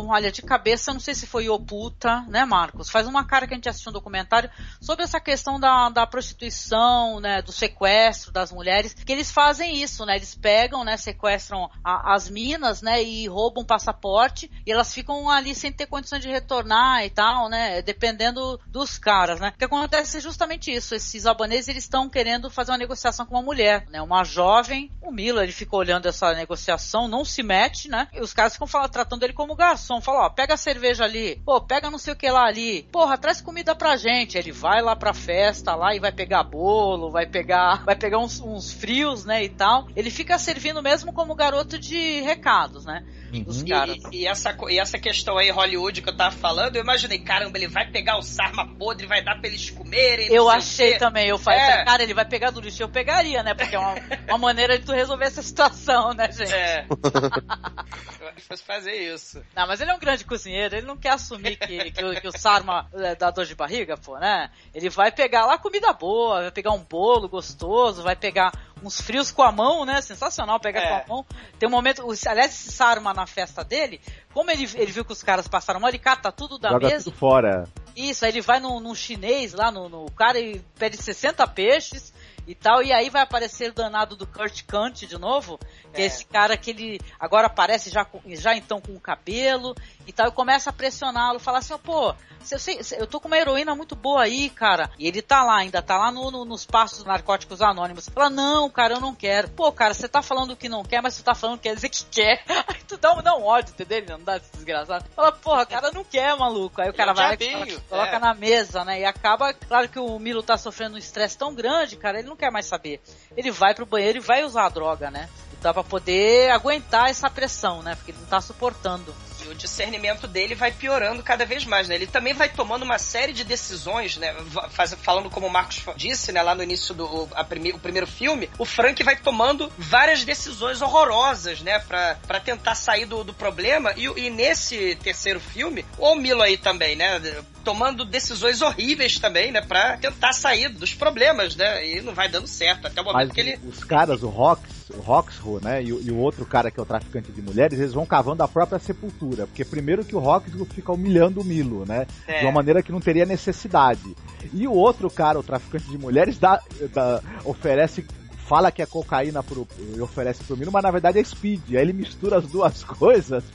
[0.07, 2.89] olha, de cabeça, não sei se foi Oputa, né, Marcos?
[2.89, 4.49] Faz uma cara que a gente assistiu um documentário
[4.79, 10.05] sobre essa questão da, da prostituição, né, do sequestro das mulheres, que eles fazem isso,
[10.05, 10.15] né?
[10.15, 15.53] Eles pegam, né, sequestram a, as minas, né, e roubam passaporte, e elas ficam ali
[15.53, 19.51] sem ter condições de retornar e tal, né, dependendo dos caras, né?
[19.51, 19.80] Porque acontece
[20.19, 20.95] justamente isso.
[20.95, 24.01] Esses albaneses eles estão querendo fazer uma negociação com uma mulher, né?
[24.01, 24.91] Uma jovem.
[25.01, 28.07] O Milo ele fica olhando essa negociação, não se mete, né?
[28.13, 30.01] E os caras ficam falando, tratando ele como garçom.
[30.01, 33.17] Falam, ó, pega a cerveja ali, pô, pega não sei o que lá ali, porra,
[33.17, 34.37] traz comida pra gente.
[34.37, 38.39] Ele vai lá pra festa lá e vai pegar bolo, vai pegar, vai pegar uns,
[38.39, 39.43] uns frios, né?
[39.43, 39.87] E tal.
[39.95, 43.05] Ele fica servindo mesmo como garoto de recados, né?
[43.33, 43.43] Uhum.
[43.47, 43.97] Os caras.
[44.11, 47.57] E, e, essa, e essa questão aí, Hollywood, que eu tava falando, eu imaginei, caramba,
[47.57, 50.27] ele vai pegar o sarma podre, vai dar pra eles comerem.
[50.31, 51.83] Eu achei também, eu falei, é.
[51.83, 53.53] cara, ele vai pegar do lixo, eu pegaria, né?
[53.53, 53.95] Porque é uma,
[54.27, 56.53] uma maneira de tu resolver essa situação, né, gente?
[56.53, 56.85] É.
[58.51, 59.41] fosse fazer isso.
[59.55, 62.27] Não, mas ele é um grande cozinheiro, ele não quer assumir que, que, o, que
[62.27, 64.49] o sarma é, dá dor de barriga, pô, né?
[64.73, 68.51] Ele vai pegar lá comida boa, vai pegar um bolo gostoso, vai pegar
[68.83, 70.01] uns frios com a mão, né?
[70.01, 70.87] Sensacional pegar é.
[70.87, 71.25] com a mão.
[71.59, 74.01] Tem um momento, aliás, esse Sarma na festa dele,
[74.33, 77.05] como ele, ele viu que os caras passaram mal, ele cata tudo da Joga mesa.
[77.05, 77.67] tudo fora.
[77.95, 82.13] Isso, aí ele vai num, num chinês lá, no, no cara e pede 60 peixes
[82.47, 85.59] e tal, e aí vai aparecer o danado do Kurt Kant de novo,
[85.93, 89.75] que é, é esse cara que ele agora aparece já, já então com o cabelo
[90.07, 92.15] e tal, e começa a pressioná-lo, fala assim, oh, pô,
[92.49, 94.89] eu, sei, eu tô com uma heroína muito boa aí, cara.
[94.97, 98.09] E ele tá lá ainda, tá lá no, no, nos passos narcóticos anônimos.
[98.09, 99.49] Fala, não, cara, eu não quero.
[99.49, 101.89] Pô, cara, você tá falando que não quer, mas você tá falando que quer dizer
[101.89, 102.43] que quer.
[102.67, 104.17] Aí tu dá um, dá um ódio, entendeu?
[104.17, 105.05] Não dá esse desgraçado.
[105.15, 106.81] Fala, porra, cara, não quer, maluco.
[106.81, 108.19] Aí o cara vai, coloca, coloca é.
[108.19, 109.01] na mesa, né?
[109.01, 112.35] E acaba, claro que o Milo tá sofrendo um estresse tão grande, cara, ele não
[112.35, 113.01] quer mais saber.
[113.35, 115.29] Ele vai pro banheiro e vai usar a droga, né?
[115.61, 117.95] Dá pra poder aguentar essa pressão, né?
[117.95, 119.13] Porque ele não tá suportando
[119.49, 121.95] o discernimento dele vai piorando cada vez mais, né?
[121.95, 124.33] Ele também vai tomando uma série de decisões, né?
[124.69, 126.41] Faz, falando como o Marcos disse, né?
[126.41, 131.61] Lá no início do prime, o primeiro filme, o Frank vai tomando várias decisões horrorosas,
[131.61, 131.79] né?
[131.79, 133.93] Pra, pra tentar sair do, do problema.
[133.95, 137.19] E, e nesse terceiro filme, o Milo aí também, né?
[137.63, 139.61] Tomando decisões horríveis também, né?
[139.61, 141.87] Pra tentar sair dos problemas, né?
[141.87, 142.87] E não vai dando certo.
[142.87, 143.59] Até o momento Mas que ele.
[143.67, 145.81] Os caras, o Rox, o Roxro, né?
[145.81, 148.47] E, e o outro cara que é o traficante de mulheres, eles vão cavando a
[148.47, 152.07] própria sepultura porque primeiro que o Roxo fica humilhando o Milo, né?
[152.27, 152.39] É.
[152.39, 154.15] De uma maneira que não teria necessidade.
[154.53, 156.59] E o outro cara, o traficante de mulheres, dá,
[156.93, 158.05] dá oferece
[158.51, 159.65] fala que é cocaína pro,
[159.95, 161.69] e oferece pro Milo, mas na verdade é speed.
[161.69, 163.45] Aí ele mistura as duas coisas,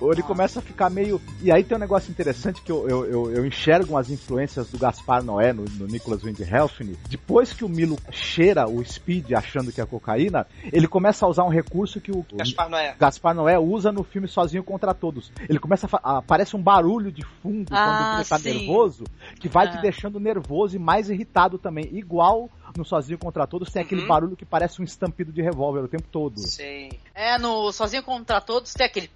[0.00, 1.20] ou ele começa a ficar meio.
[1.42, 4.78] E aí tem um negócio interessante que eu, eu, eu, eu enxergo as influências do
[4.78, 6.96] Gaspar Noé no, no Nicholas Windhelfni.
[7.08, 11.42] Depois que o Milo cheira o speed achando que é cocaína, ele começa a usar
[11.42, 15.32] um recurso que o Gaspar Noé, Gaspar Noé usa no filme Sozinho contra Todos.
[15.48, 16.18] Ele começa a.
[16.18, 18.52] aparece um barulho de fundo ah, quando ele tá sim.
[18.52, 19.02] nervoso,
[19.40, 19.80] que vai te ah.
[19.80, 21.88] deixando nervoso e mais irritado também.
[21.92, 23.86] Igual no Sozinho Contra Todos tem uhum.
[23.86, 26.38] aquele barulho que parece um estampido de revólver o tempo todo.
[26.38, 26.90] Sim.
[27.14, 29.10] É, no Sozinho Contra Todos tem aquele...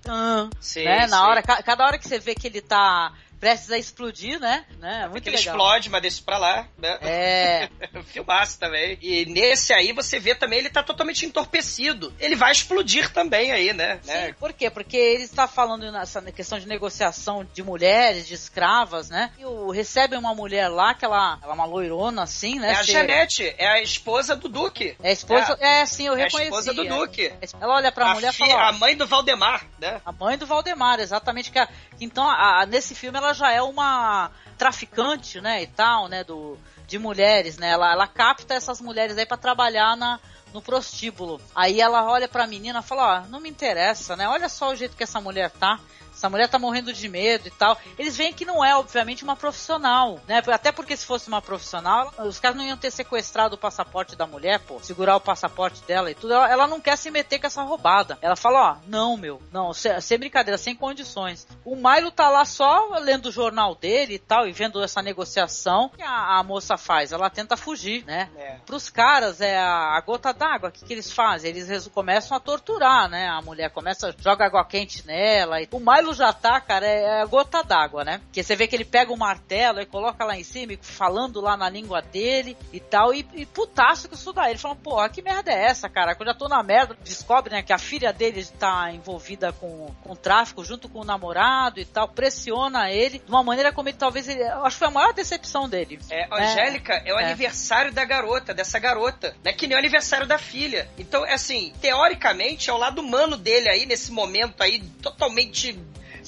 [0.61, 1.07] Sim, né?
[1.07, 1.25] Na sim.
[1.25, 4.65] hora, cada hora que você vê que ele tá prestes a explodir, né?
[4.79, 5.09] né?
[5.09, 6.99] Muito que ele explode, mas deixa pra lá, né?
[7.03, 7.69] É.
[8.07, 8.99] Filmaço também.
[9.01, 12.13] E nesse aí você vê também ele tá totalmente entorpecido.
[12.19, 14.01] Ele vai explodir também aí, né?
[14.03, 14.35] Sim, né?
[14.39, 14.71] por quê?
[14.71, 19.31] Porque ele está falando nessa questão de negociação de mulheres, de escravas, né?
[19.39, 22.73] E o, recebe uma mulher lá, que ela, ela é uma loirona assim, né?
[22.73, 24.97] É a Janete, é a esposa do Duque.
[25.03, 26.37] É a esposa, é, é sim, eu reconheci.
[26.37, 27.33] É a esposa do Duque.
[27.61, 28.69] Ela olha pra a mulher e fala...
[28.69, 30.01] A mãe do Valdemar, né?
[30.05, 31.51] A mãe do Valdemar, exatamente.
[31.51, 35.63] Que, a, que então, a, a, nesse filme ela ela já é uma traficante, né,
[35.63, 37.71] e tal, né, do, de mulheres, né?
[37.71, 40.19] Ela, ela capta essas mulheres aí para trabalhar na,
[40.53, 41.41] no prostíbulo.
[41.55, 44.27] Aí ela olha pra menina e fala, não me interessa, né?
[44.29, 45.79] Olha só o jeito que essa mulher tá
[46.19, 47.79] essa mulher tá morrendo de medo e tal.
[47.97, 50.43] Eles veem que não é, obviamente, uma profissional, né?
[50.53, 54.27] Até porque se fosse uma profissional, os caras não iam ter sequestrado o passaporte da
[54.27, 56.35] mulher, pô, segurar o passaporte dela e tudo.
[56.35, 58.19] Ela, ela não quer se meter com essa roubada.
[58.21, 61.47] Ela fala, ó, não, meu, não, sem, sem brincadeira, sem condições.
[61.65, 65.89] O Milo tá lá só lendo o jornal dele e tal, e vendo essa negociação
[65.91, 67.13] que a, a moça faz.
[67.13, 68.29] Ela tenta fugir, né?
[68.37, 68.57] É.
[68.67, 70.71] Pros caras, é a, a gota d'água.
[70.71, 71.51] O que, que eles fazem?
[71.51, 73.29] Eles começam a torturar, né?
[73.29, 75.63] A mulher começa, joga água quente nela.
[75.63, 78.21] E o Milo Já tá, cara, é a gota d'água, né?
[78.33, 81.57] Que você vê que ele pega o martelo e coloca lá em cima, falando lá
[81.57, 84.53] na língua dele e tal, e, e putaço que isso daí.
[84.53, 86.15] Ele fala, porra, que merda é essa, cara?
[86.15, 89.95] Quando eu já tô na merda, descobre, né, que a filha dele tá envolvida com,
[90.03, 93.97] com tráfico junto com o namorado e tal, pressiona ele de uma maneira como ele
[93.97, 95.99] talvez, ele, eu acho que foi a maior decepção dele.
[96.11, 97.25] É, Angélica é, é o é.
[97.25, 99.53] aniversário da garota, dessa garota, né?
[99.53, 100.89] Que nem o aniversário da filha.
[100.99, 105.79] Então, é assim, teoricamente, é o lado humano dele aí, nesse momento aí, totalmente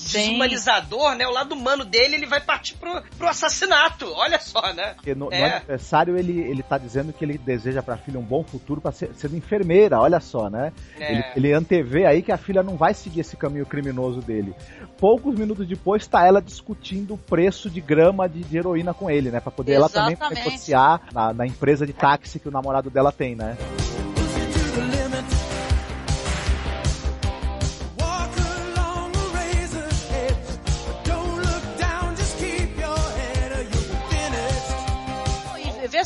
[0.00, 1.26] desumanizador, né?
[1.26, 4.10] O lado humano dele, ele vai partir pro, pro assassinato.
[4.14, 4.94] Olha só, né?
[4.94, 5.38] Porque no, é.
[5.38, 8.92] no aniversário ele, ele tá dizendo que ele deseja pra filha um bom futuro pra
[8.92, 10.72] ser, ser enfermeira, olha só, né?
[10.98, 11.12] É.
[11.12, 14.54] Ele, ele antevê aí que a filha não vai seguir esse caminho criminoso dele.
[14.98, 19.30] Poucos minutos depois tá ela discutindo o preço de grama de, de heroína com ele,
[19.30, 19.40] né?
[19.40, 20.20] Pra poder Exatamente.
[20.20, 23.56] ela também negociar na, na empresa de táxi que o namorado dela tem, né?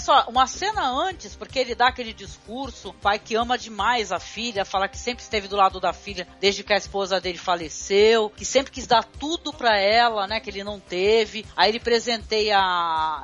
[0.05, 4.65] Só, uma cena antes, porque ele dá aquele discurso, pai que ama demais a filha,
[4.65, 8.45] fala que sempre esteve do lado da filha desde que a esposa dele faleceu, que
[8.45, 11.47] sempre quis dar tudo para ela, né, que ele não teve.
[11.57, 12.57] Aí ele presenteia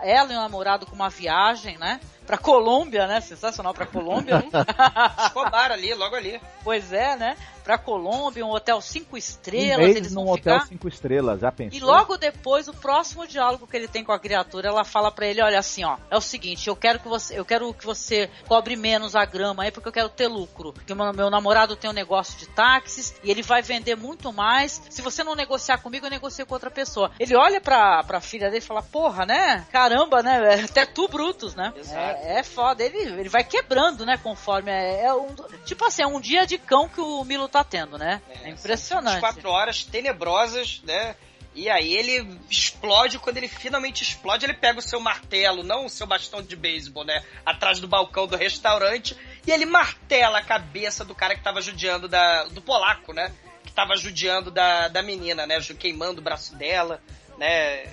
[0.02, 2.00] ela e o namorado com uma viagem, né?
[2.30, 3.20] pra Colômbia, né?
[3.20, 4.38] Sensacional pra Colômbia.
[4.38, 4.48] Né?
[5.26, 6.40] Escobar ali, logo ali.
[6.62, 7.36] Pois é, né?
[7.62, 9.86] Pra Colômbia, um hotel cinco estrelas.
[9.86, 10.66] Um eles num hotel ficar...
[10.66, 11.78] cinco estrelas, já pensou?
[11.78, 15.26] E logo depois, o próximo diálogo que ele tem com a criatura, ela fala para
[15.26, 18.30] ele, olha assim, ó, é o seguinte, eu quero que você, eu quero que você
[18.46, 20.72] cobre menos a grama aí, porque eu quero ter lucro.
[20.72, 24.82] Porque meu, meu namorado tem um negócio de táxis e ele vai vender muito mais.
[24.90, 27.10] Se você não negociar comigo, eu negocio com outra pessoa.
[27.18, 29.66] Ele olha pra, pra filha dele e fala, porra, né?
[29.70, 30.64] Caramba, né?
[30.64, 31.72] Até tu, Brutus, né?
[31.76, 31.98] Exato.
[31.98, 32.82] É, é foda.
[32.82, 34.16] Ele, ele vai quebrando, né?
[34.16, 35.34] Conforme é, é um,
[35.64, 38.20] tipo assim, é um dia de cão que o Milo tá tendo, né?
[38.28, 39.20] É, é impressionante.
[39.20, 41.14] quatro horas tenebrosas, né?
[41.54, 45.90] E aí ele explode, quando ele finalmente explode, ele pega o seu martelo, não o
[45.90, 47.24] seu bastão de beisebol, né?
[47.44, 49.16] Atrás do balcão do restaurante,
[49.46, 53.32] e ele martela a cabeça do cara que tava judiando da, do polaco, né?
[53.64, 55.60] Que tava judiando da, da menina, né?
[55.76, 57.02] Queimando o braço dela,
[57.36, 57.84] né?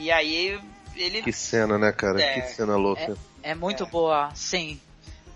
[0.00, 0.60] E aí
[0.96, 1.22] ele.
[1.22, 2.20] Que cena, né, cara?
[2.20, 3.16] É, que cena louca.
[3.42, 3.86] É, é muito é.
[3.88, 4.80] boa, sim.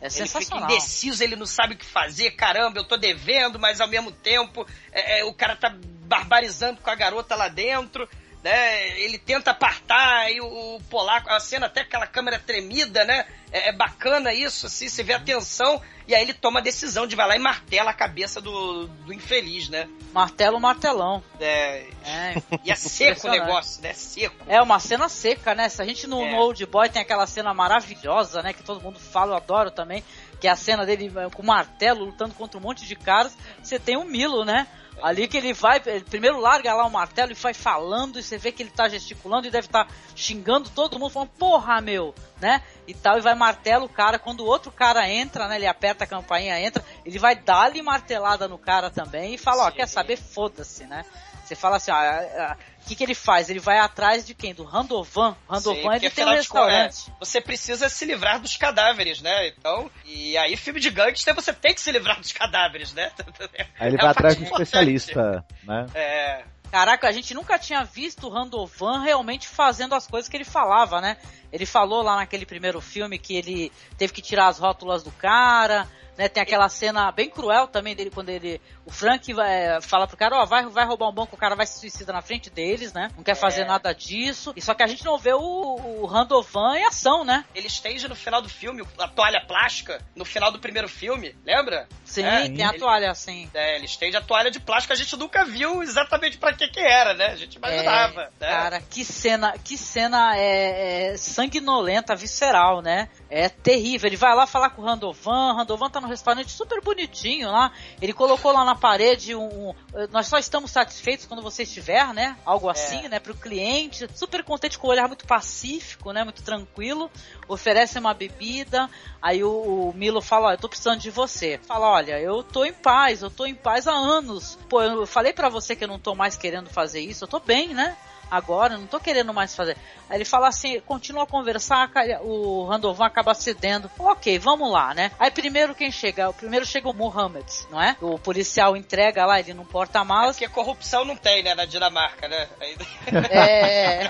[0.02, 0.68] É sensacional.
[0.68, 2.32] Ele fica indeciso, ele não sabe o que fazer.
[2.32, 5.72] Caramba, eu tô devendo, mas ao mesmo tempo é, é, o cara tá
[6.06, 8.08] barbarizando com a garota lá dentro.
[8.42, 9.00] Né?
[9.00, 13.24] Ele tenta apartar e o, o polaco, a cena até aquela câmera tremida, né?
[13.52, 17.06] É, é, bacana isso, assim, você vê a tensão e aí ele toma a decisão
[17.06, 19.88] de vai lá e martela a cabeça do, do infeliz, né?
[20.12, 21.22] Martelo, martelão.
[21.38, 21.86] É.
[22.04, 23.92] é e é seco o negócio, né?
[23.92, 24.34] Seco.
[24.48, 25.68] É uma cena seca, né?
[25.68, 26.30] Se a gente no, é.
[26.32, 28.52] no Old Boy tem aquela cena maravilhosa, né?
[28.52, 30.02] Que todo mundo fala, eu adoro também.
[30.40, 33.36] Que é a cena dele com o martelo lutando contra um monte de caras.
[33.62, 34.66] Você tem o Milo, né?
[35.00, 38.36] Ali que ele vai, ele primeiro larga lá o martelo e vai falando, e você
[38.36, 42.14] vê que ele tá gesticulando e deve estar tá xingando todo mundo, falando, porra, meu,
[42.40, 42.62] né?
[42.86, 44.18] E tal, e vai martelo o cara.
[44.18, 45.56] Quando o outro cara entra, né?
[45.56, 49.70] Ele aperta a campainha, entra, ele vai dar-lhe martelada no cara também e fala, ó,
[49.70, 50.16] quer saber?
[50.16, 51.04] Foda-se, né?
[51.52, 53.50] Você fala assim, ó, o que, que ele faz?
[53.50, 54.54] Ele vai atrás de quem?
[54.54, 55.36] Do Randovan.
[55.46, 57.10] Randovan Sim, ele tem um restaurante.
[57.10, 59.48] É, você precisa se livrar dos cadáveres, né?
[59.48, 63.12] Então, e aí filme de gangster você tem que se livrar dos cadáveres, né?
[63.78, 65.86] Aí ele é vai atrás do especialista, né?
[65.94, 66.44] É.
[66.70, 71.02] Caraca, a gente nunca tinha visto o Randovan realmente fazendo as coisas que ele falava,
[71.02, 71.18] né?
[71.52, 75.86] Ele falou lá naquele primeiro filme que ele teve que tirar as rótulas do cara,
[76.16, 76.28] né?
[76.28, 78.60] Tem aquela cena bem cruel também dele quando ele.
[78.84, 81.54] O Frank vai, fala pro cara, ó, oh, vai, vai roubar um banco, o cara
[81.54, 83.10] vai se suicidar na frente deles, né?
[83.16, 83.64] Não quer fazer é.
[83.64, 84.52] nada disso.
[84.56, 87.44] E só que a gente não vê o, o Randovan em ação, né?
[87.54, 91.88] Ele esteja no final do filme, a toalha plástica, no final do primeiro filme, lembra?
[92.04, 93.48] Sim, é, tem a toalha, assim.
[93.54, 96.80] É, ele estende a toalha de plástico, a gente nunca viu exatamente para que que
[96.80, 97.26] era, né?
[97.26, 98.22] A gente imaginava.
[98.22, 98.48] É, né?
[98.48, 103.08] Cara, que cena, que cena é, é sanguinolenta, visceral, né?
[103.30, 104.08] É terrível.
[104.08, 107.72] Ele vai lá falar com o Randovan, Randovan tá no restaurante super bonitinho lá.
[108.00, 109.74] Ele colocou lá na parede um, um
[110.10, 112.36] nós só estamos satisfeitos quando você estiver, né?
[112.44, 112.72] Algo é.
[112.72, 113.08] assim, é.
[113.08, 113.18] né?
[113.20, 116.24] Pro cliente, super contente com o olhar muito pacífico, né?
[116.24, 117.10] Muito tranquilo.
[117.48, 118.90] Oferece uma bebida.
[119.20, 121.58] Aí o, o Milo fala, ó, eu tô precisando de você.
[121.66, 124.58] Fala, olha, eu tô em paz, eu tô em paz há anos.
[124.68, 127.38] Pô, eu falei para você que eu não tô mais querendo fazer isso, eu tô
[127.38, 127.96] bem, né?
[128.32, 129.76] Agora, não tô querendo mais fazer.
[130.08, 131.90] Aí ele fala assim, continua a conversar,
[132.22, 133.90] o Randovan acaba cedendo.
[133.98, 135.12] Ok, vamos lá, né?
[135.18, 136.30] Aí primeiro quem chega?
[136.30, 137.94] O primeiro chega o Mohammed, não é?
[138.00, 140.36] O policial entrega lá, ele não porta-malas.
[140.36, 142.48] É porque corrupção não tem, né, na Dinamarca, né?
[143.30, 144.08] É.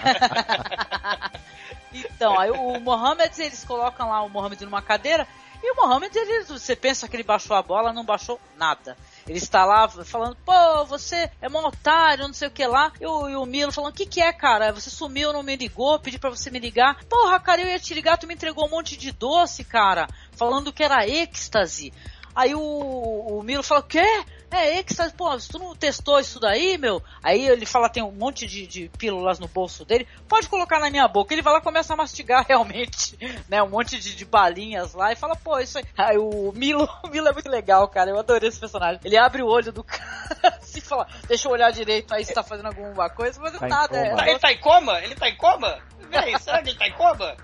[1.92, 5.26] então, aí o Mohammed, eles colocam lá o Mohammed numa cadeira,
[5.62, 8.96] e o Mohammed, ele, você pensa que ele baixou a bola, não baixou nada.
[9.26, 12.92] Ele está lá falando, pô, você é mó otário, não sei o que lá.
[13.00, 14.72] E o, e o Milo falando, o que que é, cara?
[14.72, 17.04] Você sumiu, não me ligou, pedi pra você me ligar.
[17.04, 20.08] Porra, cara, eu ia te ligar, tu me entregou um monte de doce, cara.
[20.32, 21.92] Falando que era êxtase.
[22.34, 24.24] Aí o, o Milo fala, o quê?
[24.52, 27.02] É êxtase, pô, tu não testou isso daí, meu?
[27.22, 30.90] Aí ele fala, tem um monte de, de pílulas no bolso dele, pode colocar na
[30.90, 31.32] minha boca.
[31.32, 33.18] Ele vai lá e começa a mastigar realmente,
[33.48, 35.84] né, um monte de, de balinhas lá e fala, pô, isso aí.
[35.96, 39.00] Aí o Milo, o Milo é muito legal, cara, eu adorei esse personagem.
[39.04, 42.34] Ele abre o olho do cara assim e fala, deixa eu olhar direito aí se
[42.34, 43.96] tá fazendo alguma coisa, mas tá nada.
[43.96, 45.00] É, ele tá em coma?
[45.00, 45.78] Ele tá em coma?
[46.10, 47.36] Vem, será que ele tá em coma?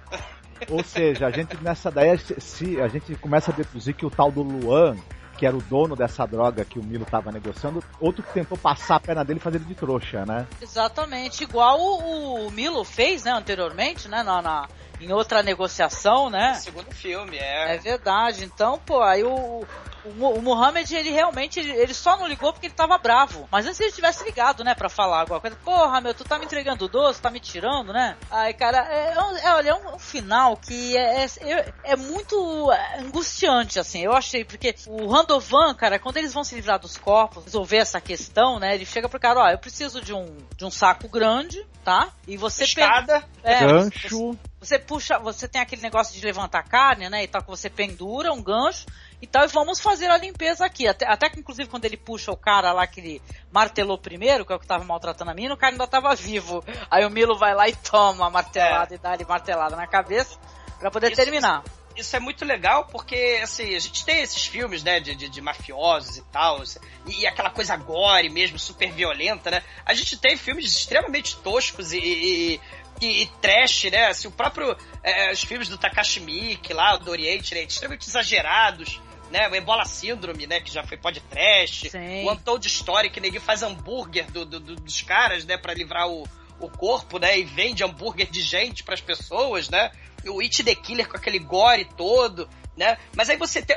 [0.69, 4.31] Ou seja, a gente nessa daí, se a gente começa a deduzir que o tal
[4.31, 4.97] do Luan
[5.39, 8.97] que era o dono dessa droga que o Milo estava negociando, outro que tentou passar
[8.97, 10.44] a perna dele e fazer ele de trouxa, né?
[10.60, 14.69] Exatamente, igual o, o Milo fez, né, anteriormente, né, na, na
[15.01, 16.55] em outra negociação, né?
[16.55, 17.75] Segundo filme, é.
[17.75, 18.45] É verdade.
[18.45, 19.65] Então, pô, aí o,
[20.05, 23.49] o, o Mohamed, ele realmente, ele, só não ligou porque ele tava bravo.
[23.51, 25.57] Mas antes ele tivesse ligado, né, pra falar alguma coisa.
[25.65, 28.16] Porra, meu, tu tá me entregando doce, tá me tirando, né?
[28.31, 33.79] Aí, cara, é, é, olha, é um, um, final que é, é, é, muito angustiante,
[33.79, 37.77] assim, eu achei, porque o Randovan, cara, quando eles vão se livrar dos corpos, resolver
[37.77, 41.09] essa questão, né, ele chega pro cara, ó, eu preciso de um, de um saco
[41.09, 42.09] grande, tá?
[42.27, 42.65] E você...
[42.65, 43.25] Escada.
[43.43, 44.39] É, gancho...
[44.61, 48.33] Você, puxa, você tem aquele negócio de levantar carne, né, e tal, que você pendura
[48.33, 48.87] um gancho,
[49.21, 50.87] e tal, e vamos fazer a limpeza aqui.
[50.87, 53.23] Até, até que, inclusive, quando ele puxa o cara lá que ele
[53.53, 56.65] martelou primeiro, que é o que tava maltratando a mina, o cara ainda tava vivo.
[56.91, 58.97] Aí o Milo vai lá e toma a martelada é.
[58.97, 60.39] e dá ali martelada na cabeça
[60.79, 61.65] para poder isso, terminar.
[61.65, 65.29] Isso, isso, é muito legal porque, assim, a gente tem esses filmes, né, de, de,
[65.29, 66.63] de mafiosos e tal,
[67.07, 69.65] e, e, aquela coisa gore mesmo, super violenta, né?
[69.85, 72.61] A gente tem filmes extremamente toscos e, e
[73.01, 74.07] e, e, trash, né?
[74.07, 74.77] Assim, o próprio.
[75.03, 77.62] É, os filmes do Takashi Miike lá, do Oriente, né?
[77.62, 79.01] Extremamente exagerados
[79.31, 79.49] né?
[79.49, 80.61] O Ebola Síndrome, né?
[80.61, 81.91] Que já foi pod trash.
[81.91, 82.25] Sim.
[82.25, 85.57] O Untold Story, que ninguém faz hambúrguer do, do, do, dos caras, né?
[85.57, 86.27] Pra livrar o,
[86.61, 87.39] o corpo, né?
[87.39, 89.91] E vende hambúrguer de gente para as pessoas, né?
[90.27, 92.99] O It the Killer com aquele gore todo, né?
[93.15, 93.77] Mas aí você tem,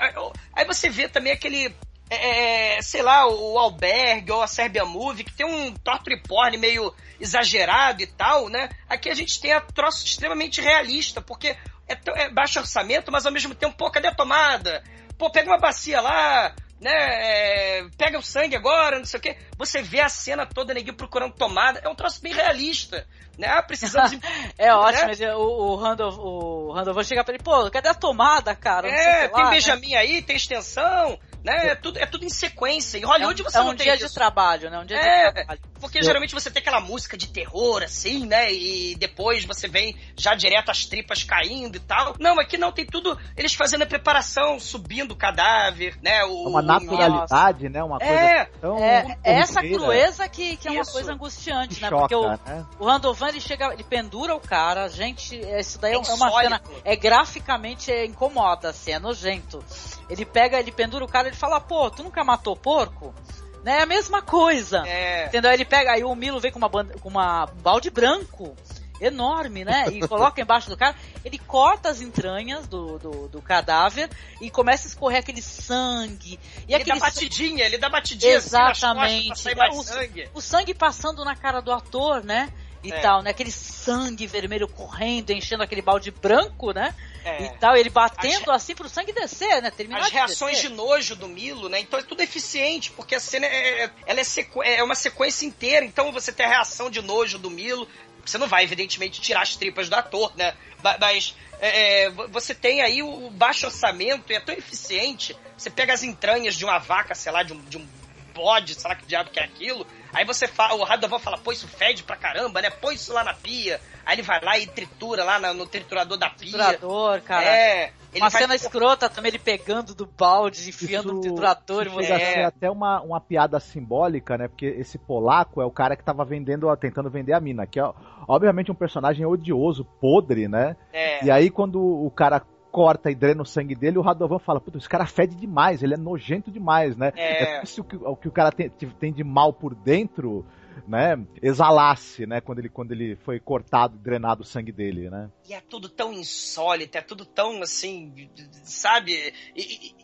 [0.54, 1.76] aí você vê também aquele
[2.16, 6.58] é, é, sei lá, o Albergue ou a Serbia Movie, que tem um torture porn
[6.58, 8.70] meio exagerado e tal, né?
[8.90, 11.56] Aqui a gente tem a troço extremamente realista, porque
[11.88, 14.84] é, é baixo orçamento, mas ao mesmo tempo pouca detomada
[15.22, 16.92] pô, pega uma bacia lá, né?
[16.92, 19.38] É, pega o sangue agora, não sei o quê.
[19.56, 21.80] Você vê a cena toda, neguinho procurando tomada.
[21.84, 23.08] É um troço bem realista.
[23.38, 23.48] Né?
[23.48, 24.14] Ah, precisamos.
[24.58, 24.74] é né?
[24.74, 28.90] ótimo, o, o, Randall, o Randall vai chegar pra ele, pô, cadê a tomada, cara?
[28.90, 29.56] é, tem lá, né?
[29.58, 29.98] Benjamin né?
[29.98, 31.70] aí, tem extensão né?
[31.70, 32.98] É tudo, é tudo em sequência.
[32.98, 34.08] Em Hollywood é você é um não tem dia isso.
[34.08, 34.80] de trabalho, né?
[34.80, 35.60] Um dia é, de trabalho.
[35.80, 36.04] Porque Eu...
[36.04, 38.52] geralmente você tem aquela música de terror, assim, né?
[38.52, 42.16] E depois você vem já direto as tripas caindo e tal.
[42.20, 43.18] Não, aqui não, tem tudo.
[43.36, 46.24] Eles fazendo a preparação, subindo o cadáver, né?
[46.26, 47.84] O, uma naturalidade, né?
[47.84, 48.78] Uma coisa é, tão.
[48.78, 51.90] É, é essa crueza que, que é uma coisa angustiante, né?
[51.90, 52.66] Choca, Porque o, né?
[52.80, 56.62] o Randovan ele chega, ele pendura o cara, gente, isso daí é, é uma cena.
[56.84, 59.64] É graficamente é, incomoda, assim, é nojento.
[60.12, 63.16] Ele pega, ele pendura o cara, ele fala, pô, tu nunca matou porco?
[63.64, 63.78] Né?
[63.78, 64.84] É a mesma coisa.
[64.86, 65.28] É.
[65.28, 65.52] Entendeu?
[65.52, 68.54] Ele pega, aí o Milo vem com uma, banda, com uma balde branco
[69.00, 69.86] enorme, né?
[69.90, 70.96] E coloca embaixo do cara.
[71.24, 74.10] Ele corta as entranhas do, do, do cadáver
[74.42, 76.38] e começa a escorrer aquele sangue.
[76.68, 79.32] E ele aquele dá batidinha, ele dá batidinha Exatamente.
[79.32, 80.30] Assim o, sangue.
[80.34, 82.52] o sangue passando na cara do ator, né?
[82.84, 83.00] E é.
[83.00, 83.30] tal, né?
[83.30, 86.96] Aquele sangue vermelho correndo, enchendo aquele balde branco, né?
[87.24, 87.44] É.
[87.44, 88.64] E tal, ele batendo As...
[88.64, 89.70] assim pro sangue descer, né?
[89.70, 90.70] Terminar As de reações descer.
[90.70, 91.80] de nojo do Milo, né?
[91.80, 94.64] Então é tudo eficiente, porque a cena é, é ela é, sequ...
[94.64, 95.86] é uma sequência inteira.
[95.86, 97.88] Então você tem a reação de nojo do Milo.
[98.26, 100.56] Você não vai, evidentemente, tirar as tripas do ator, né?
[101.00, 105.38] Mas é, é você tem aí o baixo orçamento e é tão eficiente.
[105.56, 107.88] Você pega as entranhas de uma vaca, sei lá, de um, de um
[108.34, 111.52] bode, sei lá que diabo que é aquilo Aí você fala, o Radovan fala, pô,
[111.52, 112.70] isso fede pra caramba, né?
[112.70, 113.80] Põe isso lá na pia.
[114.06, 116.52] Aí ele vai lá e tritura lá no, no triturador da pia.
[116.52, 117.46] Triturador, cara.
[117.46, 117.94] É.
[118.16, 118.58] Uma cena vai...
[118.58, 121.88] escrota também, ele pegando do balde, enfiando isso, no triturador.
[121.88, 122.30] Isso chega é.
[122.30, 124.48] a ser até uma, uma piada simbólica, né?
[124.48, 127.66] Porque esse polaco é o cara que tava vendendo, tentando vender a mina.
[127.66, 127.90] Que é,
[128.28, 130.76] obviamente, um personagem odioso, podre, né?
[130.92, 131.24] É.
[131.24, 132.42] E aí, quando o cara
[132.72, 135.94] corta e drena o sangue dele, o Radovan fala, puta, esse cara fede demais, ele
[135.94, 137.12] é nojento demais, né?
[137.16, 140.46] É, é isso que, o que o cara tem, tem de mal por dentro,
[140.88, 145.30] né, exalasse, né, quando ele, quando ele foi cortado e drenado o sangue dele, né?
[145.48, 148.30] E é tudo tão insólito, é tudo tão, assim,
[148.64, 149.34] sabe?
[149.56, 149.96] E,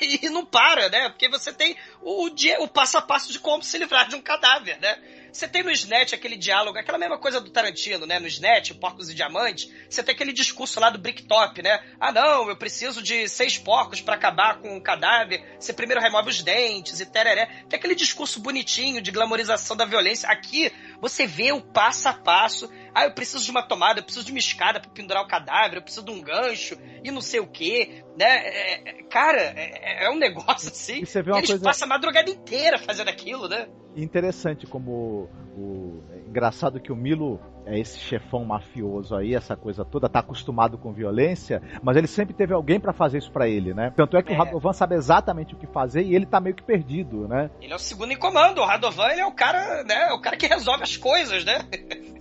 [0.00, 1.10] e, e não para, né?
[1.10, 4.22] Porque você tem o, o, o passo a passo de como se livrar de um
[4.22, 4.98] cadáver, né?
[5.32, 8.18] Você tem no Snatch aquele diálogo, aquela mesma coisa do Tarantino, né?
[8.18, 11.80] No Snatch, Porcos e Diamantes, você tem aquele discurso lá do Bricktop, né?
[11.98, 16.30] Ah, não, eu preciso de seis porcos para acabar com o cadáver, você primeiro remove
[16.30, 17.64] os dentes e tereré.
[17.68, 20.28] Tem aquele discurso bonitinho de glamorização da violência.
[20.28, 22.70] Aqui, você vê o passo a passo.
[22.94, 25.76] Ah, eu preciso de uma tomada, eu preciso de uma escada para pendurar o cadáver,
[25.76, 28.46] eu preciso de um gancho e não sei o que, né?
[28.46, 31.02] É, é, cara, é, é, um negócio assim.
[31.02, 31.64] E você vê uma eles coisa...
[31.64, 33.68] passam a madrugada inteira fazendo aquilo, né?
[33.96, 35.19] Interessante como
[35.56, 40.20] o, é engraçado que o Milo é esse chefão mafioso aí, essa coisa toda, tá
[40.20, 43.92] acostumado com violência, mas ele sempre teve alguém para fazer isso para ele, né?
[43.96, 44.34] Tanto é que é.
[44.34, 47.50] o Radovan sabe exatamente o que fazer e ele tá meio que perdido, né?
[47.60, 50.08] Ele é o segundo em comando, o Radovan ele é o cara, né?
[50.08, 51.58] É o cara que resolve as coisas, né?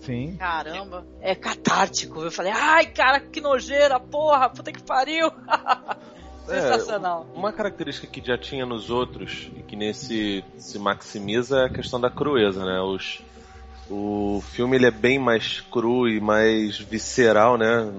[0.01, 0.35] Sim.
[0.37, 2.21] Caramba, é catártico.
[2.21, 5.31] Eu falei, ai, cara, que nojeira, porra, puta que pariu.
[6.49, 7.27] Sensacional.
[7.33, 11.69] É, uma característica que já tinha nos outros e que nesse se maximiza é a
[11.69, 12.81] questão da crueza, né?
[12.81, 13.21] Os,
[13.89, 17.91] o filme ele é bem mais cru e mais visceral, né?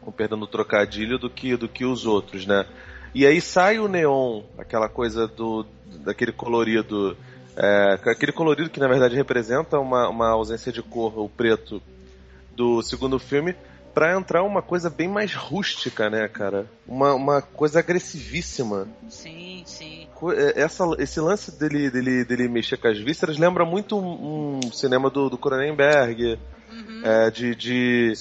[0.00, 2.66] Com perdão do trocadilho, do que, do que os outros, né?
[3.14, 5.66] E aí sai o neon, aquela coisa do
[5.98, 7.16] daquele colorido,
[7.54, 11.82] é, aquele colorido que na verdade representa uma, uma ausência de cor, o preto
[12.56, 13.54] do segundo filme,
[13.92, 16.66] pra entrar uma coisa bem mais rústica, né, cara?
[16.86, 18.88] Uma, uma coisa agressivíssima.
[19.08, 20.06] Sim, sim.
[20.36, 24.72] É, essa, esse lance dele, dele, dele mexer com as vísceras lembra muito um, um
[24.72, 26.38] cinema do, do Cronenberg.
[27.02, 28.12] É, de, de,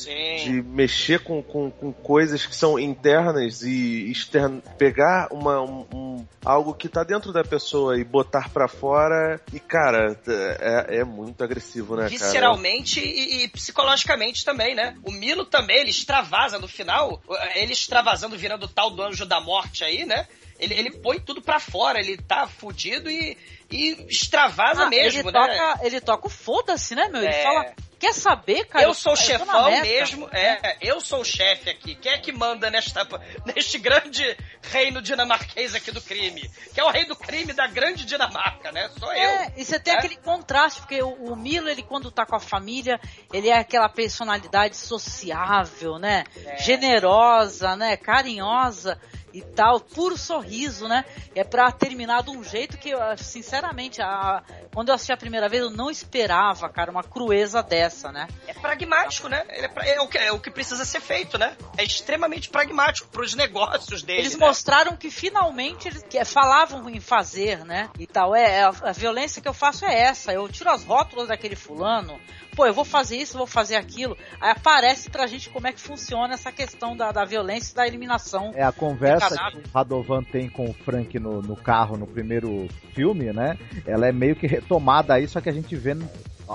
[0.44, 4.64] de mexer com, com, com, coisas que são internas e externas.
[4.78, 9.40] Pegar uma, um, um, algo que tá dentro da pessoa e botar para fora.
[9.54, 14.96] E, cara, é, é muito agressivo, né, Visceralmente e, e, psicologicamente também, né?
[15.04, 17.22] O Milo também, ele extravasa no final.
[17.56, 20.28] Ele extravasando, virando tal do anjo da morte aí, né?
[20.62, 23.36] Ele, ele põe tudo pra fora, ele tá fudido e,
[23.70, 25.48] e extravasa ah, mesmo, ele né?
[25.48, 27.22] Toca, ele toca o foda-se, né, meu?
[27.22, 27.44] Ele é...
[27.44, 28.84] fala, Quer saber, cara?
[28.84, 30.28] Eu sou o chefão mesmo.
[30.32, 31.94] É, eu sou o chefe aqui.
[31.94, 33.08] Quem é que manda nesta,
[33.46, 34.24] neste grande
[34.60, 36.50] reino dinamarquês aqui do crime?
[36.74, 38.90] Que é o rei do crime da grande Dinamarca, né?
[38.98, 39.52] Sou é, eu.
[39.56, 39.98] E você tem é?
[39.98, 43.00] aquele contraste, porque o, o, Milo, ele quando tá com a família,
[43.32, 46.24] ele é aquela personalidade sociável, né?
[46.44, 46.58] É.
[46.58, 47.96] Generosa, né?
[47.98, 49.00] Carinhosa
[49.34, 51.06] e tal, puro sorriso, né?
[51.36, 54.44] É para terminar de um jeito que, sinceramente, a,
[54.74, 58.28] quando eu assisti a primeira vez, eu não esperava, cara, uma crueza dessa, né?
[58.48, 59.44] É pragmático, né?
[59.48, 61.56] É, pra, é, o que, é o que precisa ser feito, né?
[61.78, 64.22] É extremamente pragmático pros negócios dele.
[64.22, 64.46] Eles né?
[64.46, 67.90] mostraram que finalmente eles que, falavam em fazer, né?
[67.98, 68.36] E tal.
[68.36, 70.34] É, é, a, a violência que eu faço é essa.
[70.34, 72.20] Eu tiro as rótulas daquele fulano,
[72.62, 74.16] pô, eu vou fazer isso, vou fazer aquilo.
[74.40, 77.88] Aí aparece pra gente como é que funciona essa questão da, da violência e da
[77.88, 78.52] eliminação.
[78.54, 82.68] É a conversa que o Radovan tem com o Frank no, no carro no primeiro
[82.94, 83.58] filme, né?
[83.84, 85.96] Ela é meio que retomada aí, só que a gente vê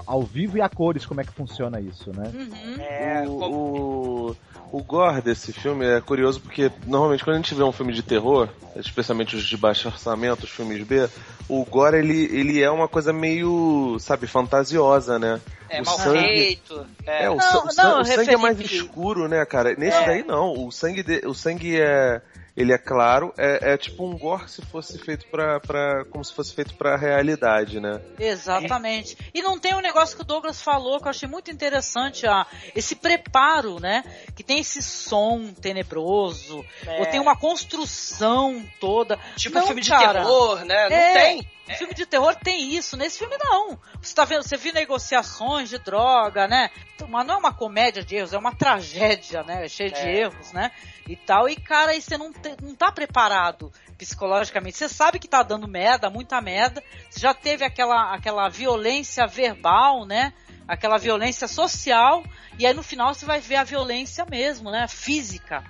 [0.07, 2.33] ao vivo e a cores como é que funciona isso, né?
[2.35, 2.83] Uhum.
[2.83, 4.37] É, o, o,
[4.73, 8.03] o gore desse filme é curioso porque normalmente quando a gente vê um filme de
[8.03, 11.09] terror, especialmente os de baixo orçamento, os filmes B,
[11.49, 15.41] o gore ele, ele é uma coisa meio, sabe, fantasiosa, né?
[15.69, 16.19] É, o mal sangue...
[16.19, 16.87] feito.
[17.05, 19.75] É, é o, não, o, não, o sangue é mais escuro, né, cara?
[19.77, 20.07] Nesse é.
[20.07, 22.21] daí não, o sangue, de, o sangue é
[22.57, 26.33] ele é claro, é, é tipo um gore se fosse feito para pra como se
[26.33, 28.01] fosse feito pra realidade, né?
[28.19, 29.17] Exatamente.
[29.35, 32.47] E não tem um negócio que o Douglas falou que eu achei muito interessante, ah,
[32.75, 34.03] esse preparo, né?
[34.35, 37.01] Que tem esse som tenebroso, é.
[37.01, 39.19] ou tem uma construção toda.
[39.37, 40.89] Tipo não, um filme cara, de terror, né?
[40.89, 41.56] Não é, tem.
[41.69, 41.75] É.
[41.75, 43.79] Filme de terror tem isso, nesse filme não.
[44.01, 46.71] Você tá vendo, você viu negociações de droga, né?
[47.09, 49.69] Mas não é uma comédia de erros, é uma tragédia, né?
[49.69, 50.19] Cheia de é.
[50.21, 50.71] erros, né?
[51.09, 51.49] E tal.
[51.49, 54.79] E cara, aí você não, te, não tá preparado psicologicamente.
[54.79, 56.83] Você sabe que tá dando merda, muita merda.
[57.11, 60.33] Você já teve aquela, aquela violência verbal, né?
[60.69, 62.23] Aquela violência social.
[62.59, 64.87] E aí no final você vai ver a violência mesmo, né?
[64.87, 65.65] Física.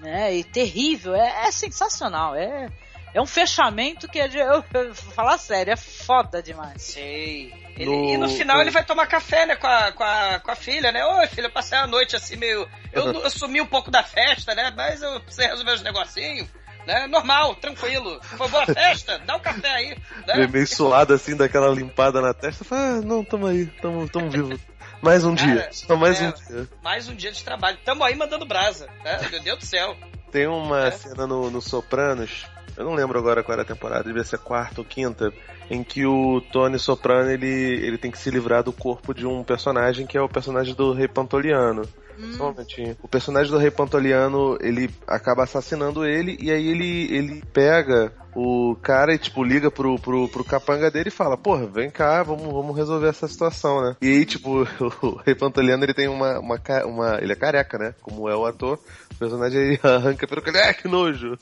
[0.00, 0.36] Né?
[0.36, 1.14] E terrível.
[1.14, 2.34] É, é sensacional.
[2.34, 2.68] É
[3.14, 6.82] é um fechamento que, é eu, eu, falar sério, é foda demais.
[6.82, 7.52] Sei.
[7.76, 8.10] Ele, no...
[8.10, 10.92] E no final ele vai tomar café, né, com a, com a, com a filha,
[10.92, 11.04] né?
[11.04, 12.68] Oi, filha, eu passei a noite assim meio.
[12.92, 14.72] Eu, eu sumi um pouco da festa, né?
[14.76, 16.48] Mas eu precisei resolver os negocinhos.
[16.86, 17.06] Né?
[17.06, 18.18] Normal, tranquilo.
[18.22, 19.18] Foi boa festa?
[19.26, 19.98] Dá um café aí.
[20.26, 20.46] Né?
[20.46, 22.64] Meio suado assim, daquela limpada na testa.
[22.64, 24.58] Fala, ah, não, tamo aí, tamo, tamo vivo.
[25.02, 25.68] Mais um Cara, dia.
[25.70, 26.68] Só mais é, um dia.
[26.82, 27.78] Mais um dia de trabalho.
[27.84, 28.88] Tamo aí mandando brasa.
[29.04, 29.18] Né?
[29.30, 29.96] Meu Deus do céu.
[30.32, 30.90] Tem uma é.
[30.90, 32.46] cena no, no Sopranos
[32.78, 35.32] eu não lembro agora qual era a temporada, devia ser quarta ou quinta,
[35.68, 39.42] em que o Tony Soprano ele, ele tem que se livrar do corpo de um
[39.42, 41.82] personagem que é o personagem do Rei Pantoliano.
[42.18, 42.32] Hum.
[42.32, 42.96] Só um momentinho.
[43.02, 48.76] O personagem do Rei Pantoliano, ele acaba assassinando ele e aí ele, ele pega o
[48.76, 52.52] cara e, tipo, liga pro, pro, pro capanga dele e fala, porra, vem cá, vamos,
[52.52, 53.96] vamos resolver essa situação, né?
[54.00, 54.62] E aí, tipo,
[55.02, 57.94] o Rei Pantoliano, ele tem uma, uma, uma, ele é careca, né?
[58.00, 58.78] Como é o ator,
[59.18, 61.36] personagem arranca pelo ele, é, que nojo!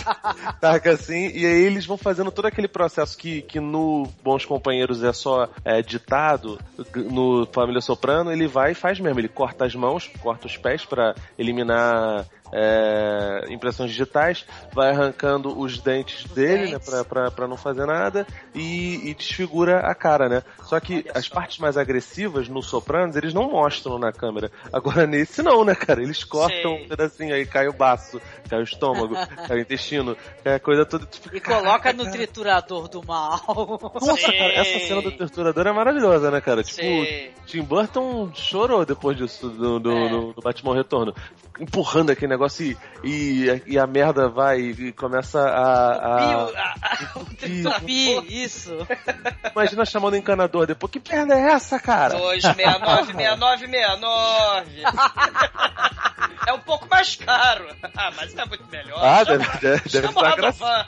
[0.60, 5.02] Taca assim, e aí eles vão fazendo todo aquele processo que, que no Bons Companheiros
[5.02, 6.58] é só é, ditado,
[6.94, 10.84] no Família Soprano, ele vai e faz mesmo, ele corta as mãos, corta os pés
[10.84, 16.72] para eliminar é, impressões digitais, vai arrancando os dentes dele, dentes.
[16.72, 20.42] né, pra, pra, pra, não fazer nada, e, e, desfigura a cara, né?
[20.64, 21.34] Só que Olha as só.
[21.34, 24.50] partes mais agressivas no Sopranos, eles não mostram na câmera.
[24.72, 26.02] Agora nesse não, né, cara?
[26.02, 29.14] Eles cortam um pedacinho, aí cai o baço, cai o estômago,
[29.46, 31.06] cai o intestino, cai a coisa toda.
[31.06, 33.40] Tipo, e coloca no triturador do mal.
[34.00, 36.62] Nossa, cara, essa cena do triturador é maravilhosa, né, cara?
[36.62, 36.80] Tipo.
[37.46, 40.08] Tim Burton chorou depois disso, do, do, é.
[40.08, 41.14] do, do Batman Retorno.
[41.58, 46.46] Empurrando aquele negócio negócio e, e, e a merda vai e começa a.
[46.46, 46.80] a,
[47.42, 48.86] Entupir, isso.
[49.52, 50.90] Imagina chamando o encanador depois.
[50.90, 52.16] Que merda é essa, cara?
[52.16, 54.82] 269, 69, 69.
[56.46, 57.66] É um pouco mais caro.
[57.94, 58.98] Ah, mas é muito melhor.
[59.04, 60.86] Ah, deve, deve, deve ser uma gracinha.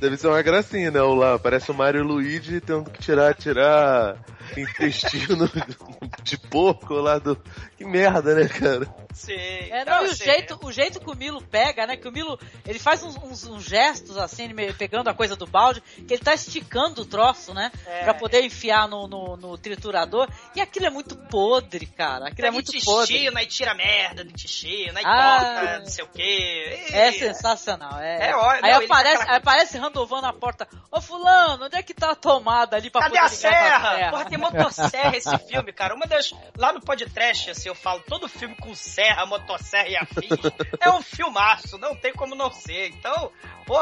[0.00, 1.00] Deve ser uma gracinha, né?
[1.00, 4.16] O lá, parece o Mario Luigi tendo que tirar, tirar
[4.60, 5.50] intestino
[6.22, 7.36] de porco lá do.
[7.76, 8.86] Que merda, né, cara?
[9.12, 9.32] Sim.
[9.34, 11.96] É, não, e o jeito, o jeito que o Milo pega, né?
[11.96, 14.48] Que o Milo, ele faz uns, uns, uns gestos assim,
[14.78, 17.70] pegando a coisa do balde, que ele tá esticando o troço, né?
[17.86, 18.04] É.
[18.04, 20.28] Pra poder enfiar no, no, no, triturador.
[20.54, 22.28] E aquilo é muito podre, cara.
[22.28, 23.28] Aquilo é muito podre.
[23.34, 26.86] Aí tira merda do intestino, aí ah, corta, não sei o quê.
[26.92, 28.00] É sensacional.
[28.00, 28.66] É, é ótimo.
[28.66, 30.68] Aí, aparece, aí aparece Randovan na porta.
[30.90, 33.52] Ô fulano, onde é que tá a tomada ali pra Cadê poder a serra?
[33.96, 34.10] serra?
[34.10, 35.94] Porra, tem motosserra esse filme, cara.
[35.94, 36.32] Uma das.
[36.56, 40.30] Lá no podcast, assim, eu falo, todo filme com serra, motosserra e afins
[40.80, 42.88] é um filmaço, não tem como não ser.
[42.88, 43.32] Então,
[43.66, 43.78] pô,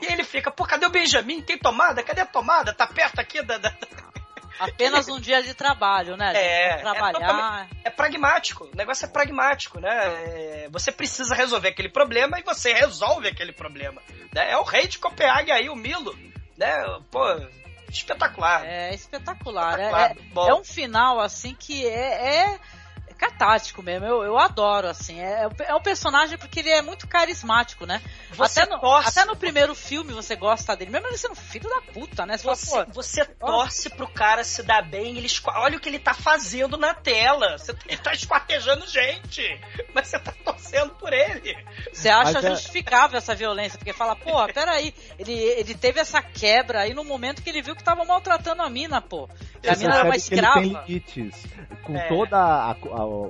[0.00, 1.42] e ele fica, pô, cadê o Benjamin?
[1.42, 2.02] Tem tomada?
[2.02, 2.72] Cadê a tomada?
[2.72, 3.58] Tá perto aqui da.
[3.58, 3.72] da...
[4.58, 6.32] Apenas um dia de trabalho, né?
[6.34, 7.68] É, trabalhar.
[7.84, 8.64] É, é, pragmático.
[8.72, 9.90] O negócio é pragmático, né?
[9.90, 14.00] É, você precisa resolver aquele problema e você resolve aquele problema.
[14.32, 14.52] Né?
[14.52, 16.16] É o rei de Copenhague aí, o Milo.
[16.56, 16.70] Né?
[17.10, 17.24] Pô,
[17.98, 18.64] espetacular.
[18.64, 19.78] É espetacular.
[19.78, 20.46] É, espetacular.
[20.46, 22.60] É, é, um final, assim, que é, é
[23.22, 24.04] catástico mesmo.
[24.04, 25.20] Eu, eu adoro, assim.
[25.20, 28.02] É, é um personagem porque ele é muito carismático, né?
[28.32, 29.08] Você até, no, torce...
[29.08, 32.36] até no primeiro filme você gosta dele, mesmo ele sendo filho da puta, né?
[32.36, 36.00] Você, você, fala, você torce pro cara se dar bem, ele olha o que ele
[36.00, 37.56] tá fazendo na tela.
[37.58, 39.42] Você, ele tá esquartejando gente,
[39.94, 41.56] mas você tá torcendo por ele.
[41.92, 43.18] Você acha mas, é- justificável é...
[43.18, 47.50] essa violência, porque fala, pô, peraí, ele, ele teve essa quebra aí no momento que
[47.50, 49.28] ele viu que tava maltratando a mina, pô.
[49.64, 50.58] a mina era uma escrava.
[50.58, 51.46] Ele tem limites.
[51.84, 52.08] Com é.
[52.08, 52.74] toda a, a,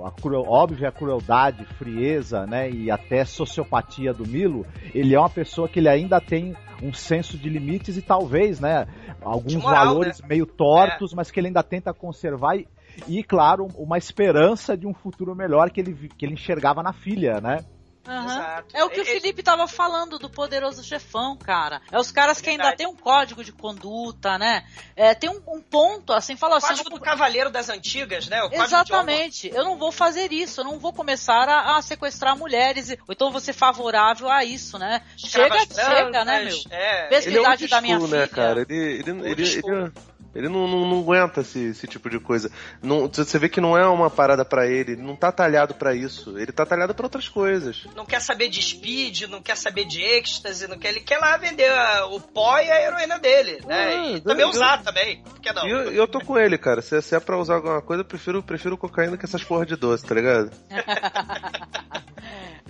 [0.04, 5.68] a cruel, óbvia crueldade, frieza, né, e até sociopatia do Milo, ele é uma pessoa
[5.68, 8.86] que ele ainda tem um senso de limites e talvez, né,
[9.20, 10.28] alguns moral, valores né?
[10.28, 11.16] meio tortos, é.
[11.16, 12.66] mas que ele ainda tenta conservar e,
[13.06, 17.40] e, claro, uma esperança de um futuro melhor que ele, que ele enxergava na filha,
[17.40, 17.58] né?
[18.06, 18.62] Uhum.
[18.72, 21.80] É o que o Felipe tava falando do poderoso chefão, cara.
[21.90, 24.64] É os caras que ainda tem um código de conduta, né?
[24.96, 26.66] É, tem um, um ponto, assim, fala assim.
[26.66, 28.40] O código do cavaleiro das antigas, né?
[28.50, 29.48] Exatamente.
[29.54, 32.90] Eu não vou fazer isso, eu não vou começar a, a sequestrar mulheres.
[32.90, 35.02] Ou então vou ser favorável a isso, né?
[35.16, 36.58] Chega, chega, né, meu?
[36.70, 37.06] É.
[37.08, 38.28] Pesquisar é da minha né, filha.
[38.28, 38.66] cara?
[38.68, 39.92] Ele, ele, ele, ele,
[40.34, 42.50] ele não, não, não aguenta esse, esse, tipo de coisa.
[42.82, 45.94] Não, você vê que não é uma parada para ele, ele não tá talhado para
[45.94, 46.38] isso.
[46.38, 47.86] Ele tá talhado para outras coisas.
[47.94, 51.36] Não quer saber de speed, não quer saber de êxtase, não quer, ele quer lá
[51.36, 53.94] vender a, o pó e a heroína dele, né?
[53.94, 55.66] Ah, e também eu, usar também, por que não?
[55.66, 56.80] Eu, eu tô com ele, cara.
[56.80, 59.76] Se, se é pra usar alguma coisa, eu prefiro, prefiro cocaína que essas porra de
[59.76, 60.50] doce, tá ligado?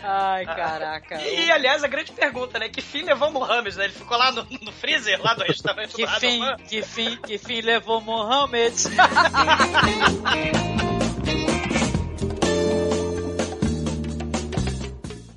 [0.01, 1.21] Ai, caraca.
[1.23, 2.69] E, aliás, a grande pergunta, né?
[2.69, 3.85] Que fim levou Mohamed, né?
[3.85, 7.39] Ele ficou lá no, no freezer, lá do restaurante que do fim, Que fim, que
[7.39, 8.75] fim levou Mohamed?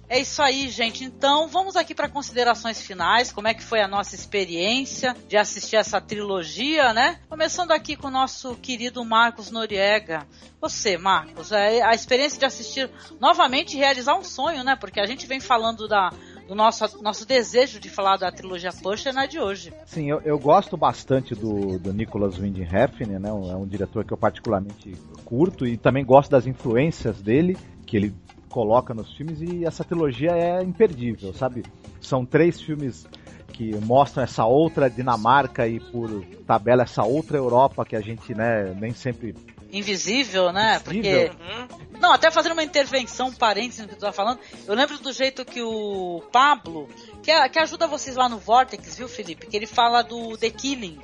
[0.07, 1.03] É isso aí, gente.
[1.03, 3.31] Então, vamos aqui para considerações finais.
[3.31, 7.19] Como é que foi a nossa experiência de assistir essa trilogia, né?
[7.27, 10.27] Começando aqui com o nosso querido Marcos Noriega.
[10.61, 14.75] Você, Marcos, é a experiência de assistir novamente e realizar um sonho, né?
[14.75, 16.11] Porque a gente vem falando da,
[16.47, 19.73] do nosso, nosso desejo de falar da trilogia Pusher não é de hoje.
[19.85, 23.29] Sim, eu, eu gosto bastante do, do Nicholas Winding Refn, né?
[23.29, 24.91] É um diretor que eu particularmente
[25.23, 28.15] curto e também gosto das influências dele, que ele
[28.55, 31.61] coloca nos filmes e essa trilogia é imperdível, sabe?
[31.99, 33.05] São três filmes
[33.51, 38.73] que mostram essa outra Dinamarca e por tabela essa outra Europa que a gente né,
[38.79, 39.35] nem sempre
[39.73, 40.81] invisível, né?
[40.87, 41.29] Invisível.
[41.31, 41.43] Porque.
[41.43, 41.99] Uhum.
[41.99, 45.11] Não, até fazendo uma intervenção, um parênteses no que tu tá falando, eu lembro do
[45.11, 46.87] jeito que o Pablo,
[47.21, 49.47] que, que ajuda vocês lá no Vortex, viu, Felipe?
[49.47, 50.99] Que ele fala do The Killing.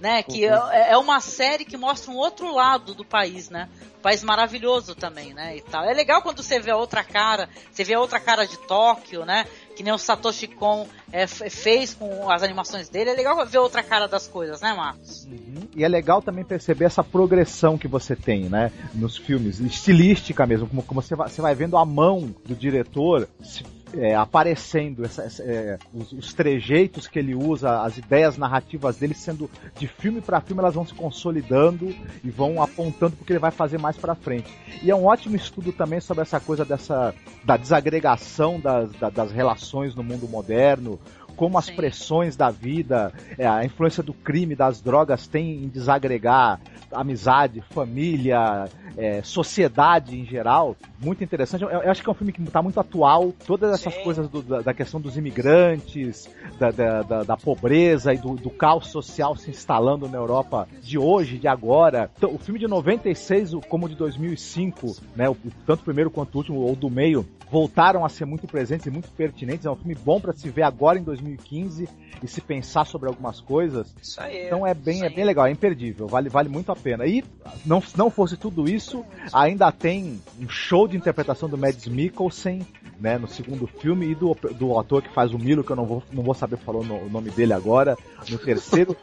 [0.00, 0.70] Né, que uhum.
[0.70, 3.68] é, é uma série que mostra um outro lado do país, né?
[3.98, 5.56] Um país maravilhoso também, né?
[5.56, 5.82] E tal.
[5.82, 9.24] É legal quando você vê a outra cara, você vê a outra cara de Tóquio,
[9.24, 9.44] né?
[9.78, 13.10] que nem o Satoshi Kon é, fez com as animações dele.
[13.10, 15.24] É legal ver outra cara das coisas, né, Marcos?
[15.26, 15.68] Uhum.
[15.76, 20.66] E é legal também perceber essa progressão que você tem, né, nos filmes, estilística mesmo,
[20.66, 23.62] como, como você, vai, você vai vendo a mão do diretor se
[23.94, 29.14] é, aparecendo, essa, essa, é, os, os, trejeitos que ele usa, as ideias narrativas dele
[29.14, 33.50] sendo de filme para filme, elas vão se consolidando e vão apontando porque ele vai
[33.50, 34.52] fazer mais para frente.
[34.82, 39.32] E é um ótimo estudo também sobre essa coisa dessa da desagregação das, da, das
[39.32, 40.98] relações no mundo moderno,
[41.38, 41.76] como as Sim.
[41.76, 46.60] pressões da vida, é, a influência do crime, das drogas tem em desagregar
[46.92, 48.66] amizade, família,
[48.96, 50.74] é, sociedade em geral.
[50.98, 51.62] Muito interessante.
[51.62, 53.32] Eu, eu, acho que é um filme que está muito atual.
[53.46, 54.02] Todas essas Sim.
[54.02, 56.28] coisas do, da, da, questão dos imigrantes,
[56.58, 60.98] da, da, da, da pobreza e do, do, caos social se instalando na Europa de
[60.98, 62.10] hoje, de agora.
[62.16, 65.36] Então, o filme de 96, como o de 2005, né, o,
[65.66, 68.90] tanto o primeiro quanto o último, ou do meio, voltaram a ser muito presentes e
[68.90, 69.66] muito pertinentes.
[69.66, 71.88] É um filme bom para se ver agora em 2015
[72.22, 73.94] e se pensar sobre algumas coisas.
[74.02, 74.46] Isso aí.
[74.46, 77.06] Então é bem, é bem legal, é imperdível, vale, vale muito a pena.
[77.06, 77.24] E
[77.64, 82.66] não, não fosse tudo isso, ainda tem um show de interpretação do Mads Mikkelsen,
[83.00, 85.86] né, no segundo filme, e do, do ator que faz o Milo, que eu não
[85.86, 87.96] vou, não vou saber falar o nome dele agora,
[88.28, 88.96] no terceiro.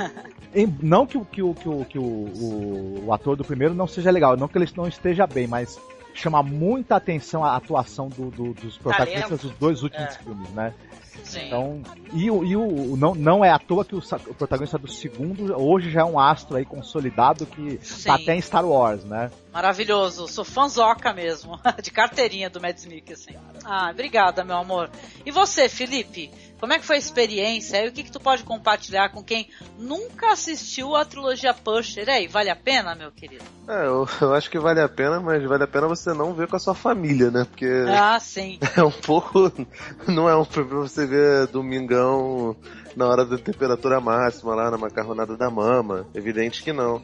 [0.54, 4.10] em, não que, que, que, que, que o, o, o, ator do primeiro não seja
[4.10, 5.78] legal, não que ele não esteja bem, mas
[6.14, 10.18] chama muita atenção a atuação do, do, dos protagonistas dos dois últimos é.
[10.18, 10.74] filmes, né?
[11.24, 11.46] Sim.
[11.46, 11.82] Então,
[12.12, 15.54] e, o, e o, não, não é à toa que o, o, protagonista do segundo
[15.54, 18.08] hoje já é um astro aí consolidado que tá Sim.
[18.08, 19.30] tá até em Star Wars, né?
[19.52, 23.36] Maravilhoso, sou fanzoca mesmo, de carteirinha do Mads Mikkelsen.
[23.64, 24.90] Ah, obrigada, meu amor.
[25.26, 26.30] E você, Felipe?
[26.58, 27.84] Como é que foi a experiência?
[27.84, 32.08] E o que, que tu pode compartilhar com quem nunca assistiu a trilogia Pusher?
[32.08, 33.44] E aí, vale a pena, meu querido?
[33.68, 36.46] É, eu, eu, acho que vale a pena, mas vale a pena você não ver
[36.46, 37.44] com a sua família, né?
[37.44, 37.66] Porque.
[37.88, 38.58] Ah, sim.
[38.76, 39.52] É um pouco.
[40.06, 42.56] Não é um pra você ver domingão
[42.96, 46.06] na hora da temperatura máxima lá na macarronada da mama.
[46.14, 47.02] Evidente que não.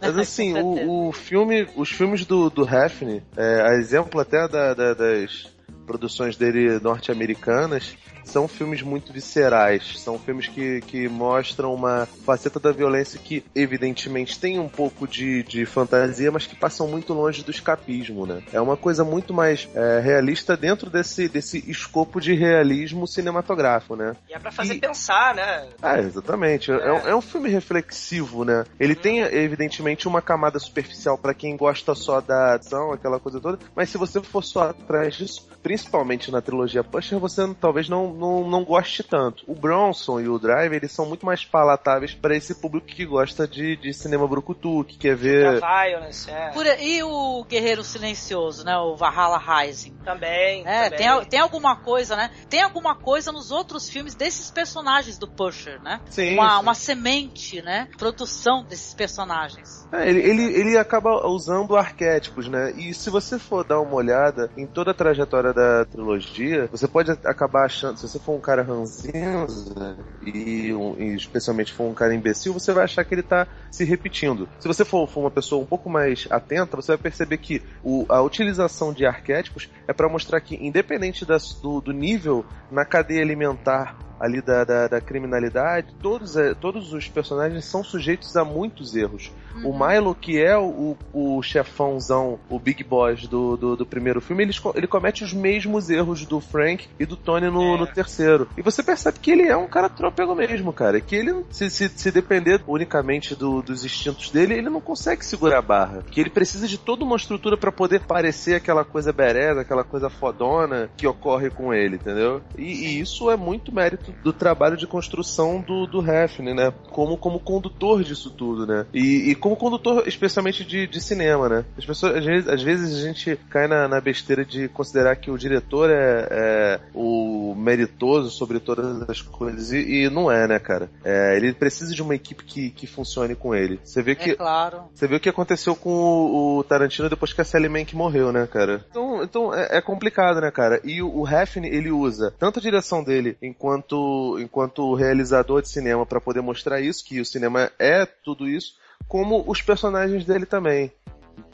[0.00, 4.74] Mas assim, o, o filme, os filmes do, do Hefner, é, a exemplo até da,
[4.74, 5.54] da, das
[5.86, 7.96] produções dele norte-americanas,
[8.26, 14.38] são filmes muito viscerais, são filmes que, que mostram uma faceta da violência que, evidentemente,
[14.38, 18.42] tem um pouco de, de fantasia, mas que passam muito longe do escapismo, né?
[18.52, 24.16] É uma coisa muito mais é, realista dentro desse, desse escopo de realismo cinematográfico, né?
[24.28, 24.80] E é pra fazer e...
[24.80, 25.68] pensar, né?
[25.80, 26.70] Ah, exatamente.
[26.70, 28.64] É, é, é um filme reflexivo, né?
[28.78, 29.00] Ele hum.
[29.00, 33.88] tem, evidentemente, uma camada superficial para quem gosta só da ação, aquela coisa toda, mas
[33.88, 38.64] se você for só atrás disso, principalmente na trilogia Pusher, você talvez não não, não
[38.64, 39.44] goste tanto.
[39.46, 43.46] O Bronson e o Drive, eles são muito mais palatáveis para esse público que gosta
[43.46, 45.60] de, de cinema brucutu, que quer ver...
[45.60, 46.52] Violence, é.
[46.82, 48.76] E o Guerreiro Silencioso, né?
[48.76, 49.94] O Valhalla Rising.
[50.04, 50.98] Também, é, também.
[50.98, 52.30] Tem, tem alguma coisa, né?
[52.48, 56.00] Tem alguma coisa nos outros filmes desses personagens do Pusher, né?
[56.10, 56.34] Sim.
[56.34, 56.62] Uma, sim.
[56.62, 57.88] uma semente, né?
[57.98, 59.86] Produção desses personagens.
[59.92, 62.72] É, ele, ele, ele acaba usando arquétipos, né?
[62.72, 67.10] E se você for dar uma olhada em toda a trajetória da trilogia, você pode
[67.10, 72.14] acabar achando, se você for um cara ranzinza e, um, e, especialmente for um cara
[72.14, 74.48] imbecil, você vai achar que ele tá se repetindo.
[74.58, 78.06] Se você for, for uma pessoa um pouco mais atenta, você vai perceber que o,
[78.08, 83.22] a utilização de arquétipos é para mostrar que, independente das, do, do nível na cadeia
[83.22, 88.96] alimentar ali da, da, da, criminalidade, todos, é, todos os personagens são sujeitos a muitos
[88.96, 89.30] erros.
[89.62, 89.70] Uhum.
[89.70, 94.44] O Milo, que é o, o chefãozão, o Big Boss do, do, do, primeiro filme,
[94.44, 97.78] ele, ele comete os mesmos erros do Frank e do Tony no, é.
[97.78, 98.48] no terceiro.
[98.56, 101.00] E você percebe que ele é um cara trôpego mesmo, cara.
[101.00, 105.58] Que ele, se, se, se depender unicamente do, dos instintos dele, ele não consegue segurar
[105.58, 106.02] a barra.
[106.10, 110.10] Que ele precisa de toda uma estrutura para poder parecer aquela coisa bereza, aquela coisa
[110.10, 112.42] fodona que ocorre com ele, entendeu?
[112.56, 116.72] E, e isso é muito mérito do trabalho de construção do, do Hefner, né?
[116.90, 118.86] Como, como condutor disso tudo, né?
[118.92, 121.64] E, e como condutor, especialmente de, de cinema, né?
[121.78, 125.30] As pessoas, às vezes, às vezes a gente cai na, na besteira de considerar que
[125.30, 130.58] o diretor é, é o meritoso sobre todas as coisas, e, e não é, né,
[130.58, 130.90] cara?
[131.04, 133.78] É, ele precisa de uma equipe que, que funcione com ele.
[133.84, 134.30] Você vê que.
[134.30, 134.84] É claro.
[134.92, 138.32] Você vê o que aconteceu com o, o Tarantino depois que a Sally Mank morreu,
[138.32, 138.84] né, cara?
[138.90, 140.80] Então, então é, é complicado, né, cara?
[140.82, 141.26] E o, o
[141.62, 147.04] ele usa tanto a direção dele enquanto, enquanto realizador de cinema para poder mostrar isso,
[147.04, 148.74] que o cinema é tudo isso,
[149.08, 150.92] como os personagens dele também.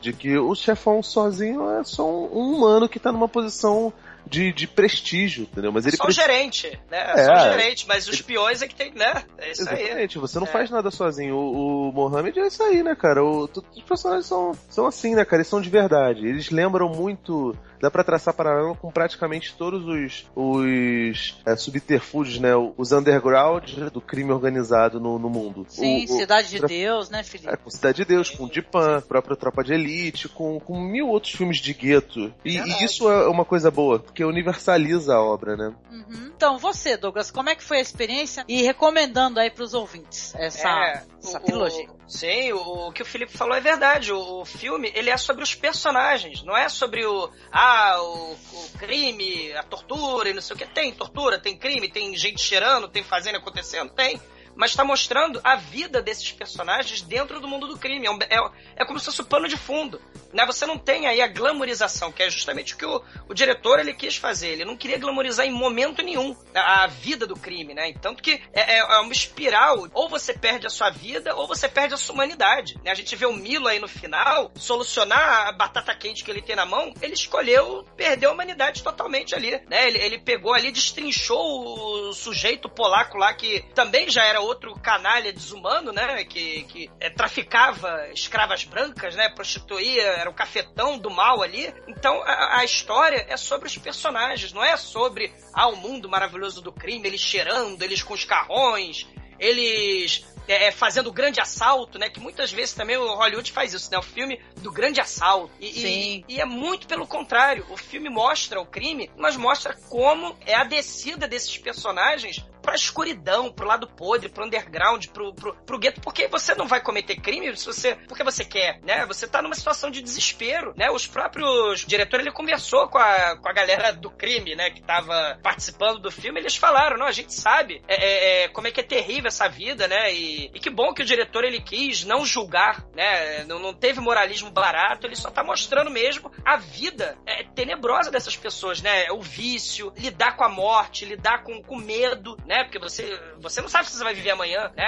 [0.00, 3.92] De que o chefão sozinho é só um, um humano que tá numa posição
[4.26, 5.72] de, de prestígio, entendeu?
[5.72, 7.12] Mas ele só o gerente, né?
[7.14, 9.24] É, só o gerente, mas os peões é que tem, né?
[9.38, 10.20] É isso Exatamente, aí.
[10.20, 10.50] você não é.
[10.50, 11.36] faz nada sozinho.
[11.36, 13.24] O, o Mohamed é isso aí, né, cara?
[13.24, 15.38] O, os personagens são, são assim, né, cara?
[15.38, 16.26] Eles são de verdade.
[16.26, 22.52] Eles lembram muito dá para traçar paralelo com praticamente todos os, os é, subterfúgios, né?
[22.76, 25.66] Os underground do crime organizado no, no mundo.
[25.68, 27.52] Sim, o, Cidade o, de Deus, né, Felipe?
[27.52, 31.32] É, com Cidade de Deus, com Dipan, própria Tropa de Elite, com, com mil outros
[31.32, 32.32] filmes de gueto.
[32.44, 35.74] E, e, isso é uma coisa boa, porque universaliza a obra, né?
[35.90, 36.32] Uhum.
[36.36, 38.44] Então, você, Douglas, como é que foi a experiência?
[38.46, 41.88] E recomendando aí pros ouvintes essa, é, essa o, trilogia.
[41.90, 44.12] O, sim, o, o, que o Felipe falou é verdade.
[44.12, 47.30] O, o, filme, ele é sobre os personagens, não é sobre o...
[47.50, 50.66] Ah, o, o, crime, a tortura e não sei o que.
[50.66, 53.90] Tem tortura, tem crime, tem gente cheirando, tem fazenda acontecendo?
[53.94, 54.20] Tem
[54.54, 58.06] mas está mostrando a vida desses personagens dentro do mundo do crime.
[58.06, 60.00] É, é, é, como se fosse o pano de fundo.
[60.32, 60.44] Né?
[60.46, 63.94] Você não tem aí a glamorização, que é justamente o que o, o diretor ele
[63.94, 64.48] quis fazer.
[64.48, 67.92] Ele não queria glamorizar em momento nenhum a, a vida do crime, né?
[68.00, 69.88] Tanto que é, é, é, uma espiral.
[69.92, 72.78] Ou você perde a sua vida, ou você perde a sua humanidade.
[72.84, 72.90] Né?
[72.90, 76.56] A gente vê o Milo aí no final solucionar a batata quente que ele tem
[76.56, 76.92] na mão.
[77.00, 79.50] Ele escolheu perder a humanidade totalmente ali.
[79.68, 79.88] Né?
[79.88, 85.32] Ele, ele pegou ali, destrinchou o sujeito polaco lá que também já era outro canalha
[85.32, 86.24] desumano, né?
[86.24, 89.28] Que, que é, traficava escravas brancas, né?
[89.28, 91.72] Prostituía, era o cafetão do mal ali.
[91.86, 96.62] Então a, a, história é sobre os personagens, não é sobre ah, o mundo maravilhoso
[96.62, 99.06] do crime, eles cheirando, eles com os carrões,
[99.38, 102.08] eles é, é, fazendo o grande assalto, né?
[102.08, 103.98] Que muitas vezes também o Hollywood faz isso, né?
[103.98, 105.52] O filme do grande assalto.
[105.60, 106.24] E, Sim.
[106.28, 107.66] E, e, é muito pelo contrário.
[107.70, 113.52] O filme mostra o crime, mas mostra como é a descida desses personagens pra escuridão,
[113.52, 117.54] pro lado podre, pro underground, pro, pro, pro gueto, porque você não vai cometer crime
[117.56, 119.04] se você, porque você quer, né?
[119.06, 120.90] Você tá numa situação de desespero, né?
[120.90, 124.70] Os próprios diretores, ele conversou com a, com a galera do crime, né?
[124.70, 128.68] Que tava participando do filme, eles falaram, não, a gente sabe é, é, é, como
[128.68, 130.12] é que é terrível essa vida, né?
[130.12, 133.44] E, e, que bom que o diretor, ele quis não julgar, né?
[133.44, 138.36] Não, não teve moralismo barato, ele só tá mostrando mesmo a vida é, tenebrosa dessas
[138.36, 139.10] pessoas, né?
[139.10, 142.51] O vício, lidar com a morte, lidar com, com medo, né?
[142.52, 142.64] Né?
[142.64, 144.84] Porque você, você não sabe se você vai viver amanhã, né?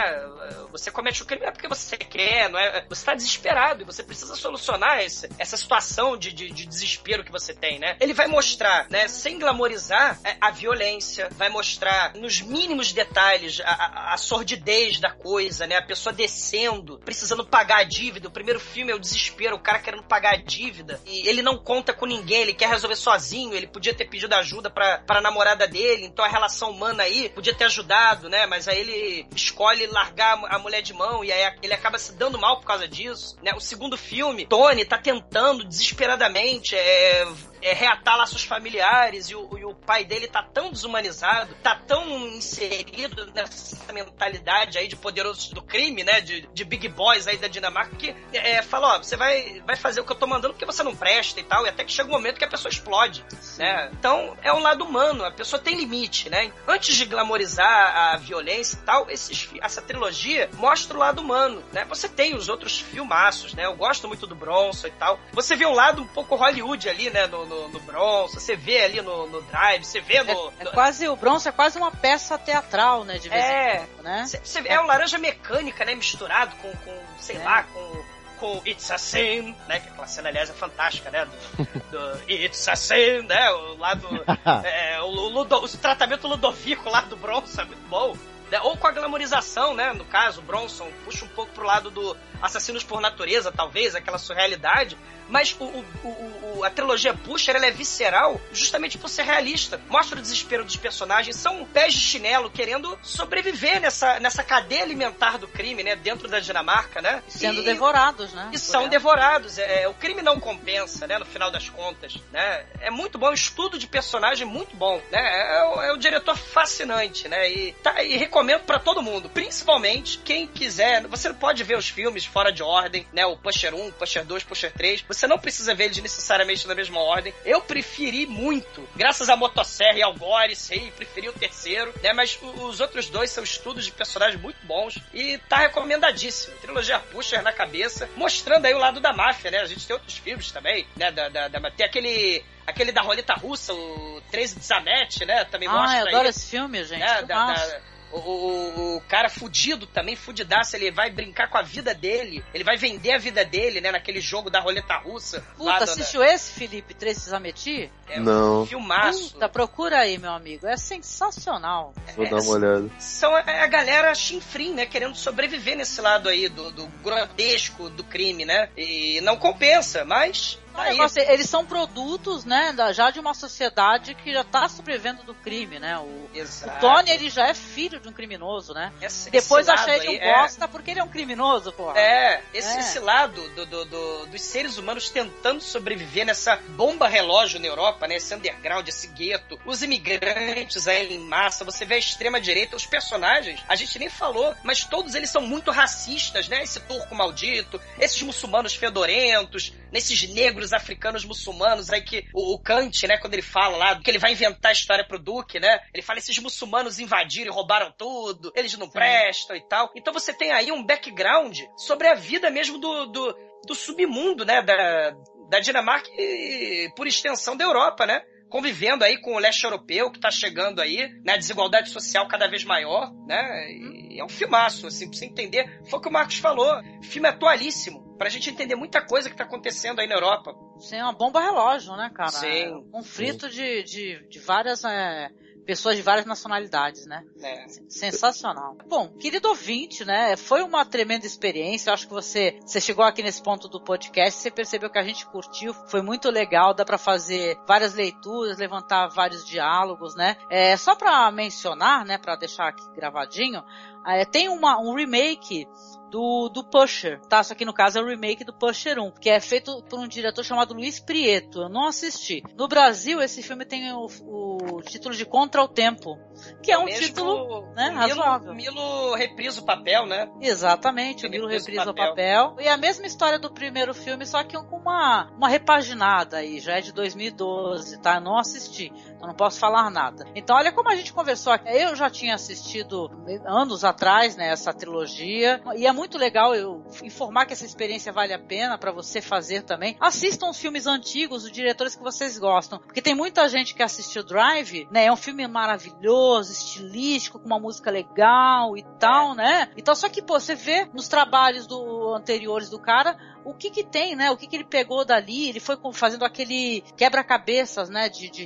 [0.70, 2.84] Você comete o crime é porque você quer, não é?
[2.90, 7.32] Você está desesperado e você precisa solucionar esse, essa situação de, de, de, desespero que
[7.32, 7.96] você tem, né?
[8.00, 9.08] Ele vai mostrar, né?
[9.08, 15.10] Sem glamorizar é, a violência, vai mostrar nos mínimos detalhes a, a, a sordidez da
[15.10, 15.78] coisa, né?
[15.78, 18.28] A pessoa descendo, precisando pagar a dívida.
[18.28, 21.56] O primeiro filme é o desespero, o cara querendo pagar a dívida e ele não
[21.56, 23.54] conta com ninguém, ele quer resolver sozinho.
[23.54, 27.53] Ele podia ter pedido ajuda para a namorada dele, então a relação humana aí podia
[27.55, 28.47] ter ajudado, né?
[28.47, 32.39] Mas aí ele escolhe largar a mulher de mão e aí ele acaba se dando
[32.39, 33.52] mal por causa disso, né?
[33.55, 37.26] O segundo filme, Tony tá tentando desesperadamente é,
[37.62, 42.26] é, reatar laços familiares e o, e o, pai dele tá tão desumanizado, tá tão
[42.28, 46.20] inserido nessa mentalidade aí de poderosos do crime, né?
[46.20, 50.01] De, de big boys aí da Dinamarca, que é, fala, ó, você vai, vai fazer
[50.01, 52.09] o que eu tô mandando porque você não presta e tal, e até que chega
[52.09, 53.24] um momento que a pessoa explode,
[53.59, 53.90] né?
[53.93, 56.52] Então, é um lado humano, a pessoa tem limite, né?
[56.66, 61.85] Antes de glamorizar a violência e tal, esses, essa trilogia mostra o lado humano, né?
[61.89, 63.64] Você tem os outros filmaços, né?
[63.66, 65.18] Eu gosto muito do Bronson e tal.
[65.32, 67.26] Você vê um lado um pouco Hollywood ali, né?
[67.26, 70.66] No, no, no Bronson, você vê ali no, no Drive, você vê no, é, é,
[70.66, 73.18] quase, o Bronson é quase uma peça teatral, né?
[73.18, 74.26] De vez é, em quando, né?
[74.26, 74.74] Cê, cê, é.
[74.74, 75.94] é um laranja mecânica, né?
[75.94, 77.44] Misturado com, com sei é.
[77.44, 78.03] lá, com
[78.44, 79.80] com It's a Sin, né?
[79.80, 81.24] Que aquela cena, aliás, é fantástica, né?
[81.24, 83.50] Do, do It's a Sin, né?
[83.50, 84.06] O lado.
[84.64, 88.14] é, o, Ludo, o tratamento ludovico lá do Bronson é muito bom.
[88.50, 88.60] Né?
[88.60, 89.94] Ou com a glamorização, né?
[89.94, 94.97] No caso, Bronson puxa um pouco pro lado do Assassinos por Natureza, talvez, aquela surrealidade.
[95.28, 99.81] Mas o, o, o, a trilogia Pusher ela é visceral justamente por ser realista.
[99.89, 101.36] Mostra o desespero dos personagens.
[101.36, 105.97] São pés de chinelo querendo sobreviver nessa, nessa cadeia alimentar do crime, né?
[105.97, 107.23] Dentro da Dinamarca, né?
[107.28, 108.51] Sendo e, devorados, né?
[108.52, 109.59] E são devorados.
[109.59, 111.19] É, é, o crime não compensa, né?
[111.19, 112.66] No final das contas, né?
[112.81, 113.28] É muito bom.
[113.28, 115.20] É um estudo de personagem muito bom, né?
[115.20, 117.51] É, é, o, é diretor fascinante, né?
[117.51, 119.31] E, tá, e recomendo para todo mundo.
[119.31, 121.06] Principalmente quem quiser.
[121.06, 123.24] Você pode ver os filmes fora de ordem, né?
[123.24, 125.02] O Pusher 1, Pusher 2, Pusher 3.
[125.02, 127.32] Você não precisa ver eles necessariamente na mesma ordem.
[127.44, 132.12] Eu preferi muito, graças a Motosserra e ao Gore, sei, preferi o terceiro, né?
[132.12, 136.56] Mas os outros dois são estudos de personagens muito bons e tá recomendadíssimo.
[136.56, 139.61] Trilogia Pusher na cabeça, mostrando aí o lado da máfia, né?
[139.61, 141.12] A gente tem outros filmes também, né?
[141.12, 145.44] Da, da, da tem aquele aquele da roleta russa, o 13 de Zanetti, né?
[145.44, 146.98] Também ah, mostra eu adoro esse filme, gente.
[146.98, 147.23] Né?
[147.23, 147.81] Da, da,
[148.14, 152.44] o, o, o, cara fudido também, fudidaço, ele vai brincar com a vida dele.
[152.54, 153.90] Ele vai vender a vida dele, né?
[153.90, 155.44] Naquele jogo da roleta russa.
[155.56, 156.32] Puta, assistiu da...
[156.32, 156.94] esse, Felipe?
[156.94, 157.90] Três Zameti?
[158.08, 158.62] É Não.
[158.62, 159.32] Um filmaço.
[159.32, 160.66] Puta, procura aí, meu amigo.
[160.66, 161.92] É sensacional.
[162.14, 162.90] Vou é, dar uma olhada.
[162.98, 164.86] São a, a galera chinfrim, né?
[164.86, 168.68] Querendo sobreviver nesse lado aí do, do grotesco do crime, né?
[168.76, 174.32] E não compensa, mas Tá negócio, eles são produtos, né, já de uma sociedade que
[174.32, 175.96] já tá sobrevivendo do crime, né?
[175.98, 178.92] O, o Tony, ele já é filho de um criminoso, né?
[179.01, 180.40] Esse, Depois esse achei ele um é...
[180.40, 181.98] bosta porque ele é um criminoso, porra.
[181.98, 182.80] É, esse, é.
[182.80, 188.09] esse lado do, do, do, dos seres humanos tentando sobreviver nessa bomba relógio na Europa,
[188.09, 188.16] né?
[188.16, 192.86] Esse underground, esse gueto, os imigrantes aí em massa, você vê a extrema direita, os
[192.86, 196.62] personagens, a gente nem falou, mas todos eles são muito racistas, né?
[196.62, 203.06] Esse turco maldito, esses muçulmanos fedorentos, nesses negros africanos muçulmanos aí que o, o, Kant,
[203.06, 205.80] né, quando ele fala lá que ele vai inventar a história pro Duque, né?
[205.92, 208.92] Ele fala esses muçulmanos invadiram e roubaram tudo, eles não Sim.
[208.92, 209.90] prestam e tal.
[209.94, 213.36] Então você tem aí um background sobre a vida mesmo do, do,
[213.66, 215.10] do submundo, né, da,
[215.48, 218.22] da Dinamarca e, por extensão da Europa, né?
[218.55, 221.36] Convivendo aí com o leste europeu que tá chegando aí, né?
[221.36, 223.68] Desigualdade social cada vez maior, né?
[223.72, 225.82] E é um filmaço, assim, pra você entender.
[225.90, 226.72] Foi o que o Marcos falou.
[227.01, 228.14] O filme é atualíssimo.
[228.16, 230.55] Pra gente entender muita coisa que tá acontecendo aí na Europa.
[230.78, 232.31] Sim, é uma bomba relógio, né, cara?
[232.31, 232.47] Sim.
[232.47, 233.56] É um conflito Sim.
[233.56, 235.31] De, de, de várias é,
[235.64, 237.24] pessoas de várias nacionalidades, né?
[237.42, 237.66] É.
[237.88, 238.76] Sensacional.
[238.86, 240.36] Bom, querido ouvinte, né?
[240.36, 241.90] Foi uma tremenda experiência.
[241.90, 245.02] Eu acho que você, você chegou aqui nesse ponto do podcast, você percebeu que a
[245.02, 250.36] gente curtiu, foi muito legal, dá para fazer várias leituras, levantar vários diálogos, né?
[250.50, 253.62] É, só para mencionar, né, para deixar aqui gravadinho,
[254.06, 255.66] é, tem uma, um remake
[256.14, 257.42] do, do Pusher, tá?
[257.42, 260.06] Só que no caso é o remake do Pusher 1, que é feito por um
[260.06, 261.62] diretor chamado Luiz Prieto.
[261.62, 262.40] Eu não assisti.
[262.56, 266.16] No Brasil, esse filme tem o, o título de Contra o Tempo,
[266.62, 268.54] que é, um título né, o razoável.
[268.54, 270.30] Milo reprisa o papel, né?
[270.40, 272.10] Exatamente, o Milo reprisa o papel.
[272.10, 272.56] papel.
[272.60, 276.78] E a mesma história do primeiro filme, só que com uma, uma repaginada aí, já
[276.78, 278.16] é de 2012, tá?
[278.16, 278.92] Eu não assisti,
[279.24, 280.26] então não posso falar nada.
[280.34, 281.68] Então, olha como a gente conversou aqui.
[281.68, 283.10] Eu já tinha assistido
[283.46, 288.32] anos atrás, né, essa trilogia, e é muito legal eu informar que essa experiência vale
[288.32, 289.96] a pena para você fazer também.
[289.98, 294.22] Assistam os filmes antigos, os diretores que vocês gostam, porque tem muita gente que assistiu
[294.24, 295.06] Drive, né?
[295.06, 299.70] É um filme maravilhoso, estilístico, com uma música legal e tal, né?
[299.76, 303.84] Então só que pô, você vê nos trabalhos do anteriores do cara o que que
[303.84, 304.30] tem, né?
[304.30, 305.48] O que que ele pegou dali?
[305.48, 308.09] Ele foi fazendo aquele quebra-cabeças, né?
[308.09, 308.44] De, de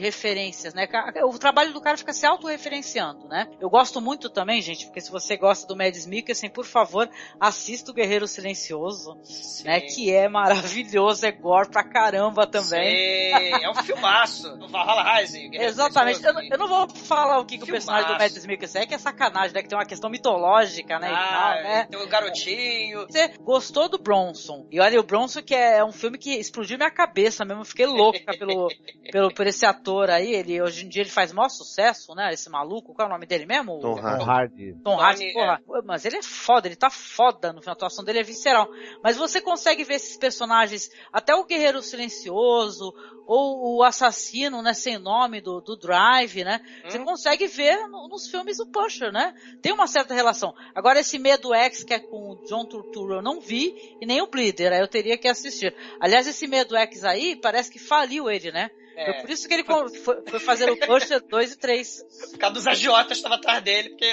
[0.69, 0.89] referências, né?
[1.25, 3.47] O trabalho do cara fica se autorreferenciando, né?
[3.61, 7.09] Eu gosto muito também, gente, porque se você gosta do Mads Mikkelsen, por favor,
[7.41, 9.65] assista o Guerreiro Silencioso, Sim.
[9.65, 9.81] né?
[9.81, 13.35] Que é maravilhoso, é gore pra caramba também.
[13.35, 14.49] Sim, é um filmaço.
[14.59, 15.51] O Valhalla Rising.
[15.55, 16.23] Exatamente.
[16.25, 18.95] Eu, eu, não vou falar o que, que o personagem do Mads Mikkelsen é, que
[18.95, 19.63] é sacanagem, né?
[19.63, 21.09] Que tem uma questão mitológica, né?
[21.11, 21.87] Ah, tal, né?
[21.91, 23.07] Tem o garotinho.
[23.07, 24.67] Você gostou do Bronson?
[24.71, 27.63] E olha, o Bronson que é um filme que explodiu minha cabeça mesmo.
[27.63, 28.69] Eu fiquei louca pelo,
[29.11, 30.35] pelo, por esse ator aí.
[30.35, 32.33] Ele, hoje em dia ele faz maior sucesso, né?
[32.33, 32.95] Esse maluco.
[32.95, 33.81] Qual é o nome dele mesmo?
[33.81, 34.75] Tom Hardy.
[34.83, 35.61] Tom Hardy, porra.
[35.79, 35.83] É.
[35.85, 37.71] Mas ele é foda, ele tá foda no filme.
[37.71, 38.69] A atuação dele é visceral.
[39.03, 42.93] Mas você consegue ver esses personagens, até o Guerreiro Silencioso,
[43.29, 46.63] ou o assassino, né, sem nome do, do Drive, né?
[46.65, 46.91] Hum.
[46.91, 49.35] Você consegue ver no, nos filmes do Pusher, né?
[49.61, 50.55] Tem uma certa relação.
[50.75, 54.23] Agora esse Medo X que é com o John Turturro eu não vi e nem
[54.23, 55.75] o Bleeder, aí eu teria que assistir.
[56.01, 58.71] Aliás, esse Medo X aí parece que faliu ele, né?
[58.99, 59.05] É.
[59.05, 59.89] Foi por isso que ele foi,
[60.29, 62.05] foi fazer o Pusher 2 e 3.
[62.33, 64.05] Por causa dos agiotas estava atrás dele, porque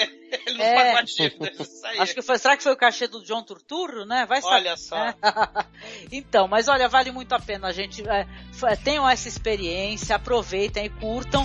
[0.46, 0.74] ele não é.
[0.76, 1.52] pagou a dívida.
[1.98, 4.24] Acho que foi, será que foi o cachê do John Turturro, né?
[4.26, 4.54] Vai saber.
[4.54, 4.96] Olha só.
[6.12, 8.04] então, mas olha, vale muito a pena, gente.
[8.08, 8.26] É,
[8.84, 11.44] tenham essa experiência, aproveitem e curtam.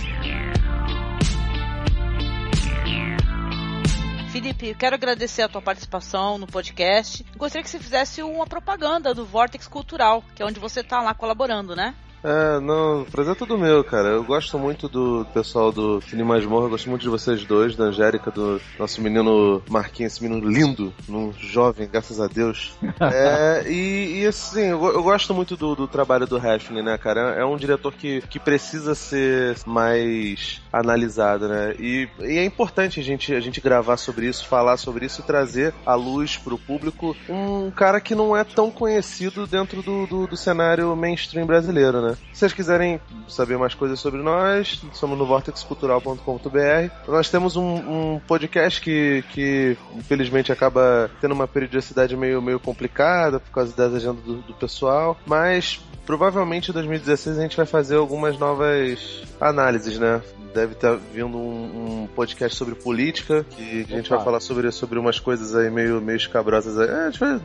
[4.32, 7.26] Felipe, quero agradecer a tua participação no podcast.
[7.36, 11.16] Gostaria que você fizesse uma propaganda do Vortex Cultural, que é onde você está lá
[11.16, 11.96] colaborando, né?
[12.24, 14.10] É, não, o prazer é tudo meu, cara.
[14.10, 18.30] Eu gosto muito do pessoal do Cine Masmorra, gosto muito de vocês dois, da Angélica,
[18.30, 22.74] do nosso menino Marquinhos, esse menino lindo, um jovem, graças a Deus.
[23.02, 27.36] É, e, e assim, eu, eu, gosto muito do, do trabalho do Hefner, né, cara?
[27.36, 31.76] É um diretor que, que precisa ser mais analisado, né?
[31.80, 35.24] E, e, é importante a gente, a gente gravar sobre isso, falar sobre isso e
[35.24, 40.28] trazer à luz pro público um cara que não é tão conhecido dentro do, do,
[40.28, 42.18] do cenário mainstream brasileiro, né?
[42.32, 46.92] Se vocês quiserem saber mais coisas sobre nós, somos no vortexcultural.com.br.
[47.08, 47.76] Nós temos um,
[48.16, 53.94] um, podcast que, que infelizmente acaba tendo uma periodicidade meio, meio complicada por causa das
[53.94, 59.98] agendas do, do pessoal, mas provavelmente em 2016 a gente vai fazer algumas novas análises,
[60.00, 60.22] né?
[60.54, 64.72] Deve estar tá vindo um, um, podcast sobre política, que a gente vai falar sobre,
[64.72, 66.78] sobre umas coisas aí meio, meio escabrosas.
[66.78, 66.88] Aí.
[66.88, 67.42] É, a gente vai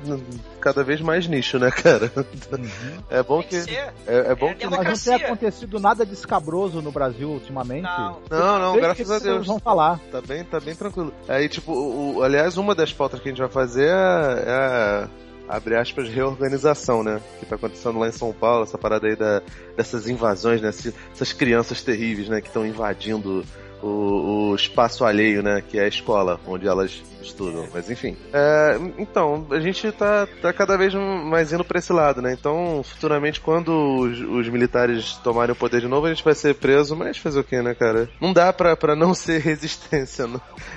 [0.61, 2.11] cada vez mais nicho, né, cara?
[2.17, 3.03] Uhum.
[3.09, 3.65] É bom que.
[3.65, 4.67] que é, é, bom é que.
[4.67, 7.83] Mas não tem acontecido nada de escabroso no Brasil ultimamente.
[7.83, 9.47] Não, não, não graças a Deus.
[9.47, 10.01] vão falar.
[10.11, 11.13] Tá bem, tá bem tranquilo.
[11.29, 15.09] Aí, tipo, o, aliás, uma das pautas que a gente vai fazer é, é
[15.49, 17.21] abre aspas, reorganização, né?
[17.39, 19.43] Que tá acontecendo lá em São Paulo, essa parada aí da,
[19.77, 20.69] dessas invasões, né?
[20.69, 22.41] Essas crianças terríveis, né?
[22.41, 23.45] Que estão invadindo
[23.83, 25.63] o, o, espaço alheio, né?
[25.67, 27.69] Que é a escola, onde elas estudam.
[27.73, 28.17] Mas enfim.
[28.33, 32.33] É, então, a gente tá, tá cada vez mais indo pra esse lado, né?
[32.33, 36.55] Então, futuramente, quando os, os, militares tomarem o poder de novo, a gente vai ser
[36.55, 38.09] preso, mas fazer o quê, né, cara?
[38.21, 40.29] Não dá pra, pra não ser resistência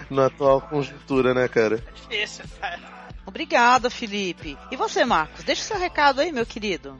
[0.10, 1.84] na atual conjuntura, né, cara?
[1.88, 2.99] É difícil, cara.
[3.30, 4.58] Obrigada, Felipe.
[4.72, 5.44] E você, Marcos?
[5.44, 7.00] Deixa o seu recado aí, meu querido.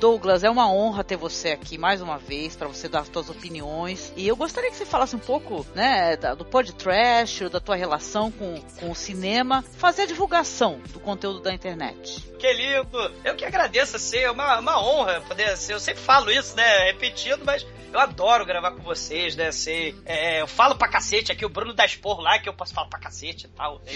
[0.00, 3.28] Douglas, é uma honra ter você aqui mais uma vez para você dar as suas
[3.28, 4.10] opiniões.
[4.16, 8.58] E eu gostaria que você falasse um pouco, né, do podcast, da tua relação com,
[8.80, 12.22] com o cinema, fazer a divulgação do conteúdo da internet.
[12.38, 13.12] Que lindo!
[13.22, 15.74] Eu que agradeço, assim, é uma, uma honra poder ser.
[15.74, 19.50] Eu sempre falo isso, né, repetindo, mas eu adoro gravar com vocês, né?
[19.50, 22.74] Sei, é, eu falo pra cacete aqui, o Bruno dá esporro lá, que eu posso
[22.74, 23.80] falar pra cacete e tal.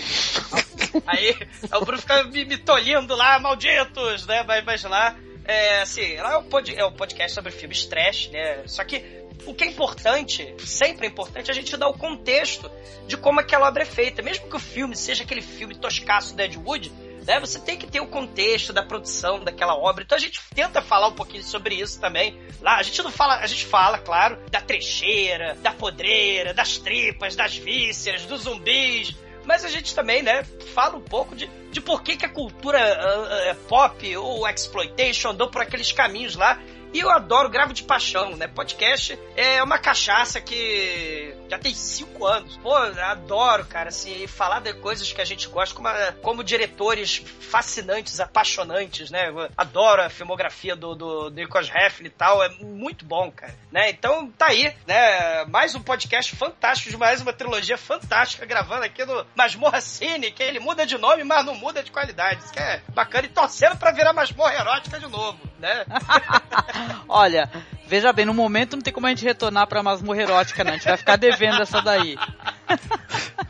[1.07, 1.37] Aí,
[1.71, 4.43] aí o Bruno fica me, me tolhindo lá, malditos, né?
[4.43, 8.29] Mas, mas lá, é, assim, lá é um, pod, é um podcast sobre filmes trash,
[8.31, 8.67] né?
[8.67, 9.05] Só que
[9.47, 12.69] o que é importante, sempre é importante, é a gente dar o contexto
[13.07, 14.21] de como aquela obra é feita.
[14.21, 16.91] Mesmo que o filme seja aquele filme toscaço do Ed Wood,
[17.27, 17.41] né?
[17.41, 20.05] Você tem que ter o contexto da produção daquela obra.
[20.05, 22.39] Então a gente tenta falar um pouquinho sobre isso também.
[22.61, 27.37] Lá a gente não fala, a gente fala, claro, da trecheira, da podreira, das tripas,
[27.37, 29.15] das vísceras, dos zumbis.
[29.45, 30.45] Mas a gente também, né,
[30.75, 35.31] fala um pouco de, de por que, que a cultura uh, uh, pop ou exploitation
[35.31, 36.61] andou por aqueles caminhos lá
[36.93, 38.49] e eu adoro Gravo de Paixão, né?
[38.49, 42.57] Podcast é uma cachaça que já tem cinco anos.
[42.59, 45.89] Pô, adoro, cara, assim, falar de coisas que a gente gosta, como,
[46.23, 49.33] como diretores fascinantes, apaixonantes, né?
[49.57, 53.55] Adoro a filmografia do, do, do Nicholas Heffley e tal, é muito bom, cara.
[53.71, 53.91] Né?
[53.91, 55.45] Então, tá aí, né?
[55.47, 60.61] Mais um podcast fantástico, mais uma trilogia fantástica, gravando aqui no Masmorra Cine, que ele
[60.61, 62.43] muda de nome, mas não muda de qualidade.
[62.45, 63.27] Isso que é bacana.
[63.27, 65.85] E torcendo pra virar Masmorra Erótica de novo, né?
[67.09, 67.51] Olha,
[67.87, 70.73] veja bem, no momento não tem como a gente retornar pra masmorra erótica, não.
[70.73, 72.17] A gente vai ficar devendo essa daí.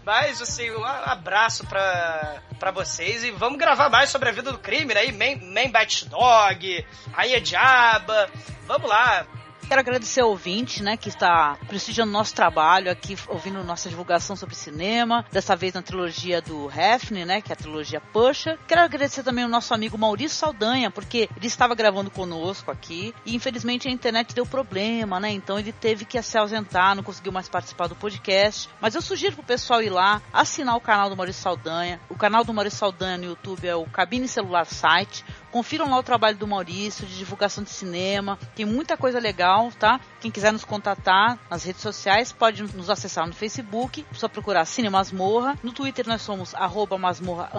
[0.05, 4.59] Mas, assim, um abraço pra, pra vocês e vamos gravar mais sobre a vida do
[4.59, 5.07] crime, né?
[5.13, 8.29] Man, Man Bat Dog, Rainha Diaba.
[8.67, 9.27] Vamos lá,
[9.71, 14.57] Quero agradecer ao ouvinte, né, que está prestigiando nosso trabalho aqui, ouvindo nossa divulgação sobre
[14.57, 18.59] cinema, dessa vez na trilogia do Hefner, né, que é a trilogia Pusher.
[18.67, 23.37] Quero agradecer também ao nosso amigo Maurício Saldanha, porque ele estava gravando conosco aqui e
[23.37, 27.49] infelizmente a internet deu problema, né, então ele teve que se ausentar, não conseguiu mais
[27.49, 28.69] participar do podcast.
[28.81, 32.01] Mas eu sugiro pro pessoal ir lá, assinar o canal do Maurício Saldanha.
[32.09, 36.03] O canal do Maurício Saldanha no YouTube é o Cabine Celular Site Confiram lá o
[36.03, 38.39] trabalho do Maurício, de divulgação de cinema.
[38.55, 40.01] Tem muita coisa legal, tá?
[40.21, 44.89] Quem quiser nos contatar nas redes sociais, pode nos acessar no Facebook, só procurar Cine
[44.89, 45.59] Masmorra.
[45.63, 47.51] No Twitter nós somos arroba masmorra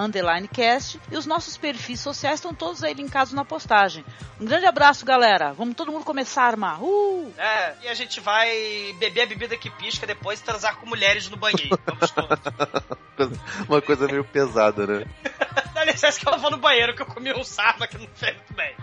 [0.51, 0.99] cast.
[1.11, 4.05] E os nossos perfis sociais estão todos aí linkados na postagem.
[4.39, 5.53] Um grande abraço, galera.
[5.53, 6.83] Vamos todo mundo começar a armar.
[6.83, 7.33] Uh!
[7.37, 11.29] É, e a gente vai beber a bebida que pisca depois e transar com mulheres
[11.29, 11.77] no banheiro.
[11.85, 12.39] Vamos todos.
[13.67, 15.05] Uma coisa meio pesada, né?
[15.73, 17.43] Dá licença que eu vou no banheiro que eu comi um
[17.87, 18.75] que não fez muito bem.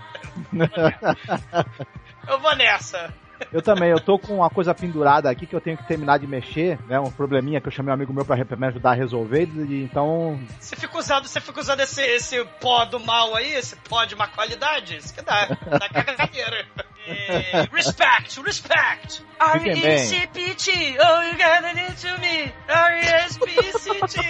[2.28, 3.12] Eu vou nessa.
[3.52, 6.26] Eu também, eu tô com uma coisa pendurada aqui que eu tenho que terminar de
[6.26, 6.98] mexer, né?
[6.98, 10.40] Um probleminha que eu chamei um amigo meu pra, me ajudar a resolver, e então.
[10.58, 14.16] Você fica usando, você fica usando esse, esse pó do mal aí, esse pó de
[14.16, 16.66] má qualidade, isso que dá, dá cagadeira.
[17.72, 19.24] respect, respect!
[19.40, 24.20] R-E-C-P-T, oh you gotta need to me, R-E-S-P-C-T,